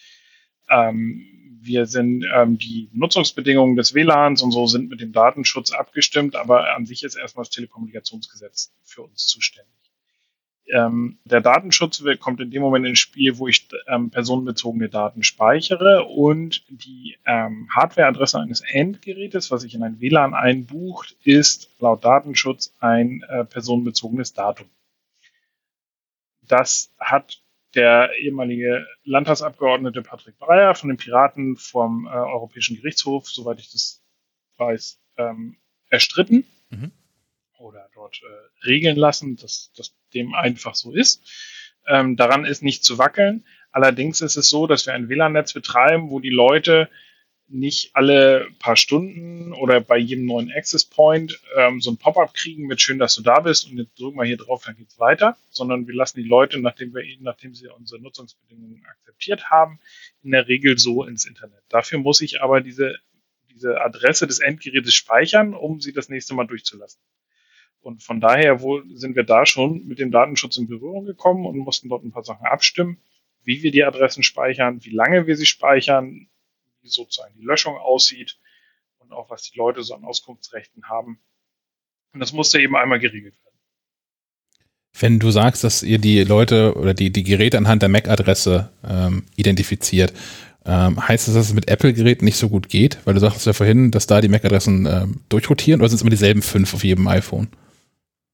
Ähm, 0.70 1.58
wir 1.60 1.86
sind 1.86 2.24
ähm, 2.32 2.58
die 2.58 2.90
Nutzungsbedingungen 2.92 3.74
des 3.74 3.92
WLANs 3.92 4.40
und 4.40 4.52
so 4.52 4.68
sind 4.68 4.88
mit 4.88 5.00
dem 5.00 5.10
Datenschutz 5.10 5.72
abgestimmt, 5.72 6.36
aber 6.36 6.76
an 6.76 6.86
sich 6.86 7.02
ist 7.02 7.16
erstmal 7.16 7.42
das 7.42 7.50
Telekommunikationsgesetz 7.50 8.72
für 8.84 9.02
uns 9.02 9.26
zuständig. 9.26 9.81
Ähm, 10.68 11.18
der 11.24 11.40
Datenschutz 11.40 12.02
kommt 12.20 12.40
in 12.40 12.50
dem 12.50 12.62
Moment 12.62 12.86
ins 12.86 13.00
Spiel, 13.00 13.38
wo 13.38 13.48
ich 13.48 13.68
ähm, 13.88 14.10
personenbezogene 14.10 14.88
Daten 14.88 15.22
speichere 15.22 16.04
und 16.04 16.64
die 16.68 17.18
ähm, 17.26 17.68
Hardwareadresse 17.74 18.38
eines 18.38 18.60
Endgerätes, 18.60 19.50
was 19.50 19.64
ich 19.64 19.74
in 19.74 19.82
ein 19.82 20.00
WLAN 20.00 20.34
einbucht, 20.34 21.16
ist 21.24 21.70
laut 21.80 22.04
Datenschutz 22.04 22.74
ein 22.80 23.22
äh, 23.28 23.44
personenbezogenes 23.44 24.34
Datum. 24.34 24.68
Das 26.42 26.92
hat 26.98 27.42
der 27.74 28.10
ehemalige 28.18 28.86
Landtagsabgeordnete 29.04 30.02
Patrick 30.02 30.38
Breyer 30.38 30.74
von 30.74 30.88
den 30.90 30.98
Piraten 30.98 31.56
vom 31.56 32.06
äh, 32.06 32.10
Europäischen 32.10 32.76
Gerichtshof, 32.76 33.28
soweit 33.28 33.58
ich 33.58 33.70
das 33.72 34.02
weiß, 34.58 35.00
ähm, 35.16 35.56
erstritten 35.88 36.44
mhm. 36.70 36.92
oder 37.58 37.88
dort 37.94 38.20
äh, 38.22 38.66
regeln 38.66 38.96
lassen, 38.96 39.36
dass 39.36 39.72
das 39.76 39.94
dem 40.14 40.34
einfach 40.34 40.74
so 40.74 40.92
ist. 40.92 41.22
Ähm, 41.86 42.16
daran 42.16 42.44
ist 42.44 42.62
nicht 42.62 42.84
zu 42.84 42.98
wackeln. 42.98 43.44
Allerdings 43.72 44.20
ist 44.20 44.36
es 44.36 44.48
so, 44.48 44.66
dass 44.66 44.86
wir 44.86 44.94
ein 44.94 45.08
WLAN-Netz 45.08 45.52
betreiben, 45.52 46.10
wo 46.10 46.20
die 46.20 46.30
Leute 46.30 46.88
nicht 47.48 47.94
alle 47.94 48.48
paar 48.58 48.76
Stunden 48.76 49.52
oder 49.52 49.80
bei 49.80 49.98
jedem 49.98 50.24
neuen 50.24 50.50
Access 50.50 50.84
Point 50.84 51.38
ähm, 51.56 51.80
so 51.80 51.90
ein 51.90 51.98
Pop-up 51.98 52.32
kriegen 52.32 52.66
mit 52.66 52.80
schön, 52.80 52.98
dass 52.98 53.14
du 53.14 53.22
da 53.22 53.40
bist 53.40 53.70
und 53.70 53.76
jetzt 53.76 53.98
drücken 53.98 54.16
wir 54.16 54.24
hier 54.24 54.38
drauf, 54.38 54.64
dann 54.64 54.76
geht's 54.76 54.98
weiter, 54.98 55.36
sondern 55.50 55.86
wir 55.86 55.94
lassen 55.94 56.22
die 56.22 56.28
Leute, 56.28 56.58
nachdem 56.60 56.94
wir 56.94 57.04
nachdem 57.20 57.54
sie 57.54 57.68
unsere 57.68 58.00
Nutzungsbedingungen 58.00 58.82
akzeptiert 58.86 59.50
haben, 59.50 59.80
in 60.22 60.30
der 60.30 60.48
Regel 60.48 60.78
so 60.78 61.04
ins 61.04 61.26
Internet. 61.26 61.62
Dafür 61.68 61.98
muss 61.98 62.22
ich 62.22 62.40
aber 62.40 62.62
diese 62.62 62.96
diese 63.50 63.80
Adresse 63.80 64.26
des 64.26 64.40
Endgerätes 64.40 64.94
speichern, 64.94 65.54
um 65.54 65.80
sie 65.80 65.92
das 65.92 66.08
nächste 66.08 66.34
Mal 66.34 66.46
durchzulassen. 66.46 67.00
Und 67.82 68.02
von 68.02 68.20
daher 68.20 68.62
wo 68.62 68.80
sind 68.94 69.16
wir 69.16 69.24
da 69.24 69.44
schon 69.44 69.86
mit 69.86 69.98
dem 69.98 70.12
Datenschutz 70.12 70.56
in 70.56 70.68
Berührung 70.68 71.04
gekommen 71.04 71.46
und 71.46 71.58
mussten 71.58 71.88
dort 71.88 72.04
ein 72.04 72.12
paar 72.12 72.24
Sachen 72.24 72.46
abstimmen, 72.46 72.98
wie 73.42 73.62
wir 73.62 73.72
die 73.72 73.84
Adressen 73.84 74.22
speichern, 74.22 74.84
wie 74.84 74.90
lange 74.90 75.26
wir 75.26 75.36
sie 75.36 75.46
speichern, 75.46 76.28
wie 76.80 76.88
sozusagen 76.88 77.34
die 77.36 77.44
Löschung 77.44 77.76
aussieht 77.76 78.38
und 78.98 79.12
auch 79.12 79.30
was 79.30 79.50
die 79.50 79.58
Leute 79.58 79.82
so 79.82 79.94
an 79.94 80.04
Auskunftsrechten 80.04 80.88
haben. 80.88 81.20
Und 82.14 82.20
das 82.20 82.32
musste 82.32 82.60
eben 82.60 82.76
einmal 82.76 83.00
geregelt 83.00 83.34
werden. 83.34 83.58
Wenn 84.98 85.18
du 85.18 85.30
sagst, 85.30 85.64
dass 85.64 85.82
ihr 85.82 85.98
die 85.98 86.22
Leute 86.22 86.74
oder 86.76 86.94
die, 86.94 87.10
die 87.10 87.22
Geräte 87.24 87.58
anhand 87.58 87.82
der 87.82 87.88
MAC-Adresse 87.88 88.70
ähm, 88.86 89.24
identifiziert, 89.36 90.12
ähm, 90.64 91.08
heißt 91.08 91.26
das, 91.26 91.34
dass 91.34 91.46
es 91.46 91.54
mit 91.54 91.68
Apple-Geräten 91.68 92.24
nicht 92.24 92.36
so 92.36 92.48
gut 92.48 92.68
geht? 92.68 92.98
Weil 93.04 93.14
du 93.14 93.20
sagst 93.20 93.44
ja 93.46 93.52
vorhin, 93.54 93.90
dass 93.90 94.06
da 94.06 94.20
die 94.20 94.28
MAC-Adressen 94.28 94.86
ähm, 94.86 95.20
durchrotieren 95.28 95.80
oder 95.80 95.88
sind 95.88 95.96
es 95.96 96.02
immer 96.02 96.10
dieselben 96.10 96.42
fünf 96.42 96.74
auf 96.74 96.84
jedem 96.84 97.08
iPhone? 97.08 97.48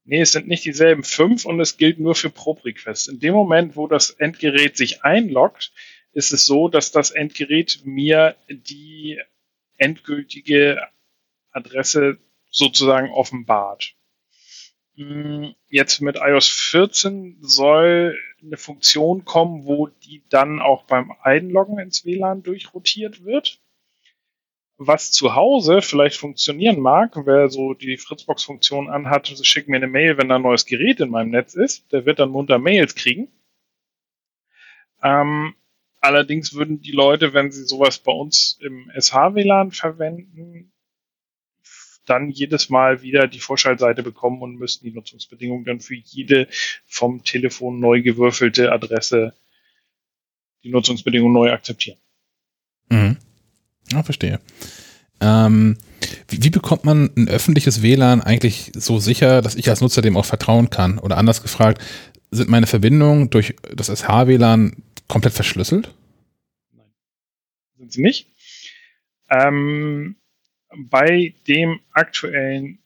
Nee, 0.09 0.21
es 0.21 0.31
sind 0.31 0.47
nicht 0.47 0.65
dieselben 0.65 1.03
fünf 1.03 1.45
und 1.45 1.59
es 1.59 1.77
gilt 1.77 1.99
nur 1.99 2.15
für 2.15 2.31
ProPrequest. 2.31 3.09
In 3.09 3.19
dem 3.19 3.35
Moment, 3.35 3.75
wo 3.75 3.85
das 3.85 4.09
Endgerät 4.09 4.75
sich 4.75 5.03
einloggt, 5.03 5.71
ist 6.13 6.33
es 6.33 6.47
so, 6.47 6.67
dass 6.67 6.91
das 6.91 7.11
Endgerät 7.11 7.81
mir 7.83 8.35
die 8.49 9.21
endgültige 9.77 10.81
Adresse 11.51 12.17
sozusagen 12.49 13.11
offenbart. 13.11 13.93
Hm, 14.95 15.53
jetzt 15.67 16.01
mit 16.01 16.15
iOS 16.15 16.49
14 16.49 17.37
soll 17.41 18.17
eine 18.41 18.57
Funktion 18.57 19.25
kommen, 19.25 19.65
wo 19.65 19.89
die 19.89 20.23
dann 20.29 20.59
auch 20.59 20.85
beim 20.85 21.13
Einloggen 21.21 21.77
ins 21.77 22.03
WLAN 22.03 22.41
durchrotiert 22.41 23.25
wird. 23.25 23.61
Was 24.81 25.11
zu 25.11 25.35
Hause 25.35 25.81
vielleicht 25.81 26.17
funktionieren 26.17 26.79
mag, 26.79 27.13
wer 27.25 27.49
so 27.49 27.73
die 27.73 27.97
Fritzbox-Funktion 27.97 28.89
anhat, 28.89 29.27
schickt 29.27 29.67
mir 29.67 29.75
eine 29.75 29.87
Mail, 29.87 30.17
wenn 30.17 30.29
da 30.29 30.35
ein 30.35 30.41
neues 30.41 30.65
Gerät 30.65 31.01
in 31.01 31.09
meinem 31.09 31.31
Netz 31.31 31.53
ist. 31.53 31.91
Der 31.91 32.05
wird 32.05 32.19
dann 32.19 32.29
munter 32.29 32.59
Mails 32.59 32.95
kriegen. 32.95 33.27
Ähm, 35.03 35.53
Allerdings 36.01 36.53
würden 36.53 36.81
die 36.81 36.91
Leute, 36.91 37.33
wenn 37.33 37.51
sie 37.51 37.65
sowas 37.65 37.99
bei 37.99 38.11
uns 38.11 38.57
im 38.61 38.89
SH-WLAN 38.97 39.71
verwenden, 39.71 40.71
dann 42.05 42.29
jedes 42.29 42.69
Mal 42.69 43.01
wieder 43.01 43.27
die 43.27 43.39
Vorschaltseite 43.39 44.01
bekommen 44.01 44.41
und 44.41 44.55
müssten 44.55 44.85
die 44.85 44.93
Nutzungsbedingungen 44.93 45.65
dann 45.65 45.79
für 45.81 45.95
jede 45.95 46.47
vom 46.85 47.23
Telefon 47.23 47.79
neu 47.79 48.01
gewürfelte 48.01 48.71
Adresse 48.71 49.35
die 50.63 50.69
Nutzungsbedingungen 50.69 51.33
neu 51.33 51.51
akzeptieren. 51.51 51.99
Mhm. 52.89 53.17
Ja, 53.91 54.03
verstehe. 54.03 54.39
Ähm, 55.21 55.77
wie, 56.27 56.43
wie, 56.43 56.49
bekommt 56.49 56.85
man 56.85 57.09
ein 57.17 57.27
öffentliches 57.27 57.81
WLAN 57.81 58.21
eigentlich 58.21 58.71
so 58.73 58.99
sicher, 58.99 59.41
dass 59.41 59.55
ich 59.55 59.69
als 59.69 59.81
Nutzer 59.81 60.01
dem 60.01 60.15
auch 60.15 60.25
vertrauen 60.25 60.69
kann? 60.69 60.99
Oder 60.99 61.17
anders 61.17 61.41
gefragt, 61.41 61.81
sind 62.31 62.49
meine 62.49 62.67
Verbindungen 62.67 63.29
durch 63.29 63.55
das 63.75 63.87
SH-WLAN 63.87 64.83
komplett 65.07 65.33
verschlüsselt? 65.33 65.93
Nein, 66.71 66.91
sind 67.77 67.91
sie 67.91 68.01
nicht. 68.01 68.27
Ähm, 69.29 70.15
bei 70.75 71.33
dem 71.47 71.79
aktuellen 71.91 72.79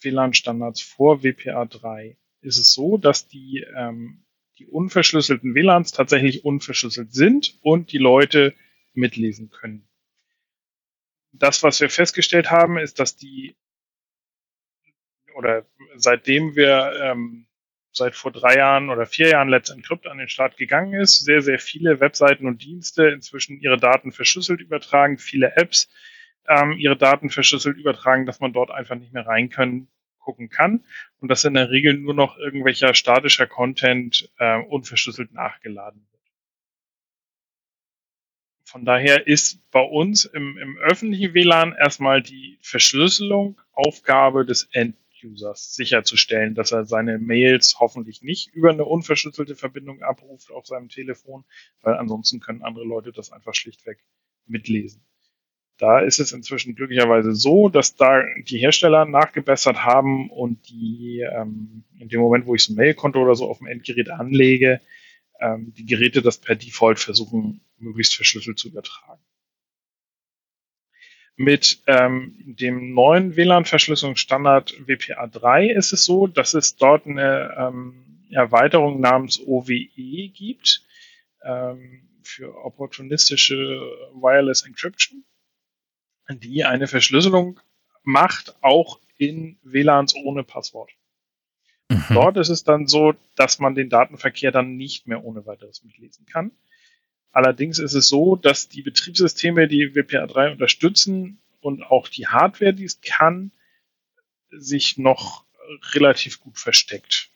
WLAN-Standards 0.00 0.80
vor 0.80 1.22
WPA 1.22 1.64
3 1.66 2.16
ist 2.40 2.58
es 2.58 2.72
so, 2.72 2.98
dass 2.98 3.26
die, 3.26 3.64
ähm, 3.76 4.24
die 4.58 4.66
unverschlüsselten 4.66 5.54
WLANs 5.54 5.92
tatsächlich 5.92 6.44
unverschlüsselt 6.44 7.12
sind 7.12 7.58
und 7.62 7.92
die 7.92 7.98
Leute 7.98 8.54
mitlesen 8.92 9.50
können. 9.50 9.88
Das, 11.36 11.62
was 11.62 11.80
wir 11.80 11.90
festgestellt 11.90 12.50
haben, 12.50 12.78
ist, 12.78 13.00
dass 13.00 13.16
die 13.16 13.56
oder 15.34 15.66
seitdem 15.96 16.54
wir 16.54 16.92
ähm, 17.02 17.46
seit 17.90 18.14
vor 18.14 18.32
drei 18.32 18.56
Jahren 18.56 18.90
oder 18.90 19.06
vier 19.06 19.30
Jahren 19.30 19.48
Let's 19.48 19.70
Encrypt 19.70 20.06
an 20.06 20.18
den 20.18 20.28
Start 20.28 20.56
gegangen 20.56 20.94
ist, 20.94 21.24
sehr, 21.24 21.42
sehr 21.42 21.58
viele 21.58 22.00
Webseiten 22.00 22.46
und 22.46 22.62
Dienste 22.62 23.08
inzwischen 23.08 23.60
ihre 23.60 23.78
Daten 23.78 24.12
verschlüsselt 24.12 24.60
übertragen, 24.60 25.18
viele 25.18 25.56
Apps 25.56 25.88
ähm, 26.48 26.72
ihre 26.72 26.96
Daten 26.96 27.30
verschlüsselt 27.30 27.76
übertragen, 27.76 28.26
dass 28.26 28.40
man 28.40 28.52
dort 28.52 28.70
einfach 28.70 28.96
nicht 28.96 29.12
mehr 29.12 29.26
rein 29.26 29.48
können, 29.48 29.88
gucken 30.18 30.48
kann 30.48 30.84
und 31.20 31.28
dass 31.28 31.44
in 31.44 31.54
der 31.54 31.70
Regel 31.70 31.94
nur 31.94 32.14
noch 32.14 32.38
irgendwelcher 32.38 32.94
statischer 32.94 33.46
Content 33.46 34.30
äh, 34.38 34.58
unverschlüsselt 34.58 35.32
nachgeladen 35.32 36.06
wird. 36.10 36.13
Von 38.74 38.84
daher 38.84 39.28
ist 39.28 39.60
bei 39.70 39.82
uns 39.82 40.24
im, 40.24 40.58
im 40.58 40.76
öffentlichen 40.78 41.32
WLAN 41.32 41.76
erstmal 41.78 42.20
die 42.20 42.58
Verschlüsselung 42.60 43.60
Aufgabe 43.72 44.44
des 44.44 44.68
End 44.72 44.96
Users 45.22 45.76
sicherzustellen, 45.76 46.56
dass 46.56 46.72
er 46.72 46.84
seine 46.84 47.20
Mails 47.20 47.76
hoffentlich 47.78 48.22
nicht 48.22 48.52
über 48.52 48.70
eine 48.70 48.84
unverschlüsselte 48.84 49.54
Verbindung 49.54 50.02
abruft 50.02 50.50
auf 50.50 50.66
seinem 50.66 50.88
Telefon, 50.88 51.44
weil 51.82 51.94
ansonsten 51.94 52.40
können 52.40 52.62
andere 52.62 52.84
Leute 52.84 53.12
das 53.12 53.30
einfach 53.30 53.54
schlichtweg 53.54 53.98
mitlesen. 54.48 55.06
Da 55.78 56.00
ist 56.00 56.18
es 56.18 56.32
inzwischen 56.32 56.74
glücklicherweise 56.74 57.32
so, 57.32 57.68
dass 57.68 57.94
da 57.94 58.24
die 58.48 58.58
Hersteller 58.58 59.04
nachgebessert 59.04 59.84
haben 59.84 60.30
und 60.30 60.68
die 60.68 61.20
ähm, 61.20 61.84
in 62.00 62.08
dem 62.08 62.20
Moment, 62.20 62.46
wo 62.46 62.56
ich 62.56 62.64
so 62.64 62.72
ein 62.72 62.76
Mailkonto 62.76 63.22
oder 63.22 63.36
so 63.36 63.48
auf 63.48 63.58
dem 63.58 63.68
Endgerät 63.68 64.10
anlege, 64.10 64.80
ähm, 65.44 65.74
die 65.76 65.84
Geräte 65.84 66.22
das 66.22 66.38
per 66.38 66.56
Default 66.56 66.98
versuchen, 66.98 67.60
möglichst 67.78 68.16
verschlüsselt 68.16 68.58
zu 68.58 68.68
übertragen. 68.68 69.22
Mit 71.36 71.82
ähm, 71.86 72.34
dem 72.46 72.94
neuen 72.94 73.36
WLAN-Verschlüsselungsstandard 73.36 74.72
WPA3 74.86 75.72
ist 75.72 75.92
es 75.92 76.04
so, 76.04 76.28
dass 76.28 76.54
es 76.54 76.76
dort 76.76 77.06
eine 77.06 77.54
ähm, 77.58 78.24
Erweiterung 78.30 79.00
namens 79.00 79.40
OWE 79.44 80.28
gibt 80.28 80.82
ähm, 81.42 82.08
für 82.22 82.56
opportunistische 82.64 83.54
Wireless 84.14 84.62
Encryption, 84.62 85.24
die 86.30 86.64
eine 86.64 86.86
Verschlüsselung 86.86 87.60
macht, 88.04 88.56
auch 88.62 89.00
in 89.18 89.58
WLANs 89.62 90.14
ohne 90.14 90.44
Passwort. 90.44 90.90
Mhm. 92.08 92.14
Dort 92.14 92.36
ist 92.36 92.48
es 92.48 92.64
dann 92.64 92.86
so, 92.86 93.14
dass 93.36 93.58
man 93.58 93.74
den 93.74 93.88
Datenverkehr 93.88 94.52
dann 94.52 94.76
nicht 94.76 95.06
mehr 95.06 95.24
ohne 95.24 95.46
weiteres 95.46 95.84
mitlesen 95.84 96.26
kann. 96.26 96.50
Allerdings 97.32 97.78
ist 97.78 97.94
es 97.94 98.08
so, 98.08 98.36
dass 98.36 98.68
die 98.68 98.82
Betriebssysteme, 98.82 99.66
die 99.66 99.92
WPA3 99.92 100.52
unterstützen 100.52 101.40
und 101.60 101.82
auch 101.82 102.08
die 102.08 102.28
Hardware, 102.28 102.72
die 102.72 102.84
es 102.84 103.00
kann, 103.00 103.50
sich 104.50 104.98
noch 104.98 105.44
relativ 105.92 106.40
gut 106.40 106.58
versteckt. 106.58 107.30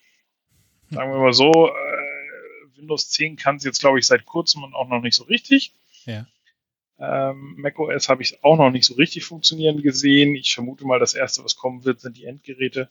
Sagen 0.91 1.11
wir 1.11 1.19
mal 1.19 1.33
so, 1.33 1.69
äh, 1.69 2.77
Windows 2.79 3.11
10 3.11 3.37
kann 3.37 3.57
es 3.57 3.65
jetzt, 3.65 3.81
glaube 3.81 3.99
ich, 3.99 4.07
seit 4.07 4.25
kurzem 4.25 4.63
und 4.63 4.75
auch 4.75 4.89
noch 4.89 5.03
nicht 5.03 5.17
so 5.17 5.25
richtig. 5.25 5.73
Ja. 6.07 6.27
Ähm, 6.99 7.57
macOS 7.59 8.09
habe 8.09 8.23
ich 8.23 8.43
auch 8.43 8.57
noch 8.57 8.71
nicht 8.71 8.87
so 8.87 8.95
richtig 8.95 9.25
funktionieren 9.25 9.83
gesehen. 9.83 10.35
Ich 10.35 10.55
vermute 10.55 10.87
mal, 10.87 10.99
das 10.99 11.15
erste, 11.15 11.45
was 11.45 11.57
kommen 11.57 11.85
wird, 11.85 12.01
sind 12.01 12.17
die 12.17 12.25
Endgeräte. 12.25 12.89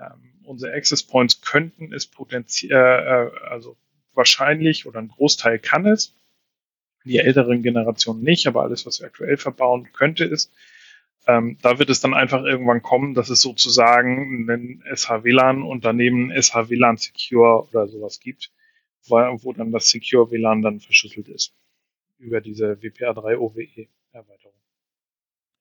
Ähm, 0.00 0.34
unsere 0.44 0.72
Access 0.72 1.02
Points 1.02 1.40
könnten 1.40 1.92
es 1.92 2.06
potenziell, 2.06 2.72
äh, 2.72 3.26
äh, 3.26 3.48
also 3.50 3.76
wahrscheinlich 4.14 4.86
oder 4.86 5.00
ein 5.00 5.08
Großteil 5.08 5.58
kann 5.58 5.86
es. 5.86 6.14
Die 7.04 7.18
älteren 7.18 7.62
Generationen 7.62 8.22
nicht, 8.22 8.46
aber 8.46 8.62
alles, 8.62 8.84
was 8.84 9.00
wir 9.00 9.06
aktuell 9.06 9.36
verbauen, 9.36 9.88
könnte 9.92 10.24
es. 10.24 10.50
Ähm, 11.26 11.58
da 11.62 11.78
wird 11.78 11.90
es 11.90 12.00
dann 12.00 12.14
einfach 12.14 12.42
irgendwann 12.42 12.82
kommen, 12.82 13.14
dass 13.14 13.30
es 13.30 13.40
sozusagen 13.40 14.50
einen 14.50 14.82
SH-WLAN 14.94 15.62
und 15.62 15.84
daneben 15.84 16.30
SH-WLAN 16.30 16.96
Secure 16.96 17.68
oder 17.68 17.86
sowas 17.86 18.20
gibt, 18.20 18.50
wo, 19.06 19.16
wo 19.16 19.52
dann 19.52 19.72
das 19.72 19.90
Secure 19.90 20.30
WLAN 20.30 20.62
dann 20.62 20.80
verschlüsselt 20.80 21.28
ist 21.28 21.54
über 22.18 22.40
diese 22.40 22.72
WPA3 22.72 23.36
OWE-Erweiterung. 23.38 24.57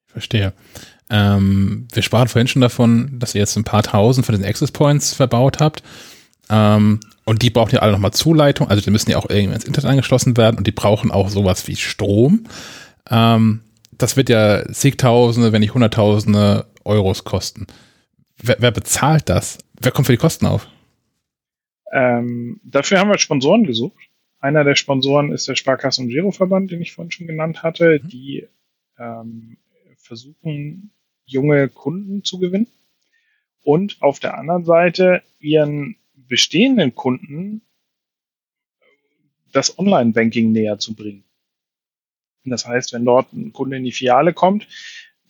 Verstehe. 0.08 0.54
Ähm, 1.10 1.88
wir 1.94 2.04
sprachen 2.04 2.28
vorhin 2.28 2.48
schon 2.48 2.62
davon, 2.62 3.20
dass 3.20 3.36
ihr 3.36 3.40
jetzt 3.40 3.56
ein 3.56 3.64
paar 3.64 3.84
tausend 3.84 4.26
von 4.26 4.36
den 4.36 4.46
Access 4.46 4.72
Points 4.72 5.14
verbaut 5.14 5.60
habt. 5.60 5.84
Ähm, 6.50 7.00
und 7.26 7.42
die 7.42 7.50
brauchen 7.50 7.76
ja 7.76 7.82
alle 7.82 7.92
nochmal 7.92 8.14
Zuleitung, 8.14 8.70
also 8.70 8.82
die 8.82 8.90
müssen 8.90 9.12
ja 9.12 9.18
auch 9.18 9.30
irgendwie 9.30 9.56
ins 9.56 9.66
Internet 9.66 9.92
angeschlossen 9.92 10.38
werden 10.38 10.58
und 10.58 10.66
die 10.66 10.72
brauchen 10.72 11.12
auch 11.12 11.30
sowas 11.30 11.68
wie 11.68 11.76
Strom. 11.76 12.46
Ähm, 13.10 13.62
das 13.92 14.16
wird 14.16 14.30
ja 14.30 14.66
zigtausende, 14.72 15.52
wenn 15.52 15.62
nicht 15.62 15.74
hunderttausende 15.74 16.66
Euros 16.86 17.24
kosten. 17.24 17.68
Wer, 18.42 18.58
wer 18.60 18.72
bezahlt 18.72 19.30
das? 19.30 19.58
Wer 19.80 19.92
kommt 19.92 20.08
für 20.08 20.14
die 20.14 20.18
Kosten 20.18 20.46
auf? 20.46 20.68
Ähm, 21.92 22.60
dafür 22.64 23.00
haben 23.00 23.10
wir 23.10 23.18
Sponsoren 23.18 23.64
gesucht. 23.64 24.10
Einer 24.40 24.64
der 24.64 24.76
Sponsoren 24.76 25.32
ist 25.32 25.48
der 25.48 25.56
Sparkassen- 25.56 26.06
und 26.06 26.10
Giroverband, 26.12 26.72
den 26.72 26.82
ich 26.82 26.94
vorhin 26.94 27.12
schon 27.12 27.28
genannt 27.28 27.64
hatte. 27.64 28.00
Mhm. 28.04 28.08
Die 28.08 28.48
ähm, 29.00 29.58
versuchen, 30.08 30.92
junge 31.26 31.68
Kunden 31.70 32.24
zu 32.24 32.40
gewinnen 32.40 32.68
und 33.62 34.02
auf 34.02 34.20
der 34.20 34.38
anderen 34.38 34.66
Seite 34.66 35.22
ihren 35.40 35.98
bestehenden 36.16 36.96
Kunden 36.96 37.62
das 39.52 39.78
Online-Banking 39.78 40.52
näher 40.52 40.80
zu 40.80 40.96
bringen. 40.96 41.24
Das 42.46 42.66
heißt, 42.66 42.94
wenn 42.94 43.06
dort 43.06 43.34
ein 43.34 43.52
Kunde 43.52 43.78
in 43.78 43.84
die 43.84 43.92
Filiale 43.92 44.34
kommt, 44.34 44.68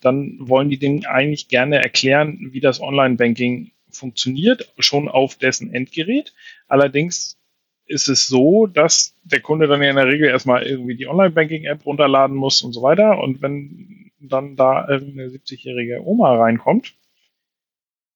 dann 0.02 0.38
wollen 0.40 0.70
die 0.70 0.78
denen 0.78 1.06
eigentlich 1.06 1.48
gerne 1.48 1.82
erklären, 1.82 2.50
wie 2.52 2.60
das 2.60 2.80
Online-Banking 2.80 3.72
funktioniert, 3.90 4.72
schon 4.78 5.08
auf 5.08 5.36
dessen 5.36 5.74
Endgerät. 5.74 6.34
Allerdings 6.68 7.40
ist 7.86 8.08
es 8.10 8.28
so, 8.28 8.68
dass 8.68 9.16
der 9.24 9.40
Kunde 9.40 9.68
dann 9.68 9.82
ja 9.82 9.90
in 9.90 9.96
der 9.96 10.08
Regel 10.08 10.28
erstmal 10.28 10.64
irgendwie 10.64 10.96
die 10.96 11.08
Online-Banking-App 11.08 11.86
runterladen 11.86 12.36
muss 12.36 12.62
und 12.62 12.74
so 12.74 12.82
weiter. 12.84 13.18
Und 13.20 13.42
wenn 13.42 14.07
dann 14.20 14.56
da 14.56 14.88
irgendeine 14.88 15.30
70-jährige 15.30 16.06
Oma 16.06 16.36
reinkommt, 16.36 16.96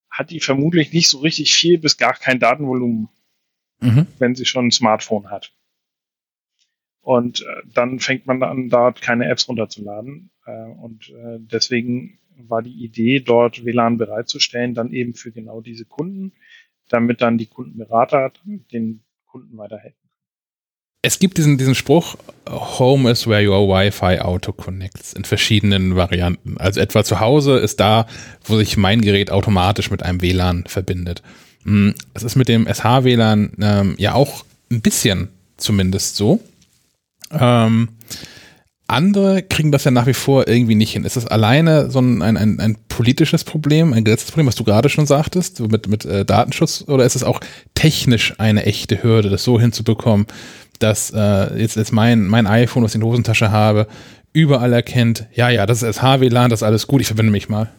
hat 0.10 0.30
die 0.30 0.40
vermutlich 0.40 0.92
nicht 0.94 1.10
so 1.10 1.20
richtig 1.20 1.54
viel 1.54 1.78
bis 1.78 1.98
gar 1.98 2.14
kein 2.14 2.40
Datenvolumen, 2.40 3.10
mhm. 3.80 4.08
wenn 4.20 4.36
sie 4.36 4.46
schon 4.46 4.68
ein 4.68 4.72
Smartphone 4.72 5.30
hat. 5.30 5.54
Und 7.02 7.42
äh, 7.42 7.46
dann 7.74 8.00
fängt 8.00 8.28
man 8.28 8.44
an, 8.44 8.70
dort 8.70 9.02
keine 9.02 9.28
Apps 9.28 9.48
runterzuladen. 9.48 10.30
Äh, 10.46 10.66
und 10.66 11.10
äh, 11.10 11.40
deswegen 11.40 12.20
war 12.36 12.62
die 12.62 12.84
Idee, 12.84 13.20
dort 13.20 13.66
WLAN 13.66 13.98
bereitzustellen, 13.98 14.74
dann 14.74 14.92
eben 14.94 15.14
für 15.14 15.32
genau 15.32 15.62
diese 15.62 15.86
Kunden, 15.86 16.34
damit 16.90 17.22
dann 17.22 17.38
die 17.38 17.48
Kundenberater 17.48 18.32
den 18.44 19.04
Kunden 19.26 19.58
weiterhelfen. 19.58 20.11
Es 21.04 21.18
gibt 21.18 21.38
diesen, 21.38 21.58
diesen 21.58 21.74
Spruch, 21.74 22.16
Home 22.48 23.10
is 23.10 23.26
where 23.26 23.48
your 23.50 23.68
Wi-Fi 23.68 24.20
auto 24.20 24.52
connects 24.52 25.14
in 25.14 25.24
verschiedenen 25.24 25.96
Varianten. 25.96 26.58
Also 26.60 26.80
etwa 26.80 27.04
zu 27.04 27.20
Hause 27.20 27.58
ist 27.58 27.80
da, 27.80 28.06
wo 28.44 28.58
sich 28.58 28.78
mein 28.78 29.02
Gerät 29.02 29.32
automatisch 29.32 29.90
mit 29.90 30.04
einem 30.04 30.22
WLAN 30.22 30.66
verbindet. 30.68 31.24
Hm, 31.64 31.96
es 32.14 32.24
ist 32.24 32.36
mit 32.36 32.50
dem 32.50 32.68
SH-WLAN 32.68 33.54
ähm, 33.62 33.96
ja 33.98 34.14
auch 34.14 34.44
ein 34.72 34.82
bisschen 34.82 35.30
zumindest 35.58 36.18
so. 36.18 36.40
Ähm, 37.32 37.90
andere 38.88 39.42
kriegen 39.42 39.72
das 39.72 39.86
ja 39.86 39.92
nach 39.92 40.06
wie 40.06 40.14
vor 40.14 40.48
irgendwie 40.48 40.76
nicht 40.76 40.92
hin. 40.92 41.06
Ist 41.06 41.16
das 41.16 41.26
alleine 41.26 41.90
so 41.90 42.00
ein, 42.00 42.22
ein, 42.22 42.36
ein, 42.38 42.60
ein 42.60 42.78
politisches 42.90 43.44
Problem, 43.44 43.94
ein 43.94 44.04
Gesetzesproblem, 44.04 44.48
was 44.48 44.56
du 44.56 44.66
gerade 44.66 44.90
schon 44.90 45.06
sagtest, 45.08 45.62
mit, 45.62 45.88
mit 45.88 46.06
äh, 46.06 46.26
Datenschutz, 46.26 46.84
oder 46.88 47.06
ist 47.06 47.16
es 47.16 47.24
auch 47.24 47.40
technisch 47.74 48.34
eine 48.38 48.66
echte 48.66 49.02
Hürde, 49.02 49.30
das 49.30 49.44
so 49.44 49.60
hinzubekommen, 49.60 50.28
dass 50.84 51.12
äh, 51.12 51.60
jetzt, 51.60 51.76
jetzt 51.76 51.91
mein, 51.91 52.26
mein 52.28 52.48
iPhone, 52.48 52.84
was 52.84 52.91
ich 52.91 52.96
in 52.96 53.02
der 53.02 53.10
Hosentasche 53.10 53.52
habe, 53.52 53.88
überall 54.34 54.74
erkennt, 54.74 55.28
ja, 55.34 55.50
ja, 55.50 55.65
das 55.65 55.84
ist 55.84 55.98
SH-WLAN, 55.98 56.50
das 56.50 56.60
ist 56.60 56.63
alles 56.63 56.88
gut, 56.88 57.02
ich 57.02 57.08
verbinde 57.08 57.32
mich 57.32 57.50
mal. 57.50 57.72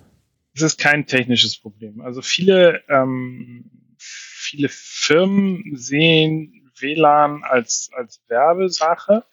Das 0.54 0.62
ist 0.62 0.78
kein 0.78 1.06
technisches 1.06 1.56
Problem. 1.56 2.00
Also 2.02 2.20
viele, 2.20 2.82
ähm, 2.88 3.64
viele 3.96 4.68
Firmen 4.68 5.72
sehen 5.74 6.70
WLAN 6.78 7.42
als, 7.44 7.90
als 7.94 8.20
Werbesache 8.28 9.24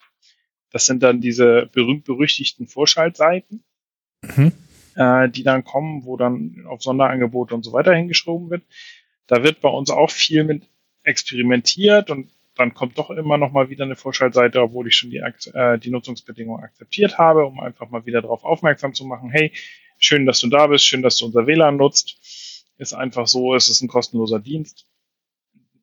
das 0.71 0.85
sind 0.85 1.01
dann 1.03 1.21
diese 1.21 1.67
berühmt-berüchtigten 1.71 2.67
Vorschaltseiten, 2.67 3.63
mhm. 4.21 4.51
äh, 4.95 5.29
die 5.29 5.43
dann 5.43 5.63
kommen, 5.63 6.05
wo 6.05 6.17
dann 6.17 6.65
auf 6.67 6.83
Sonderangebote 6.83 7.55
und 7.55 7.63
so 7.63 7.73
weiter 7.73 7.93
hingeschoben 7.93 8.49
wird. 8.49 8.63
Da 9.27 9.43
wird 9.43 9.61
bei 9.61 9.69
uns 9.69 9.89
auch 9.89 10.11
viel 10.11 10.43
mit 10.43 10.67
experimentiert 11.03 12.09
und 12.09 12.31
dann 12.59 12.73
kommt 12.73 12.97
doch 12.97 13.09
immer 13.09 13.37
noch 13.37 13.51
mal 13.51 13.69
wieder 13.69 13.85
eine 13.85 13.95
Vorschaltseite, 13.95 14.61
obwohl 14.61 14.87
ich 14.87 14.95
schon 14.95 15.09
die, 15.09 15.17
äh, 15.53 15.79
die 15.79 15.89
Nutzungsbedingungen 15.89 16.63
akzeptiert 16.63 17.17
habe, 17.17 17.45
um 17.45 17.59
einfach 17.59 17.89
mal 17.89 18.05
wieder 18.05 18.21
darauf 18.21 18.43
aufmerksam 18.43 18.93
zu 18.93 19.05
machen, 19.05 19.29
hey, 19.29 19.53
schön, 19.97 20.25
dass 20.25 20.41
du 20.41 20.49
da 20.49 20.67
bist, 20.67 20.85
schön, 20.85 21.01
dass 21.01 21.17
du 21.17 21.25
unser 21.25 21.47
WLAN 21.47 21.77
nutzt. 21.77 22.65
Ist 22.77 22.93
einfach 22.93 23.27
so, 23.27 23.55
es 23.55 23.69
ist 23.69 23.81
ein 23.81 23.87
kostenloser 23.87 24.39
Dienst. 24.39 24.87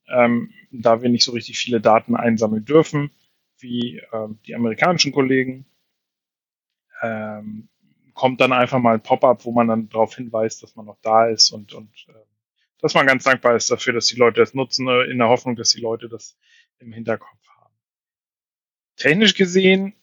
Ähm, 0.08 0.52
da 0.70 1.02
wir 1.02 1.08
nicht 1.08 1.24
so 1.24 1.32
richtig 1.32 1.58
viele 1.58 1.80
Daten 1.80 2.14
einsammeln 2.14 2.64
dürfen, 2.64 3.10
wie 3.58 4.02
ähm, 4.12 4.38
die 4.46 4.54
amerikanischen 4.54 5.12
Kollegen. 5.12 5.66
Ähm, 7.02 7.68
kommt 8.14 8.40
dann 8.40 8.52
einfach 8.52 8.78
mal 8.78 8.94
ein 8.94 9.02
Pop-up, 9.02 9.44
wo 9.44 9.52
man 9.52 9.68
dann 9.68 9.88
darauf 9.88 10.14
hinweist, 10.14 10.62
dass 10.62 10.76
man 10.76 10.86
noch 10.86 10.96
da 11.02 11.26
ist 11.26 11.50
und, 11.50 11.74
und 11.74 11.90
äh, 12.08 12.12
dass 12.80 12.94
man 12.94 13.06
ganz 13.06 13.24
dankbar 13.24 13.56
ist 13.56 13.70
dafür, 13.70 13.92
dass 13.92 14.06
die 14.06 14.16
Leute 14.16 14.40
das 14.40 14.54
nutzen, 14.54 14.88
äh, 14.88 15.04
in 15.04 15.18
der 15.18 15.28
Hoffnung, 15.28 15.56
dass 15.56 15.70
die 15.70 15.80
Leute 15.80 16.08
das 16.08 16.36
im 16.78 16.92
Hinterkopf 16.92 17.48
haben. 17.48 17.74
Technisch 18.96 19.34
gesehen, 19.34 19.94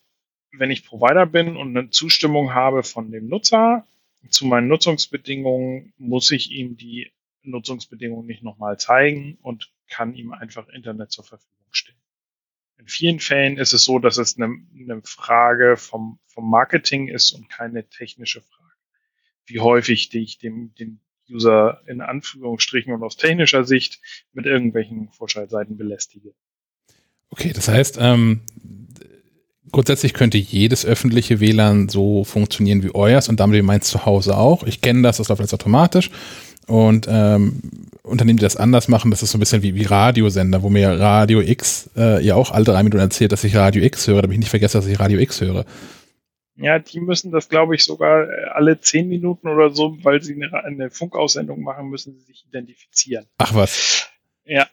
wenn 0.52 0.72
ich 0.72 0.86
Provider 0.86 1.26
bin 1.26 1.58
und 1.58 1.76
eine 1.76 1.90
Zustimmung 1.90 2.54
habe 2.54 2.84
von 2.84 3.12
dem 3.12 3.28
Nutzer 3.28 3.86
zu 4.30 4.46
meinen 4.46 4.68
Nutzungsbedingungen, 4.68 5.94
muss 5.98 6.32
ich 6.32 6.52
ihm 6.52 6.78
die 6.78 7.12
Nutzungsbedingungen 7.42 8.26
nicht 8.26 8.44
nochmal 8.44 8.80
zeigen 8.80 9.38
und 9.42 9.72
kann 9.88 10.16
ihm 10.16 10.32
einfach 10.32 10.70
Internet 10.70 11.12
zur 11.12 11.24
Verfügung 11.24 11.68
stellen. 11.72 11.98
In 12.78 12.88
vielen 12.88 13.20
Fällen 13.20 13.58
ist 13.58 13.74
es 13.74 13.84
so, 13.84 14.00
dass 14.00 14.18
es 14.18 14.38
eine, 14.38 14.56
eine 14.78 15.02
Frage 15.04 15.78
vom, 15.78 16.20
vom 16.26 16.50
Marketing 16.50 17.08
ist 17.08 17.32
und 17.32 17.50
keine 17.50 17.88
technische 17.88 18.42
Frage. 18.42 18.74
Wie 19.46 19.60
häufig 19.60 20.14
ich 20.14 20.38
dem, 20.38 20.74
den 20.76 21.00
User 21.30 21.82
in 21.88 22.02
Anführungsstrichen 22.02 22.94
und 22.94 23.04
aus 23.04 23.18
technischer 23.18 23.64
Sicht 23.64 24.02
mit 24.34 24.46
irgendwelchen 24.46 25.12
Vorschaltseiten 25.12 25.78
belästige. 25.78 26.34
Okay, 27.34 27.52
das 27.52 27.68
heißt, 27.68 27.98
ähm, 28.00 28.42
grundsätzlich 29.72 30.14
könnte 30.14 30.38
jedes 30.38 30.86
öffentliche 30.86 31.40
WLAN 31.40 31.90
so 31.90 32.24
funktionieren 32.24 32.84
wie 32.84 32.94
euers 32.94 33.28
und 33.28 33.40
damit 33.40 33.58
wie 33.58 33.64
meins 33.64 33.88
zu 33.88 34.06
Hause 34.06 34.38
auch. 34.38 34.62
Ich 34.66 34.82
kenne 34.82 35.02
das, 35.02 35.18
das 35.18 35.30
läuft 35.30 35.42
jetzt 35.42 35.54
automatisch. 35.56 36.12
Und 36.68 37.08
ähm, 37.10 37.60
Unternehmen, 38.04 38.38
die 38.38 38.44
das 38.44 38.56
anders 38.56 38.88
machen, 38.88 39.10
das 39.10 39.24
ist 39.24 39.32
so 39.32 39.40
ein 39.40 39.40
bisschen 39.40 39.64
wie, 39.64 39.74
wie 39.74 39.86
Radiosender, 39.86 40.62
wo 40.62 40.70
mir 40.70 41.00
Radio 41.00 41.42
X 41.42 41.90
äh, 41.98 42.24
ja 42.24 42.36
auch 42.36 42.52
alle 42.52 42.66
drei 42.66 42.84
Minuten 42.84 43.02
erzählt, 43.02 43.32
dass 43.32 43.44
ich 43.44 43.56
Radio 43.56 43.82
X 43.82 44.08
höre, 44.08 44.22
damit 44.22 44.36
ich 44.36 44.42
nicht 44.42 44.50
vergesse, 44.52 44.78
dass 44.78 44.86
ich 44.86 45.00
Radio 45.00 45.18
X 45.18 45.42
höre. 45.42 45.66
Ja, 46.56 46.78
die 46.78 47.00
müssen 47.00 47.32
das, 47.32 47.50
glaube 47.50 47.74
ich, 47.74 47.84
sogar 47.84 48.30
äh, 48.30 48.46
alle 48.54 48.80
zehn 48.80 49.10
Minuten 49.10 49.48
oder 49.48 49.72
so, 49.72 49.98
weil 50.04 50.22
sie 50.22 50.36
eine, 50.36 50.54
eine 50.64 50.92
Funkaussendung 50.92 51.64
machen, 51.64 51.90
müssen 51.90 52.14
sie 52.14 52.26
sich 52.26 52.46
identifizieren. 52.48 53.26
Ach 53.40 53.56
was. 53.56 54.08
Ja, 54.46 54.68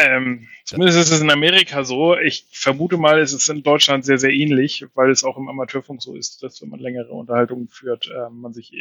ähm, 0.00 0.48
zumindest 0.64 0.98
ist 0.98 1.10
es 1.10 1.20
in 1.20 1.30
Amerika 1.30 1.84
so. 1.84 2.16
Ich 2.16 2.46
vermute 2.52 2.96
mal, 2.96 3.18
es 3.18 3.32
ist 3.32 3.48
in 3.48 3.62
Deutschland 3.62 4.04
sehr, 4.04 4.18
sehr 4.18 4.32
ähnlich, 4.32 4.86
weil 4.94 5.10
es 5.10 5.24
auch 5.24 5.36
im 5.36 5.48
Amateurfunk 5.48 6.02
so 6.02 6.14
ist, 6.14 6.42
dass 6.42 6.60
wenn 6.62 6.70
man 6.70 6.80
längere 6.80 7.10
Unterhaltungen 7.12 7.68
führt, 7.68 8.08
äh, 8.08 8.30
man 8.30 8.52
sich 8.52 8.72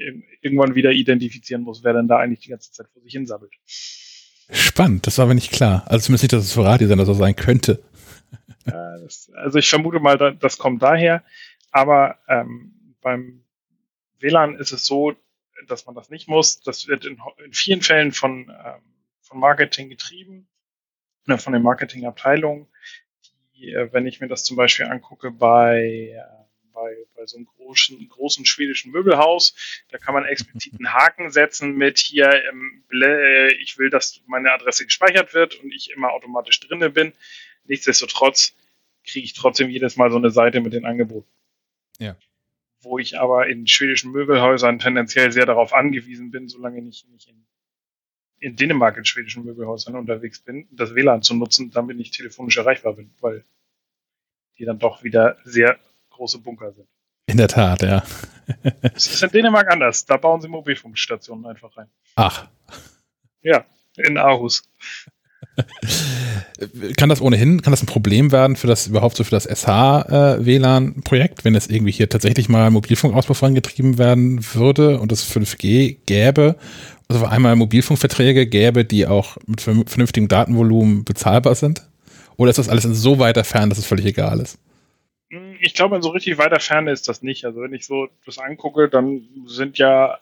irgendwann 0.41 0.75
wieder 0.75 0.91
identifizieren 0.91 1.63
muss, 1.63 1.83
wer 1.83 1.93
denn 1.93 2.07
da 2.07 2.17
eigentlich 2.17 2.39
die 2.39 2.49
ganze 2.49 2.71
Zeit 2.71 2.87
vor 2.93 3.01
sich 3.01 3.13
hinsammelt. 3.13 3.51
Spannend, 4.51 5.05
das 5.05 5.17
war 5.17 5.27
mir 5.27 5.35
nicht 5.35 5.51
klar. 5.51 5.83
Also 5.87 6.05
zumindest 6.05 6.23
nicht, 6.23 6.33
dass 6.33 6.45
es 6.45 6.53
für 6.53 6.65
Radiosender 6.65 7.05
so 7.05 7.13
sein 7.13 7.35
könnte. 7.35 7.83
Äh, 8.65 8.71
das, 9.03 9.31
also 9.35 9.59
ich 9.59 9.69
vermute 9.69 9.99
mal, 9.99 10.17
das 10.39 10.57
kommt 10.57 10.81
daher. 10.81 11.23
Aber 11.71 12.17
ähm, 12.27 12.95
beim 13.01 13.43
WLAN 14.19 14.55
ist 14.55 14.71
es 14.71 14.85
so, 14.85 15.15
dass 15.67 15.85
man 15.85 15.95
das 15.95 16.09
nicht 16.09 16.27
muss. 16.27 16.61
Das 16.61 16.87
wird 16.87 17.05
in, 17.05 17.19
in 17.43 17.53
vielen 17.53 17.81
Fällen 17.81 18.11
von, 18.11 18.49
ähm, 18.49 18.81
von 19.21 19.39
Marketing 19.39 19.89
getrieben 19.89 20.47
von 21.25 21.53
den 21.53 21.61
Marketingabteilungen, 21.61 22.67
die, 23.55 23.71
äh, 23.71 23.91
wenn 23.93 24.07
ich 24.07 24.19
mir 24.19 24.27
das 24.27 24.43
zum 24.43 24.57
Beispiel 24.57 24.85
angucke 24.85 25.31
bei, 25.31 26.13
äh, 26.15 26.39
bei, 26.73 26.95
bei 27.15 27.25
so 27.25 27.37
einem 27.37 27.45
großen, 27.45 28.07
großen 28.09 28.45
schwedischen 28.45 28.91
Möbelhaus, 28.91 29.55
da 29.89 29.97
kann 29.97 30.13
man 30.13 30.25
explizit 30.25 30.73
einen 30.73 30.93
Haken 30.93 31.29
setzen 31.29 31.75
mit 31.75 31.99
hier, 31.99 32.31
ähm, 32.49 32.83
ich 33.61 33.77
will, 33.77 33.89
dass 33.89 34.21
meine 34.27 34.51
Adresse 34.51 34.85
gespeichert 34.85 35.33
wird 35.33 35.55
und 35.55 35.71
ich 35.71 35.91
immer 35.91 36.11
automatisch 36.11 36.59
drinne 36.59 36.89
bin. 36.89 37.13
Nichtsdestotrotz 37.65 38.55
kriege 39.05 39.25
ich 39.25 39.33
trotzdem 39.33 39.69
jedes 39.69 39.97
Mal 39.97 40.09
so 40.11 40.17
eine 40.17 40.31
Seite 40.31 40.61
mit 40.61 40.73
den 40.73 40.85
Angeboten. 40.85 41.29
Ja. 42.01 42.15
wo 42.81 42.97
ich 42.97 43.19
aber 43.19 43.47
in 43.47 43.67
schwedischen 43.67 44.13
Möbelhäusern 44.13 44.79
tendenziell 44.79 45.33
sehr 45.33 45.45
darauf 45.45 45.73
angewiesen 45.73 46.31
bin, 46.31 46.47
solange 46.47 46.79
ich 46.79 47.05
nicht 47.07 47.27
in, 47.27 47.45
in 48.39 48.55
Dänemark 48.55 48.97
in 48.97 49.05
schwedischen 49.05 49.43
Möbelhäusern 49.45 49.95
unterwegs 49.95 50.39
bin, 50.39 50.67
das 50.71 50.95
WLAN 50.95 51.21
zu 51.21 51.35
nutzen, 51.35 51.71
damit 51.71 51.99
ich 51.99 52.11
telefonisch 52.11 52.57
erreichbar 52.57 52.93
bin, 52.93 53.11
weil 53.19 53.43
die 54.57 54.65
dann 54.65 54.79
doch 54.79 55.03
wieder 55.03 55.37
sehr 55.43 55.79
große 56.09 56.39
Bunker 56.39 56.71
sind. 56.73 56.87
In 57.27 57.37
der 57.37 57.47
Tat, 57.47 57.81
ja. 57.81 58.03
Es 58.81 59.05
ist 59.05 59.21
in 59.21 59.29
Dänemark 59.29 59.71
anders. 59.71 60.05
Da 60.05 60.17
bauen 60.17 60.41
sie 60.41 60.47
Mobilfunkstationen 60.47 61.45
einfach 61.45 61.77
rein. 61.77 61.89
Ach. 62.15 62.49
Ja, 63.41 63.65
in 63.97 64.17
Aarhus. 64.17 64.63
kann 66.97 67.09
das 67.09 67.21
ohnehin, 67.21 67.61
kann 67.61 67.71
das 67.71 67.83
ein 67.83 67.87
Problem 67.87 68.31
werden 68.31 68.55
für 68.55 68.67
das 68.67 68.87
überhaupt 68.87 69.15
so 69.17 69.23
für 69.23 69.31
das 69.31 69.45
SH-WLAN-Projekt, 69.45 71.39
äh, 71.39 71.43
wenn 71.43 71.55
es 71.55 71.69
irgendwie 71.69 71.91
hier 71.91 72.09
tatsächlich 72.09 72.49
mal 72.49 72.69
Mobilfunkausbau 72.71 73.33
vorangetrieben 73.33 73.97
werden 73.97 74.45
würde 74.53 74.99
und 74.99 75.11
es 75.11 75.23
5G 75.23 75.97
gäbe, 76.05 76.55
also 77.07 77.25
einmal 77.25 77.55
Mobilfunkverträge 77.55 78.45
gäbe, 78.45 78.85
die 78.85 79.07
auch 79.07 79.37
mit 79.47 79.61
vernünftigem 79.61 80.27
Datenvolumen 80.27 81.05
bezahlbar 81.05 81.55
sind? 81.55 81.87
Oder 82.37 82.51
ist 82.51 82.59
das 82.59 82.69
alles 82.69 82.85
in 82.85 82.93
so 82.93 83.19
weiter 83.19 83.43
Fern, 83.43 83.69
dass 83.69 83.79
es 83.79 83.85
völlig 83.85 84.05
egal 84.05 84.39
ist? 84.39 84.59
Ich 85.59 85.73
glaube, 85.73 85.95
in 85.95 86.01
so 86.01 86.09
richtig 86.09 86.37
weiter 86.37 86.59
Ferne 86.59 86.91
ist 86.91 87.07
das 87.07 87.21
nicht. 87.21 87.45
Also 87.45 87.61
wenn 87.61 87.73
ich 87.73 87.85
so 87.85 88.07
das 88.25 88.37
angucke, 88.37 88.89
dann 88.89 89.27
sind 89.45 89.77
ja 89.77 90.19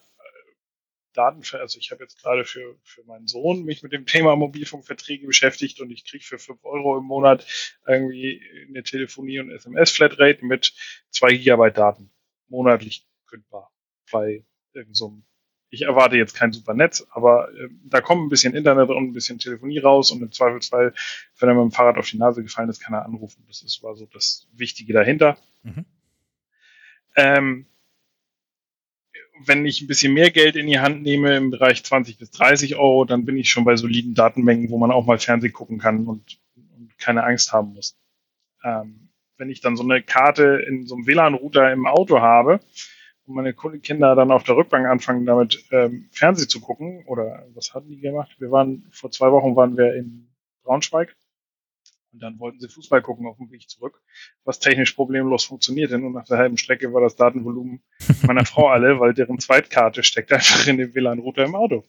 Daten, 1.18 1.42
also 1.58 1.80
ich 1.80 1.92
habe 1.92 2.04
jetzt 2.04 2.22
gerade 2.22 2.46
für, 2.46 2.78
für 2.84 3.04
meinen 3.04 3.28
Sohn 3.28 3.64
mich 3.64 3.84
mit 3.84 3.92
dem 3.92 4.06
Thema 4.06 4.36
Mobilfunkverträge 4.36 5.26
beschäftigt 5.26 5.82
und 5.82 5.90
ich 5.92 6.06
kriege 6.06 6.24
für 6.24 6.38
5 6.38 6.64
Euro 6.64 6.98
im 6.98 7.06
Monat 7.06 7.46
irgendwie 7.88 8.42
eine 8.68 8.84
Telefonie- 8.84 9.40
und 9.40 9.52
SMS-Flatrate 9.52 10.46
mit 10.46 10.74
2 11.10 11.34
Gigabyte 11.34 11.78
Daten 11.78 12.12
monatlich 12.48 13.08
kündbar 13.26 13.72
bei 14.12 14.46
irgendeinem 14.74 14.94
so 14.94 15.22
ich 15.70 15.82
erwarte 15.82 16.16
jetzt 16.16 16.34
kein 16.34 16.54
super 16.54 16.74
Netz, 16.74 17.06
aber 17.12 17.54
äh, 17.54 17.68
da 17.84 18.00
kommt 18.02 18.26
ein 18.26 18.30
bisschen 18.30 18.56
Internet 18.56 18.90
und 18.90 19.10
ein 19.10 19.14
bisschen 19.14 19.40
Telefonie 19.40 19.80
raus 19.80 20.12
und 20.12 20.22
im 20.22 20.32
Zweifelsfall, 20.32 20.94
wenn 21.40 21.50
er 21.50 21.56
mit 21.56 21.64
dem 21.64 21.72
Fahrrad 21.72 21.98
auf 21.98 22.10
die 22.10 22.18
Nase 22.18 22.42
gefallen 22.42 22.70
ist, 22.70 22.80
kann 22.80 22.94
er 22.94 23.06
anrufen. 23.06 23.44
Das 23.48 23.62
ist 23.62 23.84
war 23.84 23.96
so 23.96 24.06
das 24.06 24.48
Wichtige 24.54 24.94
dahinter. 24.94 25.38
Mhm. 25.64 25.86
Ähm, 27.16 27.66
wenn 29.46 29.66
ich 29.66 29.82
ein 29.82 29.88
bisschen 29.88 30.14
mehr 30.14 30.32
Geld 30.32 30.56
in 30.56 30.68
die 30.68 30.80
Hand 30.80 31.04
nehme, 31.04 31.36
im 31.36 31.52
Bereich 31.52 31.84
20 31.84 32.18
bis 32.18 32.32
30 32.32 32.76
Euro, 32.76 33.06
dann 33.06 33.26
bin 33.26 33.38
ich 33.38 33.50
schon 33.50 33.66
bei 33.66 33.76
soliden 33.76 34.14
Datenmengen, 34.14 34.70
wo 34.70 34.78
man 34.78 34.92
auch 34.92 35.06
mal 35.06 35.20
Fernsehen 35.20 35.54
gucken 35.54 35.80
kann 35.80 36.08
und, 36.08 36.40
und 36.56 36.98
keine 36.98 37.24
Angst 37.24 37.54
haben 37.54 37.74
muss. 37.74 37.98
Ähm, 38.64 39.10
wenn 39.38 39.50
ich 39.50 39.62
dann 39.62 39.76
so 39.76 39.84
eine 39.84 40.02
Karte 40.02 40.64
in 40.68 40.88
so 40.88 40.96
einem 40.96 41.08
WLAN-Router 41.08 41.72
im 41.72 41.86
Auto 41.86 42.20
habe 42.20 42.60
und 43.26 43.36
meine 43.36 43.54
Kinder 43.54 44.16
dann 44.16 44.32
auf 44.32 44.44
der 44.44 44.56
Rückbank 44.56 44.88
anfangen, 44.88 45.26
damit 45.26 45.66
ähm, 45.72 46.10
Fernsehen 46.12 46.50
zu 46.50 46.60
gucken, 46.60 47.04
oder 47.06 47.46
was 47.54 47.74
hatten 47.74 47.90
die 47.90 48.00
gemacht? 48.00 48.36
Wir 48.40 48.52
waren, 48.52 48.88
vor 48.92 49.12
zwei 49.12 49.32
Wochen 49.32 49.56
waren 49.56 49.78
wir 49.78 49.96
in 49.96 50.28
Braunschweig 50.64 51.16
und 52.18 52.24
dann 52.24 52.40
wollten 52.40 52.60
sie 52.60 52.68
Fußball 52.68 53.04
gucken 53.04 53.28
auf 53.28 53.38
dem 53.38 53.52
Weg 53.52 53.70
zurück, 53.70 54.02
was 54.44 54.58
technisch 54.58 54.94
problemlos 54.94 55.46
funktionierte. 55.46 55.98
Und 55.98 56.14
nach 56.14 56.26
der 56.26 56.40
halben 56.40 56.58
Strecke 56.58 56.92
war 56.92 57.00
das 57.00 57.16
Datenvolumen 57.16 57.84
meiner 58.24 58.44
Frau 58.48 58.70
alle, 58.70 59.00
weil 59.00 59.14
deren 59.14 59.38
Zweitkarte 59.38 60.02
steckt 60.02 60.32
einfach 60.34 60.66
in 60.66 60.80
dem 60.80 60.96
WLAN-Router 60.96 61.46
im 61.46 61.54
Auto. 61.54 61.86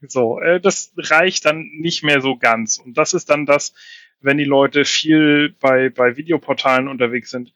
so, 0.00 0.40
äh, 0.40 0.58
das 0.58 0.94
reicht 0.96 1.44
dann 1.44 1.68
nicht 1.80 2.02
mehr 2.02 2.22
so 2.22 2.38
ganz. 2.38 2.78
Und 2.78 2.96
das 2.96 3.12
ist 3.12 3.28
dann 3.28 3.44
das, 3.44 3.74
wenn 4.20 4.38
die 4.38 4.44
Leute 4.44 4.86
viel 4.86 5.54
bei, 5.60 5.90
bei 5.90 6.16
Videoportalen 6.16 6.88
unterwegs 6.88 7.30
sind, 7.30 7.52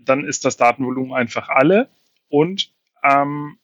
dann 0.00 0.24
ist 0.24 0.46
das 0.46 0.56
Datenvolumen 0.56 1.12
einfach 1.12 1.50
alle. 1.50 1.90
Und 2.28 2.72
ähm, 3.04 3.58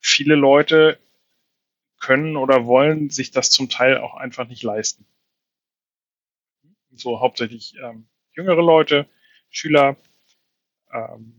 viele 0.00 0.34
Leute 0.34 0.98
können 2.00 2.36
oder 2.36 2.66
wollen 2.66 3.10
sich 3.10 3.30
das 3.30 3.50
zum 3.50 3.68
Teil 3.68 3.98
auch 3.98 4.16
einfach 4.16 4.48
nicht 4.48 4.64
leisten 4.64 5.06
so 6.96 7.20
hauptsächlich 7.20 7.74
ähm, 7.82 8.06
jüngere 8.34 8.62
Leute, 8.62 9.06
Schüler, 9.50 9.96
ähm, 10.92 11.34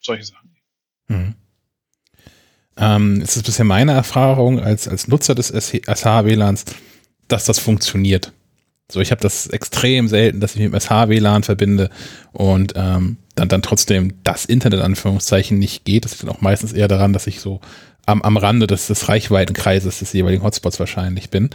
solche 0.00 0.24
Sachen. 0.24 0.56
Mhm. 1.08 1.34
Ähm, 2.78 3.20
es 3.22 3.36
ist 3.36 3.44
bisher 3.46 3.64
meine 3.64 3.92
Erfahrung 3.92 4.60
als, 4.60 4.86
als 4.86 5.08
Nutzer 5.08 5.34
des 5.34 5.48
SH-WLANs, 5.48 6.64
dass 7.28 7.44
das 7.44 7.58
funktioniert. 7.58 8.32
So, 8.90 9.00
ich 9.00 9.10
habe 9.10 9.20
das 9.20 9.48
extrem 9.48 10.08
selten, 10.08 10.40
dass 10.40 10.54
ich 10.54 10.60
mit 10.60 10.72
dem 10.72 10.78
SH-WLAN 10.78 11.42
verbinde 11.42 11.90
und 12.32 12.74
ähm, 12.76 13.16
dann, 13.34 13.48
dann 13.48 13.62
trotzdem 13.62 14.22
das 14.22 14.44
Internet 14.44 14.80
Anführungszeichen 14.80 15.58
nicht 15.58 15.84
geht. 15.84 16.04
Das 16.04 16.12
liegt 16.12 16.22
dann 16.22 16.30
auch 16.30 16.40
meistens 16.40 16.72
eher 16.72 16.88
daran, 16.88 17.12
dass 17.12 17.26
ich 17.26 17.40
so 17.40 17.60
am, 18.06 18.22
am 18.22 18.36
Rande 18.36 18.66
des, 18.66 18.86
des 18.86 19.08
Reichweitenkreises 19.08 19.98
des 19.98 20.12
jeweiligen 20.12 20.44
Hotspots 20.44 20.78
wahrscheinlich 20.78 21.30
bin. 21.30 21.50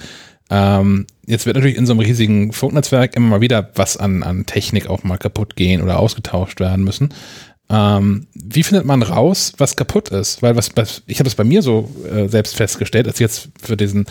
Ähm, 0.51 1.07
jetzt 1.25 1.45
wird 1.45 1.55
natürlich 1.55 1.77
in 1.77 1.85
so 1.85 1.93
einem 1.93 2.01
riesigen 2.01 2.51
Funknetzwerk 2.51 3.15
immer 3.15 3.29
mal 3.29 3.41
wieder 3.41 3.71
was 3.75 3.95
an, 3.95 4.21
an 4.21 4.45
Technik 4.45 4.87
auch 4.87 5.03
mal 5.03 5.17
kaputt 5.17 5.55
gehen 5.55 5.81
oder 5.81 5.97
ausgetauscht 5.97 6.59
werden 6.59 6.83
müssen. 6.83 7.13
Ähm, 7.69 8.27
wie 8.33 8.63
findet 8.63 8.85
man 8.85 9.01
raus, 9.01 9.53
was 9.57 9.77
kaputt 9.77 10.09
ist? 10.09 10.43
Weil 10.43 10.57
was, 10.57 10.71
was 10.75 11.03
ich 11.07 11.19
habe 11.19 11.29
das 11.29 11.35
bei 11.35 11.45
mir 11.45 11.61
so 11.61 11.89
äh, 12.11 12.27
selbst 12.27 12.57
festgestellt, 12.57 13.07
als 13.07 13.15
ich 13.15 13.21
jetzt 13.21 13.47
für 13.61 13.77
diesen 13.77 14.05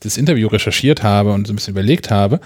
das 0.00 0.18
Interview 0.18 0.46
recherchiert 0.48 1.02
habe 1.02 1.32
und 1.32 1.46
so 1.46 1.54
ein 1.54 1.56
bisschen 1.56 1.72
überlegt 1.72 2.10
habe, 2.10 2.40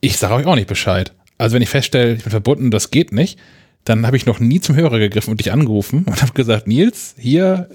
ich 0.00 0.16
sage 0.16 0.34
euch 0.34 0.46
auch 0.46 0.56
nicht 0.56 0.66
Bescheid. 0.66 1.12
Also 1.36 1.54
wenn 1.54 1.62
ich 1.62 1.68
feststelle, 1.68 2.14
ich 2.14 2.22
bin 2.22 2.30
verbunden, 2.30 2.70
das 2.70 2.90
geht 2.90 3.12
nicht, 3.12 3.38
dann 3.84 4.06
habe 4.06 4.16
ich 4.16 4.24
noch 4.24 4.40
nie 4.40 4.60
zum 4.60 4.74
Hörer 4.74 4.98
gegriffen 4.98 5.30
und 5.30 5.38
dich 5.38 5.52
angerufen 5.52 6.04
und 6.06 6.22
habe 6.22 6.32
gesagt, 6.32 6.66
Nils, 6.66 7.14
hier 7.18 7.68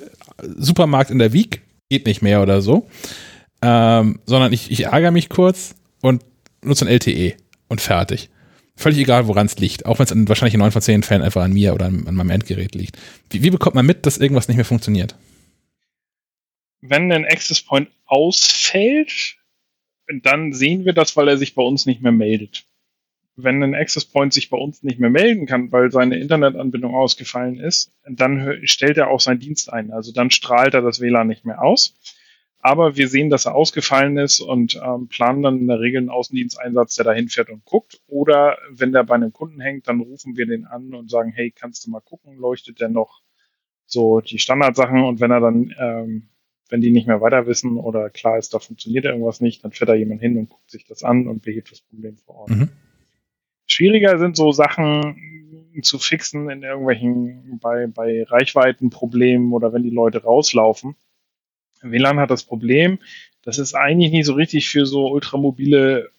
Supermarkt 0.57 1.11
in 1.11 1.19
der 1.19 1.31
Wieg 1.31 1.61
geht 1.89 2.07
nicht 2.07 2.23
mehr 2.23 2.41
oder 2.41 2.63
so 2.63 2.87
ähm, 3.61 4.19
sondern 4.25 4.53
ich, 4.53 4.71
ich 4.71 4.85
ärgere 4.85 5.11
mich 5.11 5.29
kurz 5.29 5.75
und 6.01 6.23
nutze 6.63 6.85
ein 6.85 6.91
LTE 6.91 7.35
und 7.67 7.81
fertig. 7.81 8.29
Völlig 8.75 8.99
egal, 8.99 9.27
woran 9.27 9.45
es 9.45 9.57
liegt. 9.57 9.85
Auch 9.85 9.99
wenn 9.99 10.05
es 10.05 10.29
wahrscheinlich 10.29 10.53
in 10.53 10.61
neun 10.61 10.71
von 10.71 10.81
zehn 10.81 11.03
Fällen 11.03 11.21
einfach 11.21 11.41
an 11.41 11.51
mir 11.51 11.73
oder 11.73 11.87
an, 11.87 12.07
an 12.07 12.15
meinem 12.15 12.29
Endgerät 12.29 12.75
liegt. 12.75 12.97
Wie, 13.29 13.43
wie, 13.43 13.49
bekommt 13.49 13.75
man 13.75 13.85
mit, 13.85 14.05
dass 14.05 14.17
irgendwas 14.17 14.47
nicht 14.47 14.55
mehr 14.55 14.65
funktioniert? 14.65 15.15
Wenn 16.79 17.11
ein 17.11 17.25
Access 17.25 17.61
Point 17.61 17.89
ausfällt, 18.05 19.35
dann 20.21 20.53
sehen 20.53 20.85
wir 20.85 20.93
das, 20.93 21.17
weil 21.17 21.27
er 21.27 21.37
sich 21.37 21.55
bei 21.55 21.61
uns 21.61 21.85
nicht 21.85 22.01
mehr 22.01 22.13
meldet. 22.13 22.65
Wenn 23.35 23.61
ein 23.61 23.75
Access 23.75 24.05
Point 24.05 24.33
sich 24.33 24.49
bei 24.49 24.57
uns 24.57 24.81
nicht 24.81 24.99
mehr 24.99 25.09
melden 25.09 25.45
kann, 25.45 25.71
weil 25.73 25.91
seine 25.91 26.17
Internetanbindung 26.17 26.95
ausgefallen 26.95 27.59
ist, 27.59 27.91
dann 28.07 28.61
stellt 28.63 28.97
er 28.97 29.09
auch 29.09 29.19
seinen 29.19 29.39
Dienst 29.39 29.71
ein. 29.71 29.91
Also 29.91 30.13
dann 30.13 30.31
strahlt 30.31 30.73
er 30.73 30.81
das 30.81 31.01
WLAN 31.01 31.27
nicht 31.27 31.43
mehr 31.43 31.61
aus 31.61 31.95
aber 32.61 32.97
wir 32.97 33.07
sehen, 33.07 33.29
dass 33.29 33.45
er 33.45 33.55
ausgefallen 33.55 34.17
ist 34.17 34.41
und 34.41 34.79
ähm, 34.83 35.07
planen 35.07 35.41
dann 35.41 35.59
in 35.59 35.67
der 35.67 35.79
Regel 35.79 35.99
einen 35.99 36.09
Außendiensteinsatz, 36.09 36.95
der 36.95 37.05
dahin 37.05 37.29
fährt 37.29 37.49
und 37.49 37.63
guckt. 37.63 38.01
Oder 38.07 38.57
wenn 38.69 38.91
der 38.91 39.03
bei 39.03 39.15
einem 39.15 39.31
Kunden 39.31 39.61
hängt, 39.61 39.87
dann 39.87 40.01
rufen 40.01 40.35
wir 40.35 40.45
den 40.45 40.65
an 40.65 40.93
und 40.93 41.09
sagen, 41.09 41.31
hey, 41.31 41.51
kannst 41.51 41.85
du 41.85 41.91
mal 41.91 42.01
gucken, 42.01 42.37
leuchtet 42.37 42.81
der 42.81 42.89
noch 42.89 43.21
so 43.85 44.19
die 44.19 44.39
Standardsachen 44.39 45.03
und 45.03 45.19
wenn 45.21 45.31
er 45.31 45.39
dann, 45.39 45.73
ähm, 45.79 46.29
wenn 46.69 46.81
die 46.81 46.91
nicht 46.91 47.07
mehr 47.07 47.21
weiter 47.21 47.47
wissen 47.47 47.77
oder 47.77 48.09
klar 48.09 48.37
ist, 48.37 48.53
da 48.53 48.59
funktioniert 48.59 49.05
irgendwas 49.05 49.41
nicht, 49.41 49.63
dann 49.63 49.71
fährt 49.71 49.89
da 49.89 49.95
jemand 49.95 50.21
hin 50.21 50.37
und 50.37 50.49
guckt 50.49 50.69
sich 50.69 50.85
das 50.85 51.03
an 51.03 51.27
und 51.27 51.41
behebt 51.41 51.71
das 51.71 51.81
Problem 51.81 52.17
vor 52.17 52.35
Ort. 52.35 52.49
Mhm. 52.49 52.69
Schwieriger 53.65 54.19
sind 54.19 54.35
so 54.35 54.51
Sachen 54.51 55.71
zu 55.81 55.97
fixen 55.97 56.49
in 56.49 56.61
irgendwelchen, 56.63 57.59
bei, 57.61 57.87
bei 57.87 58.23
Reichweitenproblemen 58.23 59.53
oder 59.53 59.71
wenn 59.71 59.83
die 59.83 59.89
Leute 59.89 60.23
rauslaufen 60.23 60.95
WLAN 61.81 62.19
hat 62.19 62.31
das 62.31 62.43
Problem, 62.43 62.99
das 63.43 63.57
ist 63.57 63.73
eigentlich 63.73 64.11
nicht 64.11 64.25
so 64.25 64.33
richtig 64.33 64.69
für 64.69 64.85
so 64.85 65.07
ultramobile 65.09 66.11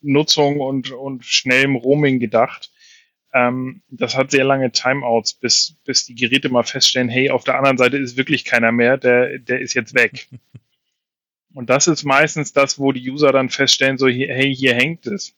Nutzung 0.00 0.60
und, 0.60 0.92
und 0.92 1.24
schnellem 1.24 1.76
Roaming 1.76 2.20
gedacht. 2.20 2.70
Ähm, 3.32 3.82
das 3.88 4.16
hat 4.16 4.30
sehr 4.30 4.44
lange 4.44 4.72
Timeouts, 4.72 5.34
bis, 5.34 5.76
bis 5.84 6.06
die 6.06 6.14
Geräte 6.14 6.48
mal 6.48 6.62
feststellen, 6.62 7.08
hey, 7.08 7.30
auf 7.30 7.44
der 7.44 7.56
anderen 7.56 7.78
Seite 7.78 7.96
ist 7.96 8.16
wirklich 8.16 8.44
keiner 8.44 8.72
mehr, 8.72 8.96
der, 8.96 9.38
der 9.38 9.60
ist 9.60 9.74
jetzt 9.74 9.94
weg. 9.94 10.28
Und 11.54 11.68
das 11.68 11.88
ist 11.88 12.04
meistens 12.04 12.52
das, 12.52 12.78
wo 12.78 12.92
die 12.92 13.10
User 13.10 13.32
dann 13.32 13.48
feststellen, 13.48 13.98
so, 13.98 14.08
hey, 14.08 14.54
hier 14.54 14.74
hängt 14.74 15.06
es. 15.06 15.34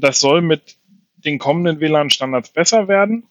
Das 0.00 0.20
soll 0.20 0.40
mit 0.40 0.78
den 1.16 1.38
kommenden 1.38 1.80
WLAN-Standards 1.80 2.50
besser 2.50 2.86
werden. 2.86 3.26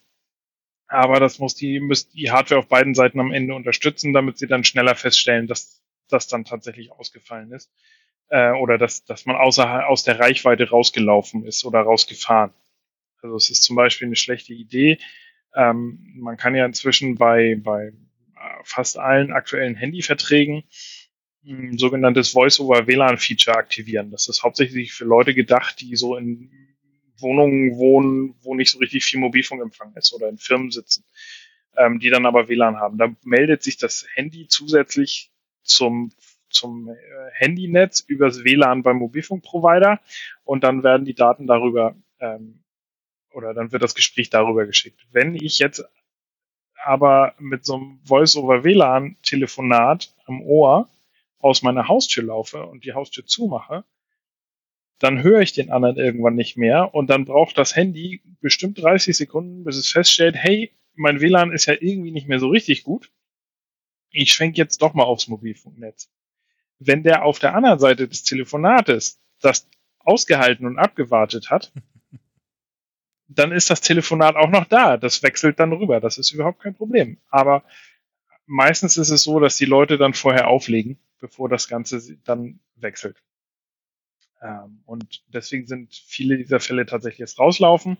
Aber 0.87 1.19
das 1.19 1.39
muss 1.39 1.55
die, 1.55 1.79
muss 1.79 2.09
die 2.09 2.31
Hardware 2.31 2.59
auf 2.59 2.67
beiden 2.67 2.95
Seiten 2.95 3.19
am 3.19 3.31
Ende 3.31 3.53
unterstützen, 3.53 4.13
damit 4.13 4.37
sie 4.37 4.47
dann 4.47 4.63
schneller 4.63 4.95
feststellen, 4.95 5.47
dass 5.47 5.81
das 6.09 6.27
dann 6.27 6.45
tatsächlich 6.45 6.91
ausgefallen 6.91 7.51
ist. 7.51 7.71
Äh, 8.29 8.51
oder 8.51 8.77
dass, 8.77 9.03
dass 9.05 9.25
man 9.25 9.35
außer, 9.35 9.87
aus 9.87 10.03
der 10.03 10.19
Reichweite 10.19 10.69
rausgelaufen 10.69 11.45
ist 11.45 11.65
oder 11.65 11.81
rausgefahren. 11.81 12.53
Also 13.21 13.35
es 13.35 13.49
ist 13.49 13.63
zum 13.63 13.75
Beispiel 13.75 14.07
eine 14.07 14.15
schlechte 14.15 14.53
Idee. 14.53 14.99
Ähm, 15.55 16.13
man 16.15 16.37
kann 16.37 16.55
ja 16.55 16.65
inzwischen 16.65 17.15
bei, 17.15 17.55
bei 17.61 17.87
äh, 17.87 17.93
fast 18.63 18.97
allen 18.97 19.33
aktuellen 19.33 19.75
Handyverträgen 19.75 20.63
ein 21.45 21.77
sogenanntes 21.77 22.31
Voice-over-WLAN-Feature 22.31 23.55
aktivieren. 23.55 24.11
Das 24.11 24.27
ist 24.27 24.43
hauptsächlich 24.43 24.93
für 24.93 25.05
Leute 25.05 25.33
gedacht, 25.33 25.79
die 25.79 25.95
so 25.95 26.17
in 26.17 26.51
Wohnungen 27.19 27.77
wohnen, 27.77 28.35
wo 28.41 28.55
nicht 28.55 28.71
so 28.71 28.79
richtig 28.79 29.05
viel 29.05 29.19
Mobilfunkempfang 29.19 29.93
ist 29.95 30.13
oder 30.13 30.29
in 30.29 30.37
Firmen 30.37 30.71
sitzen, 30.71 31.03
ähm, 31.77 31.99
die 31.99 32.09
dann 32.09 32.25
aber 32.25 32.47
WLAN 32.47 32.77
haben. 32.77 32.97
Da 32.97 33.13
meldet 33.23 33.63
sich 33.63 33.77
das 33.77 34.05
Handy 34.15 34.47
zusätzlich 34.47 35.31
zum 35.63 36.11
zum 36.49 36.89
äh, 36.89 36.95
Handynetz 37.33 37.99
übers 37.99 38.43
WLAN 38.43 38.83
beim 38.83 38.97
Mobilfunkprovider 38.97 39.99
und 40.43 40.63
dann 40.63 40.83
werden 40.83 41.05
die 41.05 41.13
Daten 41.13 41.47
darüber 41.47 41.95
ähm, 42.19 42.63
oder 43.31 43.53
dann 43.53 43.71
wird 43.71 43.83
das 43.83 43.95
Gespräch 43.95 44.29
darüber 44.29 44.65
geschickt. 44.65 45.05
Wenn 45.11 45.35
ich 45.35 45.59
jetzt 45.59 45.83
aber 46.83 47.35
mit 47.39 47.65
so 47.65 47.75
einem 47.75 47.99
Voice-over-WLAN-Telefonat 48.05 50.13
am 50.25 50.41
Ohr 50.41 50.89
aus 51.39 51.61
meiner 51.61 51.87
Haustür 51.87 52.23
laufe 52.23 52.65
und 52.65 52.85
die 52.85 52.93
Haustür 52.93 53.25
zumache, 53.25 53.83
dann 54.99 55.21
höre 55.21 55.41
ich 55.41 55.53
den 55.53 55.71
anderen 55.71 55.97
irgendwann 55.97 56.35
nicht 56.35 56.57
mehr 56.57 56.93
und 56.93 57.09
dann 57.09 57.25
braucht 57.25 57.57
das 57.57 57.75
Handy 57.75 58.21
bestimmt 58.41 58.81
30 58.81 59.15
Sekunden, 59.15 59.63
bis 59.63 59.77
es 59.77 59.89
feststellt, 59.89 60.35
hey, 60.35 60.71
mein 60.95 61.21
WLAN 61.21 61.51
ist 61.51 61.67
ja 61.67 61.75
irgendwie 61.79 62.11
nicht 62.11 62.27
mehr 62.27 62.39
so 62.39 62.47
richtig 62.49 62.83
gut. 62.83 63.11
Ich 64.09 64.31
schwenke 64.31 64.57
jetzt 64.57 64.81
doch 64.81 64.93
mal 64.93 65.03
aufs 65.03 65.27
Mobilfunknetz. 65.27 66.09
Wenn 66.79 67.03
der 67.03 67.23
auf 67.23 67.39
der 67.39 67.55
anderen 67.55 67.79
Seite 67.79 68.07
des 68.07 68.23
Telefonates 68.23 69.21
das 69.39 69.69
ausgehalten 69.99 70.65
und 70.65 70.79
abgewartet 70.79 71.51
hat, 71.51 71.71
dann 73.27 73.51
ist 73.51 73.69
das 73.69 73.81
Telefonat 73.81 74.35
auch 74.35 74.49
noch 74.49 74.65
da. 74.65 74.97
Das 74.97 75.21
wechselt 75.21 75.59
dann 75.59 75.73
rüber. 75.73 75.99
Das 75.99 76.17
ist 76.17 76.31
überhaupt 76.31 76.61
kein 76.61 76.75
Problem. 76.75 77.19
Aber 77.29 77.63
meistens 78.47 78.97
ist 78.97 79.09
es 79.09 79.23
so, 79.23 79.39
dass 79.39 79.57
die 79.57 79.65
Leute 79.65 79.97
dann 79.97 80.13
vorher 80.13 80.47
auflegen, 80.47 80.97
bevor 81.19 81.49
das 81.49 81.67
Ganze 81.67 82.17
dann 82.23 82.59
wechselt. 82.75 83.21
Ähm, 84.41 84.81
und 84.85 85.23
deswegen 85.27 85.67
sind 85.67 85.93
viele 85.93 86.37
dieser 86.37 86.59
Fälle 86.59 86.85
tatsächlich 86.85 87.19
jetzt 87.19 87.39
rauslaufen. 87.39 87.97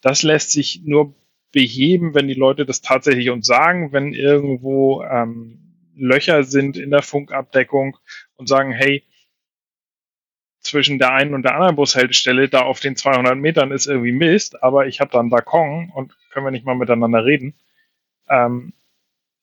Das 0.00 0.22
lässt 0.22 0.52
sich 0.52 0.82
nur 0.84 1.14
beheben, 1.52 2.14
wenn 2.14 2.28
die 2.28 2.34
Leute 2.34 2.66
das 2.66 2.80
tatsächlich 2.80 3.30
uns 3.30 3.46
sagen, 3.46 3.92
wenn 3.92 4.12
irgendwo 4.12 5.02
ähm, 5.04 5.60
Löcher 5.96 6.42
sind 6.42 6.76
in 6.76 6.90
der 6.90 7.02
Funkabdeckung 7.02 7.96
und 8.36 8.48
sagen, 8.48 8.72
hey, 8.72 9.04
zwischen 10.60 10.98
der 10.98 11.12
einen 11.12 11.34
und 11.34 11.42
der 11.42 11.54
anderen 11.54 11.76
Bushaltestelle, 11.76 12.48
da 12.48 12.62
auf 12.62 12.80
den 12.80 12.96
200 12.96 13.36
Metern 13.36 13.70
ist 13.70 13.86
irgendwie 13.86 14.12
Mist, 14.12 14.62
aber 14.62 14.86
ich 14.86 15.00
habe 15.00 15.10
da 15.10 15.20
einen 15.20 15.30
Balkon 15.30 15.90
und 15.94 16.16
können 16.30 16.46
wir 16.46 16.50
nicht 16.50 16.64
mal 16.64 16.74
miteinander 16.74 17.24
reden. 17.24 17.54
Ähm, 18.28 18.72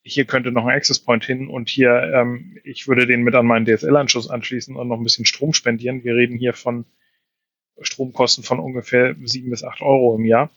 hier 0.03 0.25
könnte 0.25 0.51
noch 0.51 0.65
ein 0.65 0.75
Access 0.75 0.99
Point 0.99 1.23
hin 1.23 1.47
und 1.47 1.69
hier, 1.69 2.11
ähm, 2.13 2.57
ich 2.63 2.87
würde 2.87 3.05
den 3.05 3.21
mit 3.21 3.35
an 3.35 3.45
meinen 3.45 3.65
DSL-Anschluss 3.65 4.29
anschließen 4.29 4.75
und 4.75 4.87
noch 4.87 4.97
ein 4.97 5.03
bisschen 5.03 5.25
Strom 5.25 5.53
spendieren. 5.53 6.03
Wir 6.03 6.15
reden 6.15 6.37
hier 6.37 6.53
von 6.53 6.85
Stromkosten 7.79 8.43
von 8.43 8.59
ungefähr 8.59 9.15
sieben 9.23 9.49
bis 9.49 9.63
acht 9.63 9.81
Euro 9.81 10.15
im 10.15 10.25
Jahr, 10.25 10.49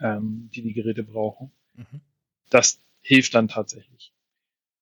ähm, 0.00 0.50
die 0.54 0.62
die 0.62 0.72
Geräte 0.72 1.02
brauchen. 1.02 1.52
Mhm. 1.74 2.00
Das 2.50 2.80
hilft 3.00 3.34
dann 3.34 3.48
tatsächlich. 3.48 4.12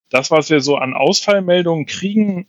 Das, 0.09 0.29
was 0.29 0.49
wir 0.49 0.61
so 0.61 0.77
an 0.77 0.93
Ausfallmeldungen 0.93 1.85
kriegen, 1.85 2.47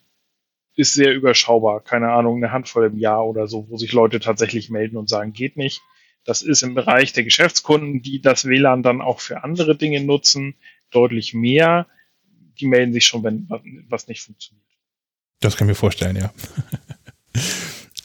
ist 0.74 0.95
sehr 0.95 1.14
überschaubar. 1.14 1.80
Keine 1.80 2.11
Ahnung, 2.12 2.36
eine 2.36 2.53
Handvoll 2.53 2.86
im 2.86 2.99
Jahr 2.99 3.26
oder 3.26 3.47
so, 3.47 3.68
wo 3.68 3.76
sich 3.76 3.93
Leute 3.93 4.20
tatsächlich 4.20 4.70
melden 4.70 4.97
und 4.97 5.09
sagen, 5.09 5.32
geht 5.32 5.57
nicht. 5.57 5.80
Das 6.24 6.43
ist 6.43 6.62
im 6.62 6.74
Bereich 6.74 7.12
der 7.12 7.24
Geschäftskunden, 7.24 8.03
die 8.03 8.20
das 8.20 8.47
WLAN 8.47 8.82
dann 8.82 9.01
auch 9.01 9.20
für 9.20 9.43
andere 9.43 9.76
Dinge 9.76 10.03
nutzen, 10.03 10.55
deutlich 10.93 11.34
mehr. 11.34 11.86
Die 12.61 12.66
melden 12.66 12.93
sich 12.93 13.07
schon, 13.07 13.24
wenn 13.24 13.49
was 13.88 14.09
nicht 14.09 14.22
funktioniert. 14.22 14.66
Das 15.40 15.57
kann 15.57 15.66
ich 15.66 15.70
mir 15.70 15.74
vorstellen, 15.74 16.16
ja. 16.16 16.32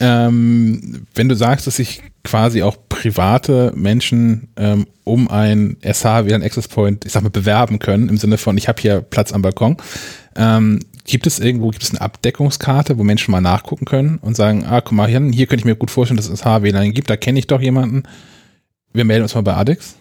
ähm, 0.00 1.06
wenn 1.14 1.28
du 1.28 1.36
sagst, 1.36 1.66
dass 1.66 1.76
sich 1.76 2.02
quasi 2.24 2.62
auch 2.62 2.76
private 2.88 3.72
Menschen 3.76 4.48
ähm, 4.56 4.86
um 5.04 5.28
ein 5.28 5.76
SH 5.82 6.26
wie 6.26 6.34
ein 6.34 6.42
Access 6.42 6.68
Point, 6.68 7.04
ich 7.04 7.12
sag 7.12 7.22
mal, 7.22 7.30
bewerben 7.30 7.78
können, 7.78 8.08
im 8.08 8.16
Sinne 8.16 8.38
von, 8.38 8.58
ich 8.58 8.68
habe 8.68 8.80
hier 8.80 9.00
Platz 9.00 9.32
am 9.32 9.42
Balkon. 9.42 9.76
Ähm, 10.36 10.80
Gibt 11.04 11.26
es 11.26 11.38
irgendwo, 11.38 11.70
gibt 11.70 11.82
es 11.82 11.90
eine 11.90 12.02
Abdeckungskarte, 12.02 12.98
wo 12.98 13.02
Menschen 13.02 13.32
mal 13.32 13.40
nachgucken 13.40 13.86
können 13.86 14.18
und 14.18 14.36
sagen, 14.36 14.66
ah, 14.66 14.82
guck 14.82 14.92
mal, 14.92 15.08
hier, 15.08 15.22
hier 15.32 15.46
könnte 15.46 15.62
ich 15.62 15.64
mir 15.64 15.74
gut 15.74 15.90
vorstellen, 15.90 16.18
dass 16.18 16.28
es 16.28 16.44
HWLAN 16.44 16.92
gibt, 16.92 17.08
da 17.08 17.16
kenne 17.16 17.38
ich 17.38 17.46
doch 17.46 17.62
jemanden. 17.62 18.02
Wir 18.92 19.04
melden 19.04 19.22
uns 19.22 19.34
mal 19.34 19.40
bei 19.40 19.54
ADEX. 19.54 19.96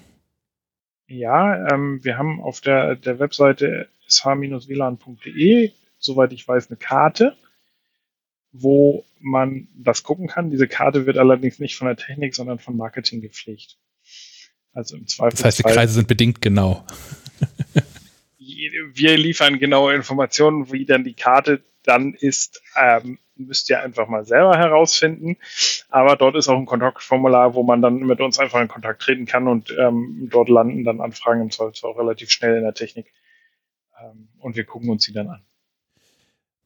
Ja, 1.07 1.71
ähm, 1.71 2.03
wir 2.03 2.17
haben 2.17 2.41
auf 2.41 2.61
der, 2.61 2.95
der 2.95 3.19
Webseite 3.19 3.89
sh-wlan.de, 4.07 5.71
soweit 5.99 6.33
ich 6.33 6.47
weiß, 6.47 6.69
eine 6.69 6.77
Karte, 6.77 7.35
wo 8.51 9.05
man 9.19 9.67
das 9.75 10.03
gucken 10.03 10.27
kann. 10.27 10.49
Diese 10.49 10.67
Karte 10.67 11.05
wird 11.05 11.17
allerdings 11.17 11.59
nicht 11.59 11.75
von 11.75 11.87
der 11.87 11.97
Technik, 11.97 12.35
sondern 12.35 12.59
von 12.59 12.75
Marketing 12.75 13.21
gepflegt. 13.21 13.77
Also 14.73 14.95
im 14.95 15.07
Zweifel. 15.07 15.37
Das 15.37 15.45
heißt, 15.45 15.59
die 15.59 15.63
Kreise 15.63 15.93
sind 15.93 16.07
bedingt 16.07 16.41
genau 16.41 16.85
wir 18.97 19.17
liefern 19.17 19.59
genaue 19.59 19.93
Informationen, 19.93 20.71
wie 20.71 20.85
dann 20.85 21.03
die 21.03 21.13
Karte 21.13 21.63
dann 21.83 22.13
ist, 22.13 22.61
ähm, 22.75 23.19
müsst 23.37 23.69
ihr 23.69 23.81
einfach 23.81 24.07
mal 24.07 24.25
selber 24.25 24.57
herausfinden. 24.57 25.37
Aber 25.89 26.15
dort 26.15 26.35
ist 26.35 26.47
auch 26.47 26.57
ein 26.57 26.65
Kontaktformular, 26.65 27.53
wo 27.53 27.63
man 27.63 27.81
dann 27.81 27.99
mit 27.99 28.19
uns 28.21 28.39
einfach 28.39 28.61
in 28.61 28.67
Kontakt 28.67 29.01
treten 29.01 29.25
kann 29.25 29.47
und 29.47 29.75
ähm, 29.77 30.27
dort 30.31 30.49
landen 30.49 30.83
dann 30.83 31.01
Anfragen 31.01 31.41
im 31.41 31.51
Zweifel 31.51 31.89
auch 31.89 31.97
relativ 31.97 32.31
schnell 32.31 32.57
in 32.57 32.63
der 32.63 32.73
Technik. 32.73 33.13
Ähm, 34.01 34.29
und 34.39 34.55
wir 34.55 34.65
gucken 34.65 34.89
uns 34.89 35.05
die 35.05 35.13
dann 35.13 35.29
an. 35.29 35.41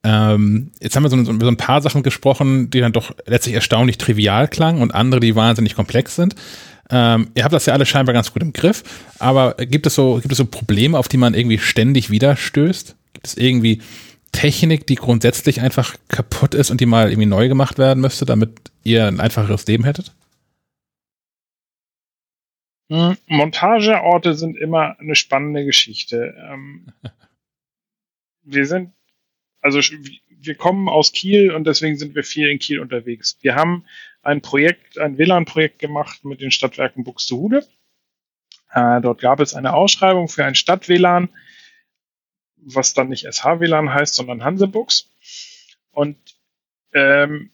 Ähm, 0.04 0.72
jetzt 0.80 0.96
haben 0.96 1.04
wir 1.04 1.10
so, 1.10 1.24
so, 1.24 1.40
so, 1.40 1.48
ein 1.48 1.58
paar 1.58 1.82
Sachen 1.82 2.02
gesprochen, 2.02 2.72
die 2.72 2.80
dann 2.80 2.92
doch 2.92 3.14
letztlich 3.28 3.54
erstaunlich 3.54 4.00
trivial 4.00 4.48
klangen 4.48 4.82
und 4.82 4.96
andere, 4.96 5.20
die 5.20 5.36
wahnsinnig 5.36 5.76
komplex 5.76 6.16
sind. 6.16 6.36
Ähm, 6.90 7.30
ihr 7.36 7.44
habt 7.44 7.54
das 7.54 7.68
ja 7.68 7.74
alle 7.74 7.86
scheinbar 7.86 8.14
ganz 8.14 8.34
gut 8.34 8.42
im 8.42 8.52
Griff, 8.52 8.84
aber 9.20 9.54
gibt 9.54 9.86
es 9.86 9.96
so, 9.96 10.16
gibt 10.16 10.32
es 10.32 10.38
so 10.38 10.46
Probleme, 10.46 10.98
auf 10.98 11.08
die 11.08 11.18
man 11.18 11.34
irgendwie 11.34 11.60
ständig 11.60 12.10
wieder 12.10 12.36
stößt? 12.36 12.96
Gibt 13.14 13.28
es 13.28 13.38
irgendwie 13.38 13.82
Technik, 14.32 14.88
die 14.88 14.96
grundsätzlich 14.96 15.62
einfach 15.62 15.96
kaputt 16.08 16.54
ist 16.54 16.72
und 16.72 16.82
die 16.82 16.86
mal 16.86 17.10
irgendwie 17.10 17.28
neu 17.28 17.48
gemacht 17.48 17.78
werden 17.78 18.02
müsste, 18.02 18.26
damit 18.26 18.72
ihr 18.84 19.08
ein 19.08 19.20
einfacheres 19.20 19.66
Leben 19.68 19.84
hättet? 19.84 20.14
Hm, 22.90 23.18
Montageorte 23.28 24.34
sind 24.34 24.58
immer 24.58 25.00
eine 25.00 25.16
spannende 25.16 25.64
Geschichte. 25.64 26.36
Ähm, 26.50 26.88
wir 28.44 28.66
sind, 28.66 28.94
also 29.62 29.80
wir 29.80 30.56
kommen 30.56 30.90
aus 30.90 31.12
Kiel 31.12 31.52
und 31.52 31.66
deswegen 31.66 31.98
sind 31.98 32.16
wir 32.16 32.24
viel 32.24 32.50
in 32.50 32.60
Kiel 32.60 32.80
unterwegs. 32.80 33.38
Wir 33.42 33.56
haben 33.56 33.86
ein 34.24 34.42
Projekt, 34.42 34.98
ein 34.98 35.18
WLAN-Projekt 35.18 35.80
gemacht 35.80 36.26
mit 36.26 36.42
den 36.42 36.52
Stadtwerken 36.52 37.04
Buxtehude. 37.04 37.66
Äh, 38.74 39.02
dort 39.02 39.22
gab 39.22 39.40
es 39.40 39.54
eine 39.54 39.74
Ausschreibung 39.74 40.28
für 40.28 40.46
ein 40.46 40.56
Stadt-WLAN, 40.56 41.30
was 42.62 42.94
dann 42.94 43.10
nicht 43.10 43.26
SH-WLAN 43.26 43.94
heißt, 43.94 44.16
sondern 44.16 44.44
Hansebux. 44.44 45.10
Und 45.92 46.18
ähm, 46.94 47.52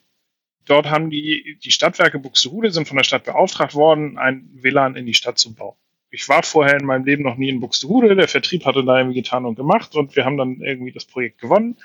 dort 0.65 0.89
haben 0.89 1.09
die, 1.09 1.57
die 1.63 1.71
Stadtwerke 1.71 2.19
Buxtehude 2.19 2.71
sind 2.71 2.87
von 2.87 2.97
der 2.97 3.03
Stadt 3.03 3.23
beauftragt 3.23 3.75
worden, 3.75 4.17
ein 4.17 4.49
WLAN 4.53 4.95
in 4.95 5.05
die 5.05 5.13
Stadt 5.13 5.37
zu 5.37 5.53
bauen. 5.53 5.77
Ich 6.09 6.29
war 6.29 6.43
vorher 6.43 6.79
in 6.79 6.85
meinem 6.85 7.05
Leben 7.05 7.23
noch 7.23 7.35
nie 7.35 7.49
in 7.49 7.59
Buxtehude, 7.59 8.15
der 8.15 8.27
Vertrieb 8.27 8.65
hatte 8.65 8.83
da 8.83 8.97
irgendwie 8.97 9.21
getan 9.21 9.45
und 9.45 9.55
gemacht 9.55 9.95
und 9.95 10.15
wir 10.15 10.25
haben 10.25 10.37
dann 10.37 10.61
irgendwie 10.61 10.91
das 10.91 11.05
Projekt 11.05 11.39
gewonnen 11.39 11.77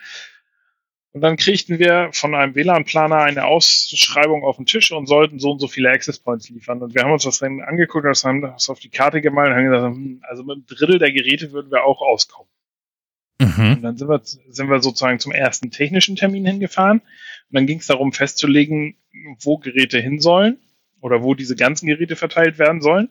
und 1.12 1.20
dann 1.20 1.36
kriegten 1.36 1.78
wir 1.78 2.08
von 2.12 2.34
einem 2.34 2.54
WLAN-Planer 2.54 3.18
eine 3.18 3.44
Ausschreibung 3.44 4.44
auf 4.44 4.56
den 4.56 4.64
Tisch 4.64 4.92
und 4.92 5.06
sollten 5.06 5.38
so 5.38 5.50
und 5.50 5.58
so 5.58 5.68
viele 5.68 5.90
Access 5.90 6.18
Points 6.18 6.48
liefern. 6.48 6.82
Und 6.82 6.94
wir 6.94 7.02
haben 7.02 7.12
uns 7.12 7.24
das 7.24 7.38
dann 7.38 7.60
angeguckt 7.60 8.06
und 8.06 8.24
haben 8.24 8.40
das 8.40 8.70
auf 8.70 8.80
die 8.80 8.88
Karte 8.88 9.20
gemalt 9.20 9.50
und 9.50 9.56
haben 9.56 9.70
gesagt, 9.70 9.94
hm, 9.94 10.22
also 10.26 10.42
mit 10.42 10.56
einem 10.56 10.66
Drittel 10.66 10.98
der 10.98 11.12
Geräte 11.12 11.52
würden 11.52 11.70
wir 11.70 11.84
auch 11.84 12.00
auskommen. 12.00 12.48
Mhm. 13.42 13.72
Und 13.74 13.82
dann 13.82 13.96
sind 13.96 14.08
wir, 14.08 14.20
sind 14.22 14.70
wir 14.70 14.80
sozusagen 14.80 15.18
zum 15.18 15.32
ersten 15.32 15.70
technischen 15.70 16.16
Termin 16.16 16.46
hingefahren. 16.46 17.00
Und 17.00 17.56
dann 17.56 17.66
ging 17.66 17.78
es 17.78 17.86
darum 17.86 18.12
festzulegen, 18.12 18.96
wo 19.40 19.58
Geräte 19.58 19.98
hin 19.98 20.20
sollen 20.20 20.58
oder 21.00 21.22
wo 21.22 21.34
diese 21.34 21.56
ganzen 21.56 21.86
Geräte 21.86 22.16
verteilt 22.16 22.58
werden 22.58 22.80
sollen. 22.80 23.08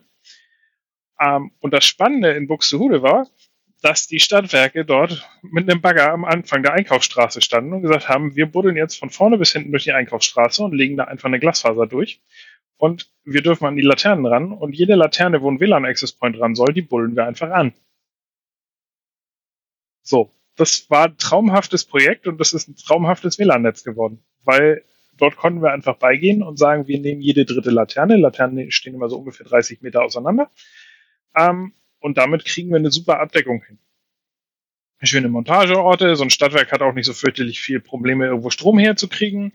Ähm, 1.20 1.52
und 1.60 1.72
das 1.72 1.84
Spannende 1.84 2.32
in 2.32 2.48
Buxtehude 2.48 3.02
war, 3.02 3.28
dass 3.82 4.06
die 4.06 4.20
Stadtwerke 4.20 4.84
dort 4.84 5.28
mit 5.42 5.68
einem 5.68 5.80
Bagger 5.80 6.12
am 6.12 6.24
Anfang 6.24 6.62
der 6.62 6.72
Einkaufsstraße 6.72 7.40
standen 7.40 7.72
und 7.72 7.82
gesagt 7.82 8.08
haben, 8.08 8.36
wir 8.36 8.46
buddeln 8.46 8.76
jetzt 8.76 8.96
von 8.96 9.10
vorne 9.10 9.38
bis 9.38 9.52
hinten 9.52 9.72
durch 9.72 9.84
die 9.84 9.92
Einkaufsstraße 9.92 10.62
und 10.62 10.72
legen 10.72 10.96
da 10.96 11.04
einfach 11.04 11.26
eine 11.26 11.40
Glasfaser 11.40 11.86
durch. 11.86 12.20
Und 12.76 13.10
wir 13.24 13.42
dürfen 13.42 13.66
an 13.66 13.76
die 13.76 13.82
Laternen 13.82 14.26
ran 14.26 14.52
und 14.52 14.74
jede 14.74 14.94
Laterne, 14.94 15.42
wo 15.42 15.50
ein 15.50 15.60
WLAN-Access 15.60 16.12
Point 16.12 16.40
ran 16.40 16.54
soll, 16.54 16.72
die 16.72 16.82
bullen 16.82 17.16
wir 17.16 17.26
einfach 17.26 17.50
an. 17.50 17.74
So, 20.02 20.32
das 20.56 20.90
war 20.90 21.06
ein 21.06 21.16
traumhaftes 21.16 21.84
Projekt 21.84 22.26
und 22.26 22.38
das 22.38 22.52
ist 22.52 22.68
ein 22.68 22.76
traumhaftes 22.76 23.38
WLAN-Netz 23.38 23.84
geworden, 23.84 24.22
weil 24.44 24.84
dort 25.16 25.36
konnten 25.36 25.62
wir 25.62 25.72
einfach 25.72 25.96
beigehen 25.96 26.42
und 26.42 26.58
sagen, 26.58 26.88
wir 26.88 26.98
nehmen 26.98 27.20
jede 27.20 27.44
dritte 27.44 27.70
Laterne. 27.70 28.16
Laternen 28.16 28.70
stehen 28.70 28.94
immer 28.94 29.08
so 29.08 29.18
ungefähr 29.18 29.46
30 29.46 29.82
Meter 29.82 30.02
auseinander. 30.02 30.50
Ähm, 31.36 31.72
und 32.00 32.18
damit 32.18 32.44
kriegen 32.44 32.70
wir 32.70 32.76
eine 32.76 32.90
super 32.90 33.20
Abdeckung 33.20 33.62
hin. 33.62 33.78
Schöne 35.04 35.28
Montageorte, 35.28 36.14
so 36.14 36.22
ein 36.22 36.30
Stadtwerk 36.30 36.70
hat 36.70 36.80
auch 36.80 36.94
nicht 36.94 37.06
so 37.06 37.12
fürchterlich 37.12 37.60
viel 37.60 37.80
Probleme, 37.80 38.26
irgendwo 38.26 38.50
Strom 38.50 38.78
herzukriegen. 38.78 39.52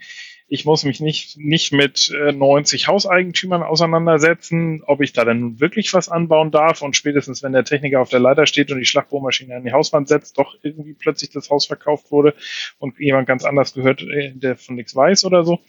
Ich 0.49 0.63
muss 0.63 0.85
mich 0.85 1.01
nicht, 1.01 1.37
nicht 1.37 1.73
mit 1.73 2.09
90 2.09 2.83
äh, 2.83 2.87
Hauseigentümern 2.87 3.63
auseinandersetzen, 3.63 4.81
ob 4.85 5.01
ich 5.01 5.11
da 5.11 5.25
dann 5.25 5.59
wirklich 5.59 5.93
was 5.93 6.07
anbauen 6.07 6.51
darf 6.51 6.81
und 6.81 6.95
spätestens, 6.95 7.43
wenn 7.43 7.51
der 7.51 7.65
Techniker 7.65 7.99
auf 7.99 8.09
der 8.09 8.21
Leiter 8.21 8.45
steht 8.45 8.71
und 8.71 8.79
die 8.79 8.85
Schlagbohrmaschine 8.85 9.57
an 9.57 9.65
die 9.65 9.73
Hauswand 9.73 10.07
setzt, 10.07 10.37
doch 10.37 10.55
irgendwie 10.61 10.93
plötzlich 10.93 11.31
das 11.31 11.49
Haus 11.49 11.65
verkauft 11.65 12.11
wurde 12.11 12.33
und 12.79 12.97
jemand 12.97 13.27
ganz 13.27 13.43
anders 13.43 13.73
gehört, 13.73 14.01
äh, 14.03 14.31
der 14.35 14.55
von 14.55 14.75
nichts 14.75 14.95
weiß 14.95 15.25
oder 15.25 15.43
so. 15.43 15.59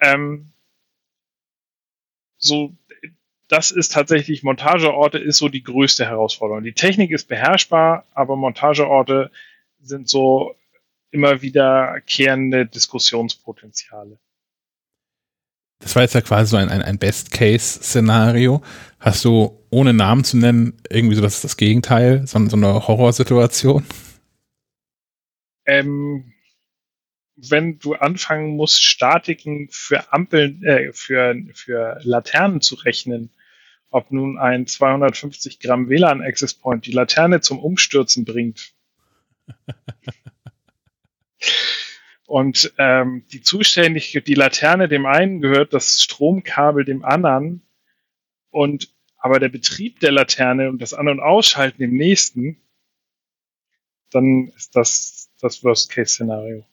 Ähm, 0.00 0.52
so, 2.38 2.74
das 3.48 3.70
ist 3.70 3.92
tatsächlich, 3.92 4.42
Montageorte 4.42 5.18
ist 5.18 5.38
so 5.38 5.48
die 5.50 5.62
größte 5.62 6.06
Herausforderung. 6.06 6.62
Die 6.64 6.72
Technik 6.72 7.10
ist 7.10 7.28
beherrschbar, 7.28 8.06
aber 8.14 8.36
Montageorte 8.36 9.30
sind 9.80 10.08
so 10.08 10.54
immer 11.14 11.40
wiederkehrende 11.40 12.66
Diskussionspotenziale. 12.66 14.18
Das 15.78 15.94
war 15.94 16.02
jetzt 16.02 16.14
ja 16.14 16.20
quasi 16.20 16.50
so 16.50 16.56
ein, 16.56 16.68
ein, 16.68 16.82
ein 16.82 16.98
Best-Case-Szenario. 16.98 18.62
Hast 18.98 19.24
du, 19.24 19.64
ohne 19.70 19.92
Namen 19.92 20.24
zu 20.24 20.36
nennen, 20.36 20.76
irgendwie 20.90 21.14
so 21.14 21.22
das, 21.22 21.40
das 21.40 21.56
Gegenteil, 21.56 22.26
so, 22.26 22.44
so 22.48 22.56
eine 22.56 22.88
Horrorsituation? 22.88 23.84
Ähm, 25.66 26.32
wenn 27.36 27.78
du 27.78 27.94
anfangen 27.94 28.56
musst, 28.56 28.82
Statiken 28.82 29.68
für 29.70 30.12
Ampeln, 30.12 30.62
äh, 30.64 30.92
für, 30.92 31.36
für 31.54 32.00
Laternen 32.02 32.60
zu 32.60 32.74
rechnen, 32.76 33.30
ob 33.90 34.10
nun 34.10 34.38
ein 34.38 34.66
250 34.66 35.60
Gramm 35.60 35.88
WLAN 35.88 36.22
Access 36.22 36.54
Point 36.54 36.86
die 36.86 36.92
Laterne 36.92 37.40
zum 37.40 37.60
Umstürzen 37.60 38.24
bringt. 38.24 38.72
Und 42.26 42.72
ähm, 42.78 43.24
die 43.32 43.42
zuständige, 43.42 44.22
die 44.22 44.34
Laterne 44.34 44.88
dem 44.88 45.06
einen 45.06 45.40
gehört, 45.40 45.74
das 45.74 46.00
Stromkabel 46.02 46.84
dem 46.84 47.04
anderen 47.04 47.62
und 48.50 48.90
aber 49.18 49.40
der 49.40 49.48
Betrieb 49.48 50.00
der 50.00 50.12
Laterne 50.12 50.68
und 50.68 50.82
das 50.82 50.92
An- 50.92 51.08
und 51.08 51.20
Ausschalten 51.20 51.80
dem 51.80 51.96
nächsten, 51.96 52.60
dann 54.10 54.48
ist 54.56 54.76
das 54.76 55.30
das 55.40 55.62
Worst-Case-Szenario. 55.62 56.64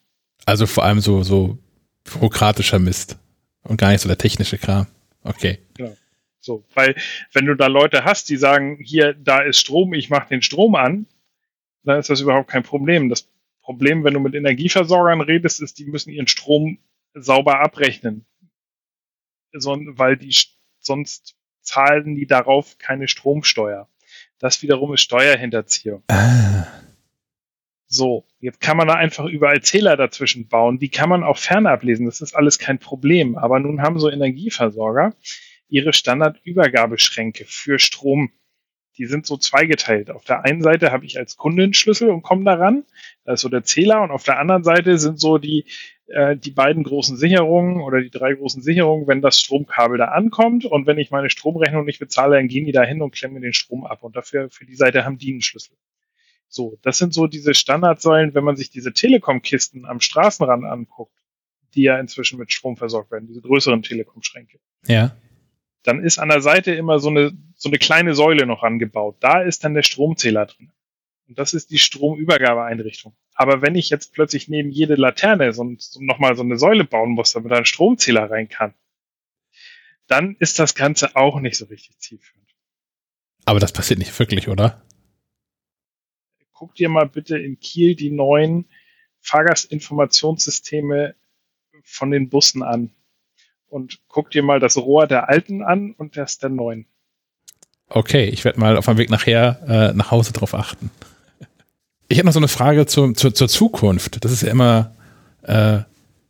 Also 0.46 0.66
vor 0.66 0.84
allem 0.84 1.00
so, 1.00 1.24
so 1.24 1.58
bürokratischer 2.04 2.80
Mist 2.80 3.18
und 3.64 3.78
gar 3.78 3.92
nicht 3.92 4.02
so 4.02 4.08
der 4.08 4.18
technische 4.18 4.58
Kram. 4.58 4.88
Okay. 5.24 5.60
Genau. 5.76 5.96
So, 6.40 6.66
weil 6.74 6.96
wenn 7.34 7.46
du 7.46 7.56
da 7.56 7.68
Leute 7.68 8.04
hast, 8.04 8.30
die 8.30 8.38
sagen, 8.38 8.80
hier, 8.82 9.14
da 9.14 9.40
ist 9.40 9.60
Strom, 9.60 9.94
ich 9.94 10.10
mache 10.10 10.30
den 10.30 10.42
Strom 10.42 10.76
an, 10.76 11.06
dann 11.84 12.00
ist 12.00 12.10
das 12.10 12.22
überhaupt 12.22 12.50
kein 12.50 12.64
Problem. 12.64 13.10
Das 13.10 13.28
Problem, 13.62 14.04
wenn 14.04 14.14
du 14.14 14.20
mit 14.20 14.36
Energieversorgern 14.36 15.22
redest, 15.22 15.62
ist, 15.62 15.78
die 15.80 15.86
müssen 15.86 16.12
ihren 16.12 16.28
Strom 16.28 16.80
sauber 17.14 17.60
abrechnen. 17.60 18.26
So, 19.54 19.78
weil 19.98 20.18
die 20.18 20.36
sonst 20.80 21.36
zahlen 21.62 22.16
die 22.16 22.26
darauf 22.26 22.78
keine 22.78 23.08
Stromsteuer. 23.08 23.88
Das 24.40 24.62
wiederum 24.62 24.94
ist 24.94 25.02
Steuerhinterziehung. 25.02 26.04
Ah. 26.08 26.66
So, 27.94 28.26
jetzt 28.40 28.62
kann 28.62 28.78
man 28.78 28.88
da 28.88 28.96
einfach 28.96 29.26
überall 29.26 29.62
Zähler 29.62 29.98
dazwischen 29.98 30.48
bauen. 30.48 30.80
Die 30.80 30.90
kann 30.90 31.10
man 31.10 31.24
auch 31.24 31.38
fernab 31.38 31.84
lesen. 31.84 32.06
Das 32.06 32.22
ist 32.22 32.34
alles 32.34 32.58
kein 32.58 32.80
Problem. 32.80 33.38
Aber 33.38 33.60
nun 33.60 33.82
haben 33.82 34.00
so 34.00 34.10
Energieversorger 34.10 35.14
ihre 35.68 35.92
Standardübergabeschränke 35.92 37.46
für 37.46 37.80
Strom. 37.80 38.32
Die 39.02 39.08
sind 39.08 39.26
so 39.26 39.36
zweigeteilt. 39.36 40.12
Auf 40.12 40.26
der 40.26 40.46
einen 40.46 40.62
Seite 40.62 40.92
habe 40.92 41.08
ich 41.08 41.18
als 41.18 41.36
Kunde 41.36 41.64
einen 41.64 41.74
Schlüssel 41.74 42.12
und 42.12 42.22
komme 42.22 42.44
daran. 42.44 42.84
Da 43.26 43.34
ist 43.34 43.42
so 43.42 43.50
der 43.50 43.64
Zähler. 43.64 44.04
Und 44.04 44.12
auf 44.12 44.22
der 44.22 44.38
anderen 44.38 44.64
Seite 44.64 45.00
sind 45.00 45.20
so 45.20 45.40
die, 45.40 45.66
äh, 46.06 46.38
die 46.38 46.52
beiden 46.52 46.84
großen 46.84 47.18
Sicherungen 47.18 47.82
oder 47.82 48.00
die 48.00 48.12
drei 48.12 48.36
großen 48.36 48.62
Sicherungen, 48.62 49.08
wenn 49.08 49.24
das 49.24 49.40
Stromkabel 49.40 49.98
da 49.98 50.10
ankommt. 50.10 50.66
Und 50.66 50.86
wenn 50.86 51.00
ich 51.00 51.10
meine 51.10 51.32
Stromrechnung 51.32 51.84
nicht 51.84 51.98
bezahle, 51.98 52.36
dann 52.36 52.48
gehen 52.48 52.68
die 52.68 52.74
da 52.74 52.84
hin 52.84 53.02
und 53.02 53.10
klemmen 53.10 53.42
den 53.42 53.54
Strom 53.54 53.88
ab. 53.88 54.04
Und 54.04 54.16
dafür, 54.16 54.52
für 54.52 54.68
die 54.68 54.76
Seite 54.76 55.04
haben 55.04 55.18
die 55.18 55.32
einen 55.32 55.42
Schlüssel. 55.42 55.76
So, 56.48 56.78
das 56.84 57.00
sind 57.00 57.12
so 57.16 57.26
diese 57.26 57.56
Standardsäulen, 57.56 58.36
wenn 58.36 58.44
man 58.44 58.56
sich 58.56 58.70
diese 58.70 58.94
Telekom-Kisten 58.94 59.86
am 59.86 60.00
Straßenrand 60.00 60.64
anguckt, 60.64 61.18
die 61.74 61.82
ja 61.82 62.00
inzwischen 62.00 62.38
mit 62.38 62.52
Strom 62.52 62.78
versorgt 62.78 63.10
werden, 63.10 63.26
diese 63.26 63.42
größeren 63.42 63.82
Telekom-Schränke. 63.82 64.60
Ja. 64.86 65.16
Dann 65.84 66.04
ist 66.04 66.20
an 66.20 66.30
der 66.30 66.42
Seite 66.42 66.74
immer 66.74 67.00
so 67.00 67.10
eine, 67.10 67.32
so 67.56 67.70
eine 67.70 67.78
kleine 67.78 68.14
Säule 68.14 68.46
noch 68.46 68.64
angebaut. 68.64 69.18
Da 69.20 69.42
ist 69.42 69.64
dann 69.64 69.74
der 69.74 69.84
Stromzähler 69.84 70.46
drin. 70.46 70.72
Und 71.28 71.40
das 71.40 71.54
ist 71.54 71.72
die 71.72 71.80
Stromübergabeeinrichtung. 71.80 73.16
Aber 73.34 73.62
wenn 73.62 73.76
ich 73.76 73.90
jetzt 73.90 74.14
plötzlich 74.14 74.48
neben 74.48 74.70
jede 74.70 74.96
Laterne 74.96 75.54
so, 75.54 75.76
so 75.78 76.02
nochmal 76.02 76.36
so 76.36 76.44
eine 76.44 76.58
Säule 76.58 76.84
bauen 76.84 77.12
muss, 77.12 77.34
damit 77.34 77.52
da 77.52 77.58
ein 77.58 77.66
Stromzähler 77.66 78.30
rein 78.30 78.50
kann, 78.50 78.74
dann 80.08 80.36
ist 80.40 80.60
das 80.60 80.76
Ganze 80.76 81.16
auch 81.16 81.40
nicht 81.40 81.58
so 81.58 81.66
richtig 81.66 81.98
zielführend. 82.00 82.50
Aber 83.46 83.60
das 83.60 83.72
passiert 83.72 84.00
nicht 84.00 84.18
wirklich, 84.20 84.50
oder? 84.50 84.84
guck 86.62 86.76
dir 86.76 86.90
mal 86.90 87.08
bitte 87.08 87.40
in 87.40 87.60
Kiel 87.60 87.96
die 87.96 88.12
neuen 88.12 88.70
Fahrgastinformationssysteme 89.22 91.16
von 91.82 92.12
den 92.12 92.30
Bussen 92.30 92.62
an. 92.62 92.92
Und 93.72 94.00
guck 94.10 94.32
dir 94.32 94.44
mal 94.44 94.60
das 94.60 94.76
Rohr 94.76 95.08
der 95.08 95.30
alten 95.30 95.64
an 95.64 95.96
und 95.98 96.18
das 96.18 96.38
der 96.38 96.50
neuen. 96.50 96.88
Okay, 97.88 98.26
ich 98.26 98.44
werde 98.44 98.60
mal 98.60 98.76
auf 98.76 98.88
meinem 98.88 98.98
Weg 98.98 99.10
nachher 99.10 99.60
äh, 99.66 99.96
nach 99.96 100.12
Hause 100.12 100.34
drauf 100.34 100.54
achten. 100.54 100.92
Ich 102.10 102.18
habe 102.18 102.26
noch 102.26 102.34
so 102.34 102.40
eine 102.40 102.50
Frage 102.50 102.86
zu, 102.86 103.14
zu, 103.14 103.32
zur 103.32 103.48
Zukunft. 103.48 104.26
Das 104.26 104.34
ist 104.34 104.42
ja 104.42 104.50
immer 104.50 104.94
äh, 105.44 105.80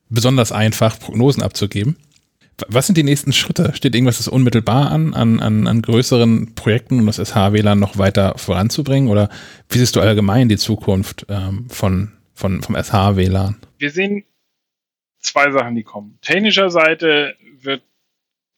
besonders 0.09 0.51
einfach, 0.51 0.99
Prognosen 0.99 1.41
abzugeben. 1.41 1.97
Was 2.67 2.85
sind 2.85 2.95
die 2.95 3.03
nächsten 3.03 3.33
Schritte? 3.33 3.71
Steht 3.73 3.95
irgendwas 3.95 4.17
das 4.17 4.27
unmittelbar 4.27 4.91
an, 4.91 5.15
an, 5.15 5.39
an, 5.39 5.65
an 5.65 5.81
größeren 5.81 6.53
Projekten, 6.53 6.99
um 6.99 7.07
das 7.07 7.17
SH-WLAN 7.17 7.79
noch 7.79 7.97
weiter 7.97 8.33
voranzubringen? 8.37 9.09
Oder 9.09 9.29
wie 9.67 9.79
siehst 9.79 9.95
du 9.95 10.01
allgemein 10.01 10.47
die 10.47 10.57
Zukunft 10.57 11.25
ähm, 11.27 11.65
von, 11.69 12.11
von, 12.35 12.61
vom 12.61 12.75
SH-WLAN? 12.75 13.57
Wir 13.79 13.89
sehen 13.89 14.25
zwei 15.21 15.51
Sachen, 15.51 15.75
die 15.75 15.83
kommen. 15.83 16.19
Technischer 16.21 16.69
Seite 16.69 17.35
wird 17.61 17.83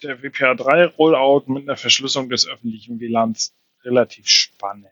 der 0.02 0.20
WPA3-Rollout 0.20 1.46
mit 1.48 1.64
einer 1.64 1.78
Verschlüsselung 1.78 2.30
des 2.30 2.48
öffentlichen 2.48 3.00
WLANs 3.00 3.56
relativ 3.84 4.28
spannend. 4.28 4.88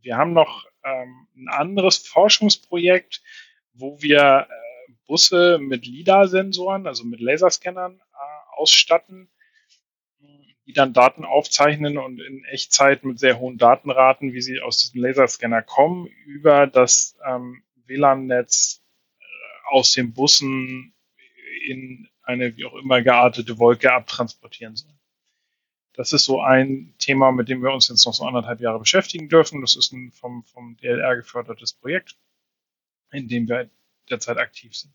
Wir 0.00 0.16
haben 0.16 0.32
noch 0.32 0.66
ähm, 0.84 1.26
ein 1.36 1.48
anderes 1.48 1.98
Forschungsprojekt, 1.98 3.22
wo 3.74 4.00
wir 4.00 4.46
äh, 4.48 4.92
Busse 5.06 5.58
mit 5.60 5.86
LIDAR-Sensoren, 5.86 6.86
also 6.86 7.04
mit 7.04 7.20
Laserscannern 7.20 7.98
äh, 7.98 8.56
ausstatten, 8.56 9.28
die 10.66 10.72
dann 10.72 10.92
Daten 10.92 11.24
aufzeichnen 11.24 11.98
und 11.98 12.20
in 12.20 12.44
Echtzeit 12.44 13.04
mit 13.04 13.18
sehr 13.18 13.38
hohen 13.38 13.58
Datenraten, 13.58 14.32
wie 14.32 14.40
sie 14.40 14.60
aus 14.60 14.78
diesem 14.78 15.02
Laserscanner 15.02 15.62
kommen, 15.62 16.06
über 16.26 16.66
das 16.66 17.16
ähm, 17.26 17.62
WLAN-Netz 17.86 18.82
aus 19.66 19.92
den 19.92 20.12
Bussen 20.12 20.94
in 21.66 22.08
eine 22.22 22.56
wie 22.56 22.64
auch 22.64 22.74
immer 22.74 23.02
geartete 23.02 23.58
Wolke 23.58 23.92
abtransportieren 23.92 24.76
sollen. 24.76 24.98
Das 25.94 26.12
ist 26.12 26.24
so 26.24 26.42
ein 26.42 26.94
Thema, 26.98 27.32
mit 27.32 27.48
dem 27.48 27.62
wir 27.62 27.72
uns 27.72 27.88
jetzt 27.88 28.04
noch 28.04 28.12
so 28.12 28.24
anderthalb 28.24 28.60
Jahre 28.60 28.78
beschäftigen 28.78 29.28
dürfen. 29.28 29.62
Das 29.62 29.76
ist 29.76 29.92
ein 29.92 30.12
vom, 30.12 30.44
vom 30.44 30.76
DLR 30.76 31.16
gefördertes 31.16 31.72
Projekt, 31.72 32.16
in 33.12 33.28
dem 33.28 33.48
wir 33.48 33.70
derzeit 34.10 34.36
aktiv 34.36 34.76
sind. 34.76 34.92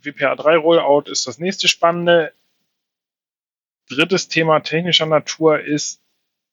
WPA3 0.00 0.56
Rollout 0.56 1.10
ist 1.10 1.26
das 1.26 1.38
nächste 1.38 1.66
spannende. 1.66 2.32
Drittes 3.88 4.28
Thema 4.28 4.60
technischer 4.60 5.06
Natur 5.06 5.60
ist 5.60 6.00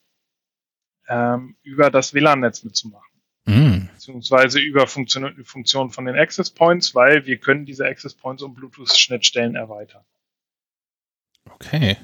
ähm, 1.08 1.56
über 1.62 1.92
das 1.92 2.16
WLAN-Netz 2.16 2.64
mitzumachen. 2.64 3.14
Mm. 3.46 3.90
Beziehungsweise 3.94 4.60
über 4.60 4.88
Funktion, 4.88 5.44
Funktionen 5.44 5.92
von 5.92 6.06
den 6.06 6.16
Access 6.16 6.50
Points, 6.50 6.96
weil 6.96 7.28
wir 7.28 7.38
können 7.38 7.68
diese 7.68 7.86
Access 7.86 8.16
Points 8.16 8.42
um 8.42 8.56
Bluetooth-Schnittstellen 8.56 9.54
erweitern. 9.54 10.04
Okay. 11.52 11.98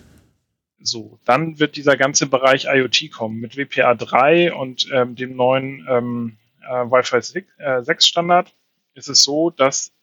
So, 0.83 1.19
dann 1.25 1.59
wird 1.59 1.75
dieser 1.75 1.95
ganze 1.95 2.27
Bereich 2.27 2.65
IoT 2.65 3.11
kommen 3.11 3.39
mit 3.39 3.57
WPA 3.57 3.93
3 3.93 4.53
und 4.53 4.89
ähm, 4.91 5.15
dem 5.15 5.35
neuen 5.35 5.85
ähm, 5.89 6.37
äh, 6.61 6.85
Wi-Fi 6.85 7.21
6, 7.21 7.47
äh, 7.57 7.83
6 7.83 8.07
Standard. 8.07 8.55
Ist 8.93 9.07
es 9.07 9.23
so, 9.23 9.51
dass 9.51 9.93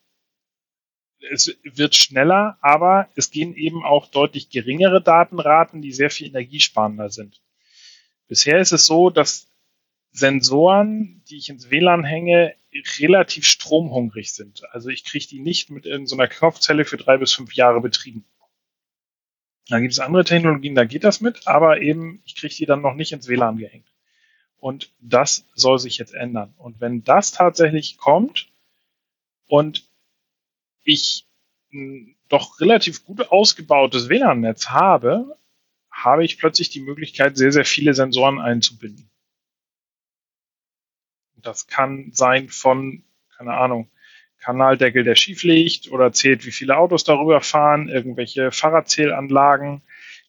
es 1.30 1.58
wird 1.64 1.96
schneller, 1.96 2.58
aber 2.60 3.08
es 3.16 3.30
gehen 3.30 3.54
eben 3.54 3.84
auch 3.84 4.06
deutlich 4.06 4.50
geringere 4.50 5.02
Datenraten, 5.02 5.82
die 5.82 5.92
sehr 5.92 6.10
viel 6.10 6.28
energiesparender 6.28 7.10
sind. 7.10 7.42
Bisher 8.28 8.60
ist 8.60 8.72
es 8.72 8.86
so, 8.86 9.10
dass 9.10 9.48
Sensoren, 10.12 11.22
die 11.28 11.38
ich 11.38 11.48
ins 11.48 11.70
WLAN 11.70 12.04
hänge, 12.04 12.54
relativ 12.98 13.46
stromhungrig 13.46 14.32
sind. 14.32 14.62
Also 14.72 14.90
ich 14.90 15.04
kriege 15.04 15.26
die 15.26 15.40
nicht 15.40 15.70
mit 15.70 15.86
irgendeiner 15.86 16.28
Knopfzelle 16.28 16.84
für 16.84 16.96
drei 16.96 17.16
bis 17.16 17.32
fünf 17.32 17.54
Jahre 17.54 17.80
betrieben. 17.80 18.24
Dann 19.68 19.82
gibt 19.82 19.92
es 19.92 20.00
andere 20.00 20.24
Technologien, 20.24 20.74
da 20.74 20.84
geht 20.84 21.04
das 21.04 21.20
mit, 21.20 21.46
aber 21.46 21.80
eben, 21.80 22.22
ich 22.24 22.34
kriege 22.36 22.54
die 22.54 22.66
dann 22.66 22.80
noch 22.80 22.94
nicht 22.94 23.12
ins 23.12 23.28
WLAN 23.28 23.58
gehängt. 23.58 23.92
Und 24.58 24.92
das 24.98 25.46
soll 25.54 25.78
sich 25.78 25.98
jetzt 25.98 26.14
ändern. 26.14 26.54
Und 26.56 26.80
wenn 26.80 27.04
das 27.04 27.32
tatsächlich 27.32 27.98
kommt 27.98 28.50
und 29.46 29.86
ich 30.84 31.26
ein 31.72 32.16
doch 32.28 32.60
relativ 32.60 33.04
gut 33.04 33.30
ausgebautes 33.30 34.08
WLAN-Netz 34.08 34.70
habe, 34.70 35.38
habe 35.90 36.24
ich 36.24 36.38
plötzlich 36.38 36.70
die 36.70 36.80
Möglichkeit, 36.80 37.36
sehr, 37.36 37.52
sehr 37.52 37.64
viele 37.64 37.94
Sensoren 37.94 38.40
einzubinden. 38.40 39.10
Das 41.36 41.66
kann 41.66 42.10
sein 42.12 42.48
von, 42.48 43.04
keine 43.36 43.54
Ahnung, 43.54 43.90
Kanaldeckel, 44.40 45.04
der 45.04 45.14
schief 45.14 45.42
liegt 45.42 45.90
oder 45.90 46.12
zählt, 46.12 46.46
wie 46.46 46.52
viele 46.52 46.76
Autos 46.76 47.04
darüber 47.04 47.40
fahren, 47.40 47.88
irgendwelche 47.88 48.50
Fahrradzählanlagen, 48.50 49.82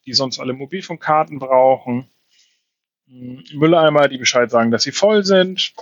die 0.05 0.13
sonst 0.13 0.39
alle 0.39 0.53
Mobilfunkkarten 0.53 1.39
brauchen, 1.39 2.09
hm, 3.07 3.43
Mülleimer, 3.53 4.07
die 4.07 4.17
Bescheid 4.17 4.49
sagen, 4.49 4.71
dass 4.71 4.83
sie 4.83 4.91
voll 4.91 5.23
sind 5.23 5.73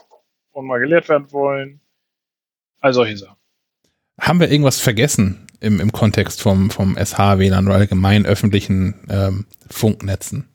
und 0.51 0.65
mal 0.65 0.79
geleert 0.79 1.09
werden 1.09 1.31
wollen. 1.31 1.79
All 2.79 2.93
solche 2.93 3.17
Sachen. 3.17 3.37
Haben 4.19 4.39
wir 4.39 4.51
irgendwas 4.51 4.79
vergessen 4.79 5.47
im, 5.59 5.79
im 5.79 5.91
Kontext 5.91 6.41
vom, 6.41 6.69
vom 6.69 6.97
SH-WLAN 6.97 7.67
oder 7.67 7.75
allgemein 7.75 8.25
öffentlichen 8.25 9.07
ähm, 9.09 9.45
Funknetzen? 9.69 10.49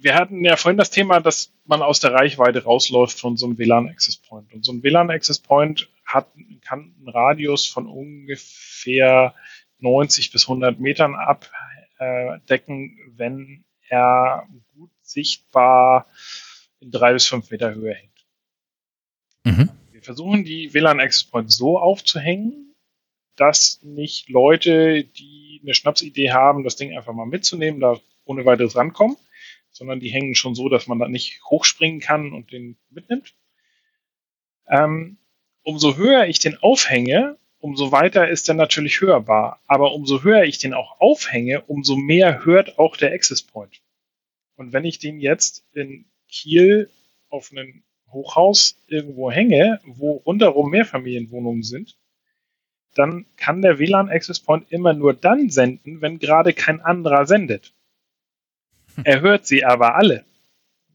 Wir 0.00 0.14
hatten 0.14 0.44
ja 0.44 0.56
vorhin 0.56 0.76
das 0.76 0.90
Thema, 0.90 1.20
dass 1.20 1.52
man 1.64 1.82
aus 1.82 2.00
der 2.00 2.12
Reichweite 2.12 2.64
rausläuft 2.64 3.18
von 3.18 3.36
so 3.36 3.46
einem 3.46 3.58
WLAN-Access 3.58 4.18
Point. 4.18 4.52
Und 4.52 4.64
so 4.64 4.72
ein 4.72 4.82
WLAN-Access 4.82 5.38
Point 5.38 5.88
hat, 6.06 6.28
kann 6.62 6.94
einen 6.98 7.08
Radius 7.08 7.66
von 7.66 7.86
ungefähr 7.86 9.34
90 9.78 10.32
bis 10.32 10.44
100 10.44 10.80
Metern 10.80 11.14
abdecken, 11.14 12.98
wenn 13.16 13.64
er 13.88 14.48
gut 14.74 14.90
sichtbar 15.02 16.06
in 16.80 16.90
drei 16.90 17.12
bis 17.12 17.26
fünf 17.26 17.50
Meter 17.50 17.74
Höhe 17.74 17.94
hängt. 17.94 18.26
Mhm 19.44 19.70
versuchen 20.06 20.44
die 20.44 20.72
WLAN 20.72 21.00
Access 21.00 21.24
Points 21.24 21.56
so 21.56 21.78
aufzuhängen, 21.78 22.74
dass 23.34 23.82
nicht 23.82 24.30
Leute, 24.30 25.04
die 25.04 25.60
eine 25.62 25.74
Schnapsidee 25.74 26.30
haben, 26.30 26.64
das 26.64 26.76
Ding 26.76 26.96
einfach 26.96 27.12
mal 27.12 27.26
mitzunehmen, 27.26 27.80
da 27.80 28.00
ohne 28.24 28.46
weiteres 28.46 28.76
rankommen, 28.76 29.16
sondern 29.70 30.00
die 30.00 30.08
hängen 30.08 30.34
schon 30.34 30.54
so, 30.54 30.70
dass 30.70 30.86
man 30.86 30.98
da 30.98 31.08
nicht 31.08 31.42
hochspringen 31.44 32.00
kann 32.00 32.32
und 32.32 32.52
den 32.52 32.78
mitnimmt. 32.88 33.34
Ähm, 34.68 35.18
umso 35.66 35.96
höher 35.96 36.26
ich 36.26 36.38
den 36.38 36.56
aufhänge, 36.58 37.36
umso 37.58 37.90
weiter 37.90 38.28
ist 38.28 38.48
er 38.48 38.54
natürlich 38.54 39.00
hörbar. 39.00 39.60
Aber 39.66 39.94
umso 39.94 40.22
höher 40.22 40.44
ich 40.44 40.58
den 40.58 40.72
auch 40.72 41.00
aufhänge, 41.00 41.62
umso 41.62 41.96
mehr 41.96 42.44
hört 42.44 42.78
auch 42.78 42.96
der 42.96 43.12
Access 43.12 43.42
Point. 43.42 43.82
Und 44.54 44.72
wenn 44.72 44.84
ich 44.84 45.00
den 45.00 45.18
jetzt 45.18 45.66
in 45.72 46.06
Kiel 46.28 46.88
auf 47.28 47.50
einen 47.50 47.82
Hochhaus 48.12 48.80
irgendwo 48.86 49.32
hänge, 49.32 49.80
wo 49.84 50.12
rundherum 50.12 50.70
Mehrfamilienwohnungen 50.70 51.64
sind, 51.64 51.98
dann 52.94 53.26
kann 53.36 53.60
der 53.60 53.80
WLAN 53.80 54.08
Access 54.08 54.38
Point 54.38 54.70
immer 54.70 54.92
nur 54.92 55.14
dann 55.14 55.50
senden, 55.50 56.00
wenn 56.00 56.20
gerade 56.20 56.52
kein 56.52 56.80
anderer 56.80 57.26
sendet. 57.26 57.74
Hm. 58.94 59.04
Er 59.04 59.20
hört 59.20 59.46
sie 59.46 59.64
aber 59.64 59.96
alle. 59.96 60.24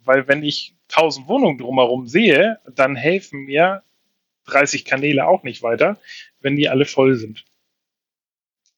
Weil 0.05 0.30
wenn 0.30 0.43
ich 0.43 0.74
1000 0.89 1.28
Wohnungen 1.28 1.57
drumherum 1.57 2.07
sehe, 2.07 2.59
dann 2.74 2.95
helfen 2.95 3.41
mir 3.41 3.84
30 4.52 4.86
Kanäle 4.86 5.28
auch 5.28 5.43
nicht 5.43 5.64
weiter, 5.64 5.99
wenn 6.39 6.56
die 6.56 6.70
alle 6.70 6.86
voll 6.86 7.16
sind. 7.16 7.45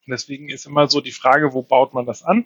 deswegen 0.08 0.50
ist 0.50 0.66
immer 0.66 0.88
so 0.88 1.02
die 1.02 1.12
Frage, 1.12 1.54
wo 1.54 1.62
baut 1.62 1.94
man 1.94 2.06
das 2.06 2.24
an? 2.24 2.46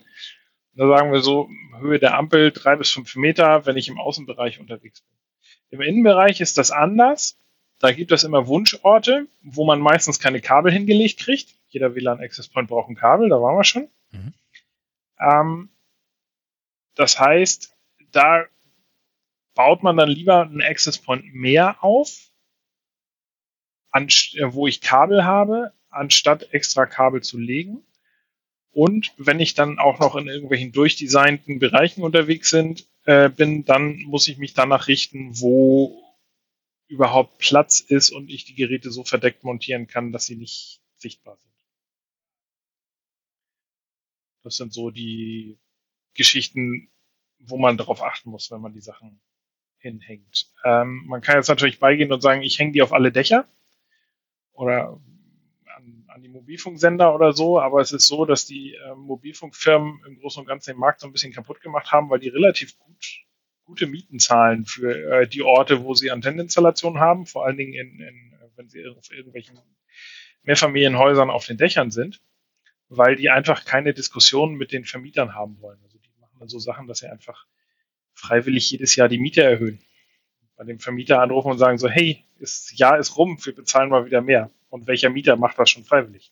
Da 0.76 0.88
sagen 0.88 1.12
wir 1.12 1.22
so, 1.22 1.50
Höhe 1.80 1.98
der 1.98 2.16
Ampel 2.16 2.52
drei 2.52 2.76
bis 2.76 2.92
fünf 2.92 3.16
Meter, 3.16 3.66
wenn 3.66 3.78
ich 3.78 3.88
im 3.88 4.00
Außenbereich 4.00 4.60
unterwegs 4.60 5.02
bin. 5.02 5.18
Im 5.72 5.82
Innenbereich 5.82 6.40
ist 6.40 6.58
das 6.58 6.70
anders. 6.70 7.38
Da 7.80 7.92
gibt 7.92 8.12
es 8.12 8.24
immer 8.24 8.48
Wunschorte, 8.48 9.28
wo 9.42 9.66
man 9.66 9.80
meistens 9.80 10.20
keine 10.20 10.40
Kabel 10.40 10.72
hingelegt 10.72 11.20
kriegt. 11.20 11.56
Jeder 11.70 11.96
WLAN 11.96 12.22
Access 12.22 12.48
Point 12.48 12.70
braucht 12.70 12.90
ein 12.90 12.96
Kabel, 12.96 13.30
da 13.30 13.42
waren 13.42 13.58
wir 13.58 13.64
schon. 13.64 13.90
Mhm. 14.12 14.34
Ähm, 15.20 15.70
das 16.96 17.20
heißt, 17.20 17.76
da 18.12 18.46
baut 19.54 19.84
man 19.84 19.98
dann 19.98 20.10
lieber 20.10 20.42
einen 20.42 20.62
Access 20.62 21.00
Point 21.00 21.34
mehr 21.34 21.84
auf, 21.84 22.32
an, 23.92 24.08
wo 24.08 24.68
ich 24.68 24.82
Kabel 24.82 25.24
habe, 25.26 25.74
anstatt 25.90 26.54
extra 26.54 26.86
Kabel 26.86 27.22
zu 27.22 27.38
legen. 27.38 27.84
Und 28.72 29.12
wenn 29.18 29.40
ich 29.40 29.56
dann 29.56 29.80
auch 29.80 30.00
noch 30.00 30.16
in 30.16 30.28
irgendwelchen 30.28 30.72
durchdesignten 30.72 31.60
Bereichen 31.60 32.04
unterwegs 32.04 32.50
sind, 32.50 32.88
äh, 33.06 33.30
bin, 33.30 33.66
dann 33.66 33.98
muss 34.04 34.28
ich 34.28 34.38
mich 34.38 34.54
danach 34.54 34.88
richten, 34.88 35.40
wo 35.40 36.04
überhaupt 36.88 37.40
Platz 37.40 37.80
ist 37.80 38.12
und 38.12 38.30
ich 38.30 38.46
die 38.46 38.56
Geräte 38.56 38.92
so 38.92 39.04
verdeckt 39.04 39.44
montieren 39.44 39.88
kann, 39.88 40.12
dass 40.12 40.26
sie 40.26 40.36
nicht 40.36 40.80
sichtbar 40.96 41.38
sind. 41.38 41.48
Das 44.44 44.56
sind 44.56 44.74
so 44.74 44.92
die 44.92 45.58
Geschichten, 46.14 46.90
wo 47.40 47.58
man 47.58 47.78
darauf 47.78 48.02
achten 48.02 48.30
muss, 48.30 48.52
wenn 48.52 48.62
man 48.62 48.74
die 48.74 48.82
Sachen 48.82 49.20
hinhängt. 49.80 50.52
Ähm, 50.64 51.04
man 51.08 51.22
kann 51.22 51.36
jetzt 51.36 51.50
natürlich 51.50 51.80
beigehen 51.80 52.12
und 52.12 52.22
sagen, 52.22 52.42
ich 52.42 52.58
hänge 52.58 52.72
die 52.72 52.82
auf 52.82 52.94
alle 52.94 53.12
Dächer 53.12 53.48
oder 54.58 55.00
an 56.18 56.24
die 56.24 56.30
Mobilfunksender 56.30 57.14
oder 57.14 57.32
so, 57.32 57.60
aber 57.60 57.80
es 57.80 57.92
ist 57.92 58.08
so, 58.08 58.26
dass 58.26 58.48
die 58.48 58.74
äh, 58.74 58.96
Mobilfunkfirmen 58.96 60.02
im 60.08 60.20
Großen 60.20 60.42
und 60.42 60.48
Ganzen 60.48 60.72
den 60.72 60.80
Markt 60.80 61.00
so 61.00 61.08
ein 61.08 61.14
bisschen 61.14 61.32
kaputt 61.32 61.62
gemacht 61.62 61.92
haben, 61.92 62.10
weil 62.10 62.20
die 62.20 62.30
relativ 62.30 62.78
gut, 62.80 63.06
gute 63.66 63.86
Mieten 63.86 64.18
zahlen 64.18 64.66
für 64.66 65.22
äh, 65.22 65.28
die 65.28 65.44
Orte, 65.44 65.84
wo 65.84 65.94
sie 65.94 66.10
Antenneninstallationen 66.10 67.00
haben, 67.00 67.28
vor 67.28 67.46
allen 67.46 67.58
Dingen 67.58 67.74
in, 67.74 68.00
in, 68.00 68.34
wenn 68.56 68.68
sie 68.68 68.84
auf 68.88 69.12
irgendwelchen 69.12 69.60
Mehrfamilienhäusern 70.42 71.30
auf 71.30 71.46
den 71.46 71.58
Dächern 71.58 71.92
sind, 71.92 72.20
weil 72.90 73.16
die 73.16 73.30
einfach 73.30 73.64
keine 73.64 73.94
Diskussionen 73.94 74.56
mit 74.56 74.72
den 74.72 74.86
Vermietern 74.86 75.36
haben 75.36 75.62
wollen. 75.62 75.80
Also 75.84 76.00
die 76.00 76.10
machen 76.20 76.38
dann 76.40 76.50
so 76.50 76.58
Sachen, 76.58 76.88
dass 76.88 77.00
sie 77.00 77.12
einfach 77.12 77.46
freiwillig 78.14 78.72
jedes 78.72 78.96
Jahr 78.96 79.08
die 79.08 79.20
Miete 79.20 79.44
erhöhen. 79.44 79.80
Bei 80.58 80.64
dem 80.64 80.80
Vermieter 80.80 81.22
anrufen 81.22 81.52
und 81.52 81.60
sagen 81.60 81.78
so, 81.78 81.88
hey, 81.88 82.26
das 82.40 82.72
Jahr 82.76 82.98
ist 82.98 83.18
rum, 83.18 83.38
wir 83.44 83.56
bezahlen 83.56 83.90
mal 83.90 84.06
wieder 84.06 84.22
mehr. 84.22 84.50
Und 84.70 84.88
welcher 84.88 85.10
Mieter 85.10 85.36
macht 85.36 85.58
das 85.60 85.70
schon 85.70 85.84
freiwillig? 85.84 86.32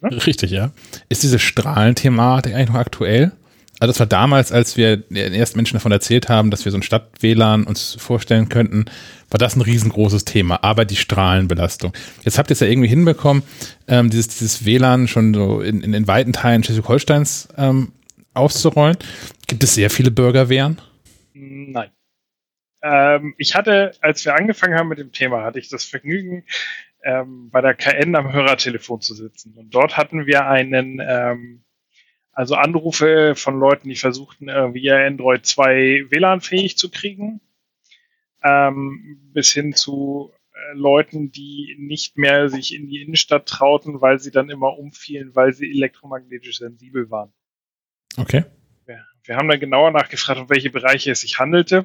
Ne? 0.00 0.26
Richtig, 0.26 0.50
ja. 0.50 0.72
Ist 1.08 1.22
diese 1.22 1.38
Strahlenthematik 1.38 2.54
eigentlich 2.54 2.70
noch 2.70 2.76
aktuell? 2.76 3.32
Also 3.78 3.92
das 3.92 4.00
war 4.00 4.06
damals, 4.06 4.52
als 4.52 4.76
wir 4.76 4.98
den 4.98 5.32
ersten 5.32 5.56
Menschen 5.56 5.76
davon 5.76 5.90
erzählt 5.90 6.28
haben, 6.28 6.50
dass 6.50 6.66
wir 6.66 6.72
so 6.72 6.78
ein 6.78 6.82
Stadt-WLAN 6.82 7.64
uns 7.64 7.96
vorstellen 7.98 8.50
könnten, 8.50 8.84
war 9.30 9.38
das 9.38 9.56
ein 9.56 9.62
riesengroßes 9.62 10.26
Thema, 10.26 10.62
aber 10.62 10.84
die 10.84 10.96
Strahlenbelastung. 10.96 11.94
Jetzt 12.22 12.38
habt 12.38 12.50
ihr 12.50 12.52
es 12.52 12.60
ja 12.60 12.66
irgendwie 12.66 12.88
hinbekommen, 12.88 13.42
ähm, 13.88 14.10
dieses, 14.10 14.28
dieses 14.28 14.66
WLAN 14.66 15.08
schon 15.08 15.32
so 15.32 15.62
in, 15.62 15.80
in, 15.80 15.94
in 15.94 16.06
weiten 16.06 16.34
Teilen 16.34 16.62
Schleswig-Holsteins 16.62 17.48
ähm, 17.56 17.92
auszurollen. 18.34 18.98
Gibt 19.46 19.64
es 19.64 19.74
sehr 19.74 19.88
viele 19.88 20.10
Bürgerwehren? 20.10 20.78
Nein. 21.32 21.90
Ähm, 22.82 23.34
ich 23.36 23.54
hatte, 23.54 23.92
als 24.00 24.24
wir 24.24 24.34
angefangen 24.34 24.78
haben 24.78 24.88
mit 24.88 24.98
dem 24.98 25.12
Thema, 25.12 25.42
hatte 25.42 25.58
ich 25.58 25.68
das 25.68 25.84
Vergnügen, 25.84 26.44
ähm, 27.02 27.50
bei 27.50 27.60
der 27.60 27.74
KN 27.74 28.14
am 28.14 28.32
Hörertelefon 28.32 29.00
zu 29.00 29.14
sitzen. 29.14 29.54
Und 29.56 29.74
dort 29.74 29.96
hatten 29.96 30.26
wir 30.26 30.46
einen, 30.46 31.00
ähm, 31.00 31.64
also 32.32 32.54
Anrufe 32.54 33.34
von 33.36 33.58
Leuten, 33.58 33.88
die 33.88 33.96
versuchten, 33.96 34.48
irgendwie 34.48 34.80
ihr 34.80 34.96
Android 34.96 35.44
2 35.44 36.06
WLAN-fähig 36.10 36.76
zu 36.76 36.90
kriegen, 36.90 37.40
ähm, 38.42 39.18
bis 39.32 39.52
hin 39.52 39.74
zu 39.74 40.32
äh, 40.52 40.74
Leuten, 40.74 41.32
die 41.32 41.76
nicht 41.78 42.16
mehr 42.16 42.48
sich 42.48 42.74
in 42.74 42.86
die 42.86 43.02
Innenstadt 43.02 43.46
trauten, 43.46 44.00
weil 44.00 44.18
sie 44.18 44.30
dann 44.30 44.48
immer 44.48 44.78
umfielen, 44.78 45.34
weil 45.34 45.52
sie 45.52 45.70
elektromagnetisch 45.70 46.58
sensibel 46.58 47.10
waren. 47.10 47.32
Okay. 48.16 48.44
Wir 49.24 49.36
haben 49.36 49.48
dann 49.48 49.60
genauer 49.60 49.90
nachgefragt, 49.90 50.40
um 50.40 50.48
welche 50.48 50.70
Bereiche 50.70 51.12
es 51.12 51.20
sich 51.20 51.38
handelte. 51.38 51.84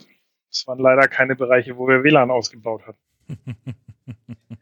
Es 0.55 0.65
waren 0.67 0.79
leider 0.79 1.09
keine 1.09 1.35
Bereiche, 1.35 1.75
wo 1.77 1.85
wir 1.85 2.03
WLAN 2.03 2.31
ausgebaut 2.31 2.83
hatten. 2.87 2.97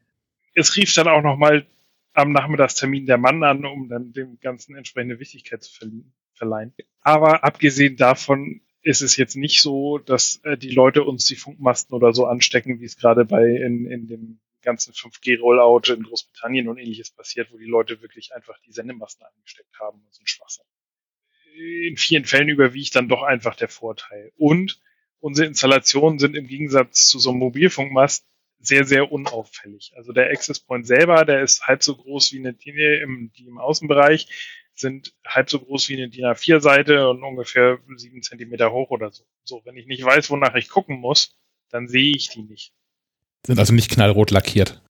es 0.56 0.76
rief 0.76 0.91
dann 0.96 1.08
auch 1.08 1.22
nochmal 1.22 1.68
am 2.14 2.32
Nachmittagstermin 2.32 3.06
der 3.06 3.20
Mann 3.20 3.44
an, 3.44 3.64
um 3.64 3.89
dann 3.89 4.12
dem 4.12 4.39
Ganzen 4.39 4.76
entsprechende 4.76 5.20
Wichtigkeit 5.20 5.64
zu 5.64 5.72
verleihen. 6.34 6.74
Aber 7.02 7.44
abgesehen 7.44 7.96
davon 7.96 8.62
ist 8.82 9.02
es 9.02 9.18
jetzt 9.18 9.36
nicht 9.36 9.62
so, 9.62 10.00
dass 10.00 10.38
äh, 10.44 10.58
die 10.58 10.72
Leute 10.72 11.04
uns 11.04 11.26
die 11.26 11.36
Funkmasten 11.36 11.96
oder 11.96 12.12
so 12.12 12.26
anstecken, 12.26 12.80
wie 12.80 12.86
es 12.86 12.98
gerade 12.98 13.24
bei 13.24 13.46
in, 13.48 13.86
in 13.86 14.08
dem 14.08 14.39
ganzen 14.64 14.94
5G-Rollout 14.94 15.94
in 15.94 16.04
Großbritannien 16.04 16.70
und 16.70 16.80
ähnliches 16.80 17.12
passiert, 17.12 17.52
wo 17.52 17.58
die 17.58 17.66
Leute 17.66 18.02
wirklich 18.02 18.34
einfach 18.34 18.58
die 18.66 18.72
Sendemasten 18.72 19.28
angesteckt 19.28 19.80
haben 19.80 20.00
und 20.00 20.14
so 20.14 20.24
ein 20.24 20.28
Schwachsinn. 20.28 20.66
In 21.56 21.98
vielen 21.98 22.26
Fällen 22.26 22.50
überwiegt 22.50 22.96
dann 22.96 23.10
doch 23.10 23.22
einfach 23.22 23.56
der 23.56 23.70
Vorteil. 23.70 24.32
Und 24.38 24.82
unsere 25.24 25.47
Installationen 25.47 26.19
sind 26.19 26.36
im 26.36 26.47
Gegensatz 26.47 27.07
zu 27.07 27.17
so 27.17 27.30
einem 27.30 27.39
Mobilfunkmast 27.39 28.26
sehr, 28.59 28.84
sehr 28.86 29.11
unauffällig. 29.11 29.93
Also 29.95 30.11
der 30.11 30.30
Access 30.30 30.59
Point 30.59 30.86
selber, 30.86 31.24
der 31.24 31.41
ist 31.41 31.65
halb 31.65 31.82
so 31.82 31.95
groß 31.95 32.34
wie 32.34 32.39
eine 32.39 32.53
DIN 32.53 32.76
im, 33.01 33.32
die 33.38 33.45
im 33.45 33.57
Außenbereich, 33.57 34.28
sind 34.74 35.13
halb 35.26 35.49
so 35.49 35.59
groß 35.59 35.88
wie 35.88 35.93
eine 35.95 36.09
DIN 36.09 36.26
A4-Seite 36.26 37.09
und 37.09 37.24
ungefähr 37.24 37.80
sieben 37.95 38.21
Zentimeter 38.21 38.74
hoch 38.74 38.89
oder 38.89 39.11
so. 39.11 39.24
So, 39.45 39.61
wenn 39.63 39.78
ich 39.78 39.88
nicht 39.88 40.03
weiß, 40.03 40.30
wonach 40.30 40.55
ich 40.55 40.67
gucken 40.67 40.99
muss, 40.99 41.38
dann 41.69 41.88
sehe 41.88 42.13
ich 42.13 42.30
die 42.30 42.43
nicht. 42.43 42.74
Sind 43.45 43.59
also 43.59 43.74
nicht 43.74 43.91
knallrot 43.91 44.32
lackiert. 44.32 44.82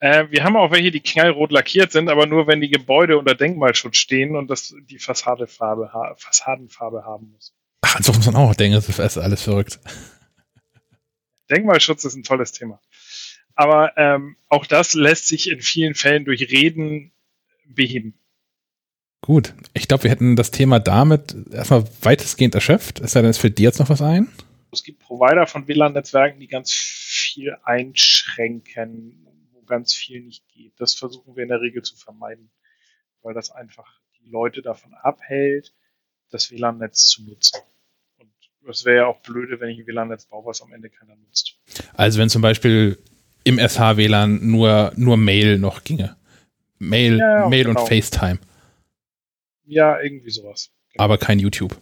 Äh, 0.00 0.30
wir 0.30 0.44
haben 0.44 0.56
auch 0.56 0.70
welche, 0.70 0.90
die 0.90 1.00
knallrot 1.00 1.52
lackiert 1.52 1.92
sind, 1.92 2.08
aber 2.08 2.26
nur 2.26 2.46
wenn 2.46 2.62
die 2.62 2.70
Gebäude 2.70 3.18
unter 3.18 3.34
Denkmalschutz 3.34 3.98
stehen 3.98 4.34
und 4.34 4.48
das 4.48 4.74
die 4.84 4.98
Fassadefarbe, 4.98 5.90
Fassadenfarbe 6.16 7.04
haben 7.04 7.32
muss. 7.32 7.54
Ach, 7.88 7.96
an 7.96 8.02
so 8.02 8.12
muss 8.12 8.26
man 8.26 8.36
auch 8.36 8.54
denken, 8.54 8.74
das 8.74 8.86
ist 8.86 9.18
alles 9.18 9.42
verrückt. 9.42 9.80
Denkmalschutz 11.50 12.04
ist 12.04 12.16
ein 12.16 12.22
tolles 12.22 12.52
Thema. 12.52 12.80
Aber 13.54 13.96
ähm, 13.96 14.36
auch 14.48 14.66
das 14.66 14.92
lässt 14.92 15.26
sich 15.26 15.50
in 15.50 15.62
vielen 15.62 15.94
Fällen 15.94 16.26
durch 16.26 16.52
Reden 16.52 17.12
beheben. 17.66 18.12
Gut, 19.22 19.54
ich 19.72 19.88
glaube, 19.88 20.04
wir 20.04 20.10
hätten 20.10 20.36
das 20.36 20.50
Thema 20.50 20.80
damit 20.80 21.34
erstmal 21.50 21.84
weitestgehend 22.02 22.54
erschöpft. 22.54 23.00
Ist 23.00 23.16
da 23.16 23.22
denn, 23.22 23.30
es 23.30 23.38
fällt 23.38 23.56
dir 23.56 23.64
jetzt 23.64 23.78
noch 23.78 23.88
was 23.88 24.02
ein? 24.02 24.28
Es 24.70 24.84
gibt 24.84 25.00
Provider 25.00 25.46
von 25.46 25.66
WLAN-Netzwerken, 25.66 26.40
die 26.40 26.46
ganz 26.46 26.72
viel 26.72 27.56
einschränken, 27.64 29.26
wo 29.52 29.62
ganz 29.62 29.94
viel 29.94 30.20
nicht 30.20 30.46
geht. 30.50 30.74
Das 30.76 30.94
versuchen 30.94 31.36
wir 31.36 31.42
in 31.42 31.48
der 31.48 31.62
Regel 31.62 31.82
zu 31.82 31.96
vermeiden, 31.96 32.50
weil 33.22 33.32
das 33.32 33.50
einfach 33.50 33.98
die 34.20 34.28
Leute 34.28 34.60
davon 34.60 34.92
abhält, 34.92 35.72
das 36.30 36.50
WLAN-Netz 36.50 37.06
zu 37.06 37.24
nutzen. 37.24 37.57
Das 38.68 38.84
wäre 38.84 38.96
ja 38.96 39.06
auch 39.06 39.20
blöde, 39.20 39.60
wenn 39.60 39.70
ich 39.70 39.78
ein 39.78 39.86
WLAN-Netz 39.86 40.26
baue, 40.26 40.44
was 40.44 40.60
am 40.60 40.72
Ende 40.72 40.90
keiner 40.90 41.16
nutzt. 41.16 41.58
Also 41.94 42.20
wenn 42.20 42.28
zum 42.28 42.42
Beispiel 42.42 42.98
im 43.44 43.58
SH-WLAN 43.58 44.46
nur, 44.46 44.92
nur 44.94 45.16
Mail 45.16 45.58
noch 45.58 45.84
ginge. 45.84 46.16
Mail, 46.78 47.18
ja, 47.18 47.48
Mail 47.48 47.64
genau. 47.64 47.80
und 47.80 47.88
FaceTime. 47.88 48.38
Ja, 49.64 49.98
irgendwie 50.00 50.30
sowas. 50.30 50.70
Genau. 50.92 51.04
Aber 51.04 51.16
kein 51.16 51.38
YouTube. 51.38 51.76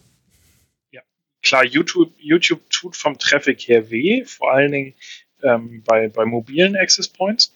Ja, 0.91 1.01
klar, 1.43 1.65
YouTube, 1.65 2.13
YouTube 2.17 2.69
tut 2.69 2.95
vom 2.95 3.19
Traffic 3.19 3.67
her 3.67 3.89
weh, 3.89 4.23
vor 4.23 4.53
allen 4.53 4.71
Dingen 4.71 4.93
ähm, 5.43 5.83
bei, 5.85 6.07
bei 6.07 6.25
mobilen 6.25 6.77
Access 6.77 7.09
Points. 7.09 7.53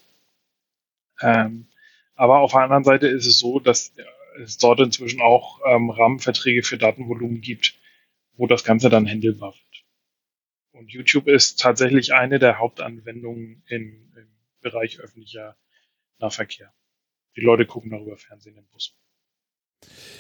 Ähm, 1.21 1.67
aber 2.15 2.39
auf 2.39 2.51
der 2.51 2.61
anderen 2.61 2.83
Seite 2.83 3.07
ist 3.07 3.25
es 3.25 3.39
so, 3.39 3.59
dass 3.59 3.93
es 4.43 4.57
dort 4.57 4.81
inzwischen 4.81 5.21
auch 5.21 5.59
ähm, 5.65 5.89
Rahmenverträge 5.89 6.63
für 6.63 6.77
Datenvolumen 6.77 7.41
gibt, 7.41 7.75
wo 8.41 8.47
das 8.47 8.63
Ganze 8.63 8.89
dann 8.89 9.05
händelbar 9.05 9.53
wird. 9.53 9.85
Und 10.71 10.91
YouTube 10.91 11.27
ist 11.27 11.59
tatsächlich 11.59 12.15
eine 12.15 12.39
der 12.39 12.57
Hauptanwendungen 12.57 13.61
im, 13.67 14.11
im 14.17 14.27
Bereich 14.61 14.99
öffentlicher 14.99 15.55
Nahverkehr. 16.17 16.73
Die 17.35 17.41
Leute 17.41 17.67
gucken 17.67 17.91
darüber 17.91 18.17
Fernsehen 18.17 18.57
im 18.57 18.65
Bus. 18.73 18.95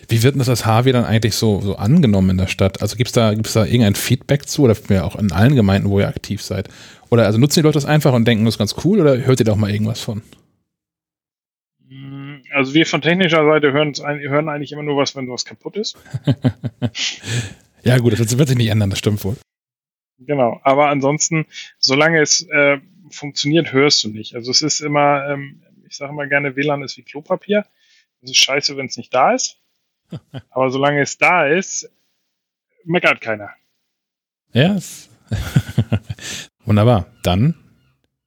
Wie 0.07 0.21
wird 0.21 0.35
denn 0.35 0.39
das 0.39 0.49
als 0.49 0.67
HW 0.67 0.91
dann 0.91 1.03
eigentlich 1.03 1.33
so, 1.33 1.61
so 1.61 1.77
angenommen 1.77 2.29
in 2.29 2.37
der 2.37 2.45
Stadt? 2.45 2.83
Also 2.83 2.95
gibt 2.95 3.07
es 3.07 3.13
da, 3.13 3.33
gibt's 3.33 3.53
da 3.53 3.65
irgendein 3.65 3.95
Feedback 3.95 4.47
zu 4.47 4.65
oder 4.65 4.77
ja 4.89 5.03
auch 5.03 5.15
in 5.15 5.31
allen 5.31 5.55
Gemeinden, 5.55 5.89
wo 5.89 5.99
ihr 5.99 6.07
aktiv 6.07 6.43
seid? 6.43 6.69
Oder 7.09 7.25
also 7.25 7.39
nutzen 7.39 7.61
die 7.61 7.63
Leute 7.63 7.77
das 7.77 7.85
einfach 7.85 8.13
und 8.13 8.27
denken, 8.27 8.45
das 8.45 8.53
ist 8.53 8.59
ganz 8.59 8.75
cool 8.85 9.01
oder 9.01 9.17
hört 9.25 9.39
ihr 9.39 9.45
da 9.45 9.53
auch 9.53 9.57
mal 9.57 9.71
irgendwas 9.71 9.99
von? 9.99 10.21
Mm, 11.87 12.35
also 12.51 12.75
wir 12.75 12.85
von 12.85 13.01
technischer 13.01 13.43
Seite 13.45 13.71
hören, 13.71 13.93
hören 13.95 14.47
eigentlich 14.47 14.73
immer 14.73 14.83
nur 14.83 14.97
was, 14.97 15.15
wenn 15.15 15.27
was 15.27 15.43
kaputt 15.43 15.75
ist. 15.75 15.97
Ja, 17.83 17.97
gut, 17.97 18.13
das 18.13 18.37
wird 18.37 18.47
sich 18.47 18.57
nicht 18.57 18.69
ändern, 18.69 18.89
das 18.89 18.99
stimmt 18.99 19.23
wohl. 19.23 19.37
Genau, 20.19 20.59
aber 20.63 20.89
ansonsten, 20.89 21.47
solange 21.79 22.21
es 22.21 22.47
äh, 22.49 22.79
funktioniert, 23.09 23.73
hörst 23.73 24.03
du 24.03 24.09
nicht. 24.09 24.35
Also 24.35 24.51
es 24.51 24.61
ist 24.61 24.79
immer, 24.79 25.27
ähm, 25.27 25.63
ich 25.87 25.97
sage 25.97 26.11
immer 26.11 26.27
gerne, 26.27 26.55
WLAN 26.55 26.83
ist 26.83 26.97
wie 26.97 27.03
Klopapier. 27.03 27.65
Es 28.21 28.29
ist 28.29 28.37
scheiße, 28.37 28.77
wenn 28.77 28.85
es 28.85 28.97
nicht 28.97 29.13
da 29.13 29.33
ist. 29.33 29.57
aber 30.49 30.69
solange 30.69 31.01
es 31.01 31.17
da 31.17 31.47
ist, 31.47 31.89
meckert 32.85 33.19
keiner. 33.19 33.51
Ja, 34.53 34.73
yes. 34.73 35.09
wunderbar. 36.65 37.07
Dann 37.23 37.55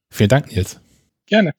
vielen 0.09 0.29
Dank, 0.29 0.51
Nils. 0.51 0.81
Gerne. 1.27 1.53